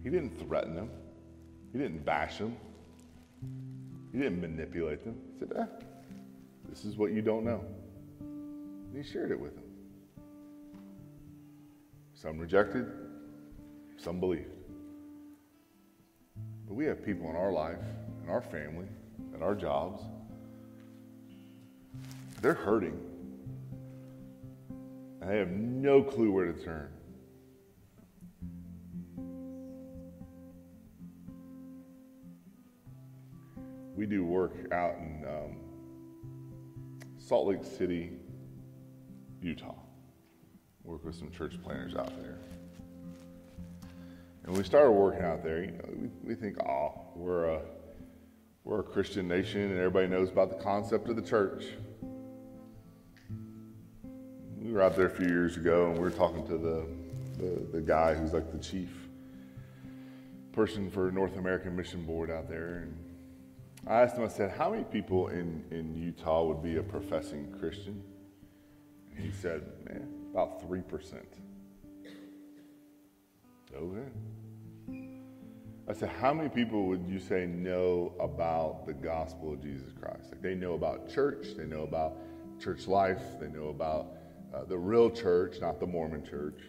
He 0.03 0.11
didn't 0.11 0.39
threaten 0.39 0.75
them, 0.75 0.91
he 1.73 1.79
didn't 1.79 2.05
bash 2.05 2.39
them, 2.39 2.57
he 4.13 4.19
didn't 4.19 4.41
manipulate 4.41 5.05
them. 5.05 5.17
He 5.33 5.39
said, 5.39 5.53
eh, 5.57 5.67
this 6.69 6.85
is 6.85 6.97
what 6.97 7.13
you 7.13 7.23
don't 7.23 7.45
know. 7.45 7.65
And 8.21 8.97
he 8.97 9.09
shared 9.09 9.31
it 9.31 9.41
with 9.41 9.55
them. 9.55 9.65
Some 12.15 12.39
rejected, 12.39 12.87
some 13.97 14.21
believed. 14.21 14.51
But 16.67 16.75
we 16.75 16.85
have 16.87 17.05
people 17.05 17.29
in 17.31 17.37
our 17.37 17.53
life, 17.53 17.79
in 18.23 18.31
our 18.31 18.43
family, 18.43 18.87
in 19.35 19.43
our 19.43 19.55
jobs, 19.55 20.03
they're 22.41 22.55
hurting. 22.55 22.99
And 25.21 25.31
they 25.31 25.39
have 25.39 25.51
no 25.51 26.03
clue 26.03 26.33
where 26.33 26.53
to 26.53 26.65
turn. 26.65 26.89
Do 34.13 34.25
work 34.25 34.53
out 34.73 34.97
in 34.99 35.25
um, 35.27 35.57
Salt 37.19 37.47
Lake 37.47 37.65
City, 37.65 38.13
Utah. 39.41 39.75
Work 40.85 41.05
with 41.05 41.15
some 41.15 41.31
church 41.31 41.55
planners 41.65 41.95
out 41.95 42.13
there. 42.21 42.37
And 44.45 44.55
we 44.55 44.65
started 44.65 44.91
working 44.91 45.25
out 45.25 45.43
there, 45.43 45.65
you 45.65 45.71
know, 45.71 45.89
we, 45.97 46.09
we 46.23 46.35
think, 46.35 46.59
oh, 46.67 46.93
we're 47.15 47.45
a, 47.45 47.61
we're 48.65 48.81
a 48.81 48.83
Christian 48.83 49.27
nation 49.27 49.63
and 49.63 49.79
everybody 49.79 50.09
knows 50.09 50.29
about 50.29 50.51
the 50.51 50.63
concept 50.63 51.09
of 51.09 51.17
the 51.17 51.23
church. 51.23 51.65
We 54.59 54.73
were 54.73 54.83
out 54.83 54.95
there 54.95 55.07
a 55.07 55.11
few 55.11 55.27
years 55.27 55.57
ago 55.57 55.87
and 55.87 55.95
we 55.95 56.01
were 56.01 56.11
talking 56.11 56.47
to 56.49 56.59
the, 56.59 56.87
the, 57.39 57.67
the 57.73 57.81
guy 57.81 58.15
who's 58.15 58.35
like 58.35 58.53
the 58.53 58.59
chief 58.59 58.91
person 60.53 60.91
for 60.91 61.11
North 61.11 61.39
American 61.39 61.75
Mission 61.75 62.05
Board 62.05 62.31
out 62.31 62.47
there, 62.47 62.85
and 62.85 63.12
I 63.87 64.03
asked 64.03 64.17
him. 64.17 64.25
I 64.25 64.29
said, 64.29 64.51
"How 64.51 64.71
many 64.71 64.85
people 64.85 65.29
in 65.29 65.65
in 65.71 65.95
Utah 65.97 66.45
would 66.45 66.63
be 66.63 66.77
a 66.77 66.83
professing 66.83 67.53
Christian?" 67.59 68.03
And 69.11 69.25
he 69.25 69.33
said, 69.33 69.63
"Man, 69.85 70.09
about 70.31 70.63
three 70.63 70.83
percent." 70.83 71.29
Okay. 73.75 74.09
I 75.89 75.93
said, 75.95 76.11
how 76.11 76.33
many 76.33 76.49
people 76.49 76.87
would 76.87 77.07
you 77.09 77.19
say 77.19 77.47
know 77.47 78.15
about 78.21 78.87
the 78.87 78.93
gospel 78.93 79.53
of 79.53 79.63
Jesus 79.63 79.93
Christ? 80.01 80.31
Like 80.31 80.41
they 80.41 80.55
know 80.55 80.75
about 80.75 81.13
church, 81.13 81.49
they 81.57 81.65
know 81.65 81.83
about 81.83 82.17
church 82.61 82.87
life, 82.87 83.23
they 83.41 83.49
know 83.49 83.69
about 83.69 84.13
uh, 84.55 84.65
the 84.65 84.79
real 84.79 85.11
church, 85.11 85.57
not 85.61 85.81
the 85.81 85.87
Mormon 85.87 86.25
church. 86.25 86.61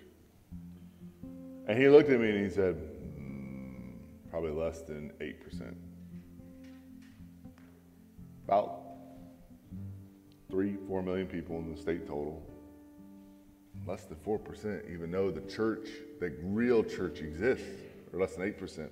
And 1.68 1.78
he 1.78 1.88
looked 1.90 2.10
at 2.10 2.20
me 2.20 2.30
and 2.32 2.44
he 2.44 2.50
said, 2.50 2.76
mm, 2.76 3.94
probably 4.30 4.52
less 4.52 4.82
than 4.82 5.12
8%. 5.22 5.76
About 8.46 8.82
three, 10.50 10.78
four 10.88 11.02
million 11.02 11.28
people 11.28 11.58
in 11.58 11.74
the 11.74 11.82
state 11.82 12.08
total. 12.08 12.42
Less 13.86 14.06
than 14.06 14.18
4% 14.18 14.94
even 14.94 15.12
know 15.12 15.32
the 15.32 15.42
church, 15.42 15.90
the 16.20 16.34
real 16.44 16.84
church 16.84 17.20
exists, 17.20 17.66
or 18.14 18.20
less 18.20 18.36
than 18.36 18.54
8%. 18.54 18.90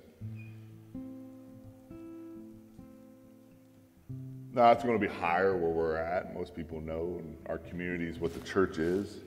Now, 4.54 4.70
it's 4.70 4.84
going 4.84 5.00
to 5.00 5.06
be 5.06 5.12
higher 5.12 5.56
where 5.56 5.70
we're 5.70 5.96
at. 5.96 6.34
Most 6.34 6.54
people 6.54 6.80
know 6.82 7.20
in 7.20 7.36
our 7.46 7.56
communities 7.56 8.18
what 8.18 8.34
the 8.34 8.46
church 8.46 8.76
is. 8.76 9.20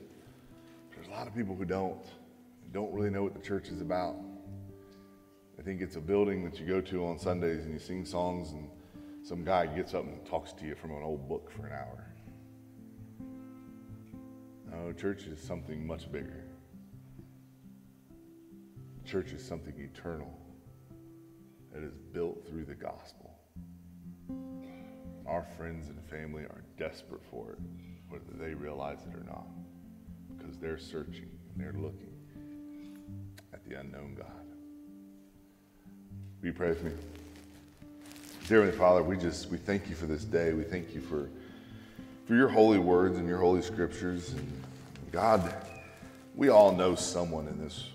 There's 0.94 1.08
a 1.08 1.10
lot 1.10 1.26
of 1.26 1.34
people 1.34 1.56
who 1.56 1.64
don't, 1.64 2.04
don't 2.72 2.92
really 2.92 3.10
know 3.10 3.24
what 3.24 3.34
the 3.34 3.40
church 3.40 3.68
is 3.68 3.80
about. 3.80 4.14
I 5.58 5.62
think 5.62 5.80
it's 5.80 5.96
a 5.96 6.00
building 6.00 6.44
that 6.44 6.60
you 6.60 6.66
go 6.66 6.80
to 6.80 7.06
on 7.06 7.18
Sundays 7.18 7.64
and 7.64 7.72
you 7.72 7.80
sing 7.80 8.04
songs, 8.04 8.52
and 8.52 8.68
some 9.26 9.42
guy 9.42 9.66
gets 9.66 9.92
up 9.92 10.04
and 10.04 10.24
talks 10.24 10.52
to 10.52 10.64
you 10.64 10.76
from 10.76 10.92
an 10.92 11.02
old 11.02 11.28
book 11.28 11.50
for 11.50 11.66
an 11.66 11.72
hour. 11.72 12.06
No, 14.70 14.92
church 14.92 15.24
is 15.24 15.40
something 15.40 15.84
much 15.84 16.12
bigger. 16.12 16.44
Church 19.04 19.32
is 19.32 19.44
something 19.44 19.74
eternal 19.78 20.32
that 21.72 21.82
is 21.82 21.96
built 22.12 22.46
through 22.46 22.66
the 22.66 22.74
gospel. 22.74 23.32
Our 25.26 25.44
friends 25.56 25.88
and 25.88 26.00
family 26.08 26.44
are 26.44 26.62
desperate 26.78 27.24
for 27.28 27.50
it, 27.50 27.58
whether 28.08 28.32
they 28.38 28.54
realize 28.54 29.00
it 29.10 29.16
or 29.16 29.24
not, 29.24 29.48
because 30.36 30.56
they're 30.56 30.78
searching 30.78 31.30
and 31.52 31.56
they're 31.56 31.72
looking 31.72 32.14
at 33.52 33.68
the 33.68 33.80
unknown 33.80 34.14
God. 34.14 34.46
Will 36.40 36.46
you 36.46 36.52
pray 36.52 36.68
with 36.68 36.84
me? 36.84 36.92
Dear 38.48 38.60
Heavenly 38.60 38.78
Father, 38.78 39.02
we 39.02 39.16
just 39.16 39.50
we 39.50 39.58
thank 39.58 39.88
you 39.88 39.96
for 39.96 40.06
this 40.06 40.22
day. 40.22 40.52
We 40.52 40.62
thank 40.62 40.94
you 40.94 41.00
for 41.00 41.28
for 42.26 42.36
your 42.36 42.46
holy 42.46 42.78
words 42.78 43.16
and 43.16 43.26
your 43.26 43.38
holy 43.38 43.60
scriptures. 43.60 44.34
And 44.34 44.62
God, 45.10 45.52
we 46.36 46.48
all 46.48 46.70
know 46.70 46.94
someone 46.94 47.48
in 47.48 47.58
this 47.58 47.90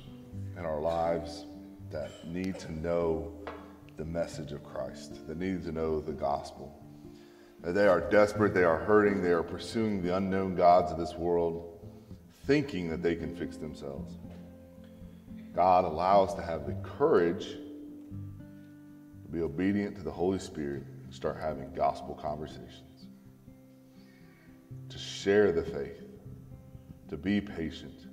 in 0.58 0.66
our 0.66 0.82
lives 0.82 1.46
that 1.90 2.28
need 2.28 2.60
to 2.60 2.72
know 2.74 3.32
the 3.96 4.04
message 4.04 4.52
of 4.52 4.62
Christ, 4.62 5.26
that 5.26 5.38
need 5.38 5.64
to 5.64 5.72
know 5.72 6.02
the 6.02 6.12
gospel. 6.12 6.78
That 7.62 7.72
They 7.72 7.88
are 7.88 8.02
desperate, 8.02 8.54
they 8.54 8.66
are 8.66 8.80
hurting, 8.80 9.24
they 9.24 9.32
are 9.32 9.44
pursuing 9.44 10.04
the 10.04 10.18
unknown 10.18 10.56
gods 10.56 10.92
of 10.92 10.98
this 10.98 11.14
world, 11.14 11.80
thinking 12.46 12.90
that 12.90 13.02
they 13.02 13.16
can 13.16 13.34
fix 13.38 13.56
themselves. 13.56 14.16
God, 15.56 15.86
allow 15.86 16.26
us 16.26 16.34
to 16.34 16.42
have 16.42 16.66
the 16.66 16.74
courage 16.84 17.56
be 19.32 19.42
obedient 19.42 19.96
to 19.96 20.04
the 20.04 20.12
Holy 20.12 20.40
Spirit 20.40 20.84
and 21.04 21.14
start 21.14 21.38
having 21.40 21.72
gospel 21.74 22.16
conversations, 22.16 23.08
to 24.90 24.98
share 24.98 25.52
the 25.52 25.64
faith, 25.64 26.04
to 27.10 27.18
be 27.18 27.40
patient, 27.40 28.08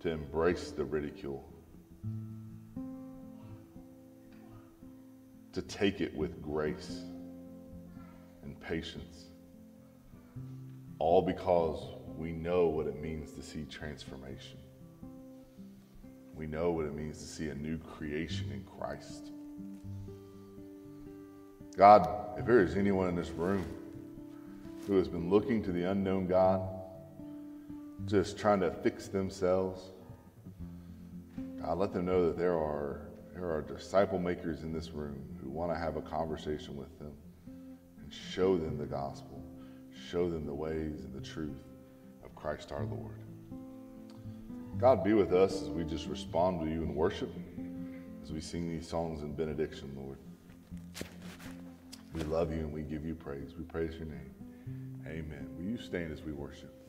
to 0.00 0.10
embrace 0.10 0.72
the 0.72 0.84
ridicule 0.84 1.52
to 5.52 5.62
take 5.62 6.00
it 6.00 6.14
with 6.14 6.42
grace 6.42 7.02
and 8.42 8.58
patience. 8.60 9.26
All 10.98 11.20
because 11.20 11.78
we 12.16 12.32
know 12.32 12.66
what 12.66 12.86
it 12.86 13.00
means 13.00 13.32
to 13.32 13.42
see 13.42 13.64
transformation. 13.64 14.58
We 16.42 16.48
know 16.48 16.72
what 16.72 16.86
it 16.86 16.94
means 16.96 17.18
to 17.18 17.24
see 17.24 17.50
a 17.50 17.54
new 17.54 17.78
creation 17.78 18.50
in 18.50 18.64
Christ. 18.64 19.30
God, 21.76 22.36
if 22.36 22.44
there 22.44 22.58
is 22.58 22.76
anyone 22.76 23.08
in 23.08 23.14
this 23.14 23.30
room 23.30 23.64
who 24.88 24.96
has 24.96 25.06
been 25.06 25.30
looking 25.30 25.62
to 25.62 25.70
the 25.70 25.88
unknown 25.88 26.26
God, 26.26 26.68
just 28.06 28.36
trying 28.36 28.58
to 28.58 28.72
fix 28.72 29.06
themselves, 29.06 29.92
God, 31.60 31.78
let 31.78 31.92
them 31.92 32.06
know 32.06 32.26
that 32.26 32.36
there 32.36 32.58
are, 32.58 33.02
there 33.36 33.48
are 33.48 33.62
disciple 33.62 34.18
makers 34.18 34.64
in 34.64 34.72
this 34.72 34.90
room 34.90 35.22
who 35.40 35.48
want 35.48 35.70
to 35.70 35.78
have 35.78 35.94
a 35.94 36.02
conversation 36.02 36.76
with 36.76 36.98
them 36.98 37.12
and 37.46 38.12
show 38.12 38.58
them 38.58 38.78
the 38.78 38.86
gospel, 38.86 39.40
show 40.10 40.28
them 40.28 40.44
the 40.44 40.54
ways 40.54 41.04
and 41.04 41.14
the 41.14 41.24
truth 41.24 41.62
of 42.24 42.34
Christ 42.34 42.72
our 42.72 42.84
Lord. 42.84 43.21
God, 44.78 45.04
be 45.04 45.12
with 45.12 45.32
us 45.32 45.62
as 45.62 45.68
we 45.68 45.84
just 45.84 46.08
respond 46.08 46.60
to 46.60 46.66
you 46.66 46.82
in 46.82 46.94
worship, 46.94 47.32
as 48.22 48.32
we 48.32 48.40
sing 48.40 48.68
these 48.68 48.88
songs 48.88 49.22
in 49.22 49.32
benediction, 49.32 49.92
Lord. 49.96 50.18
We 52.12 52.22
love 52.24 52.50
you 52.52 52.58
and 52.58 52.72
we 52.72 52.82
give 52.82 53.04
you 53.04 53.14
praise. 53.14 53.54
We 53.56 53.64
praise 53.64 53.94
your 53.94 54.06
name. 54.06 54.30
Amen. 55.06 55.48
Will 55.56 55.64
you 55.64 55.78
stand 55.78 56.12
as 56.12 56.22
we 56.22 56.32
worship? 56.32 56.81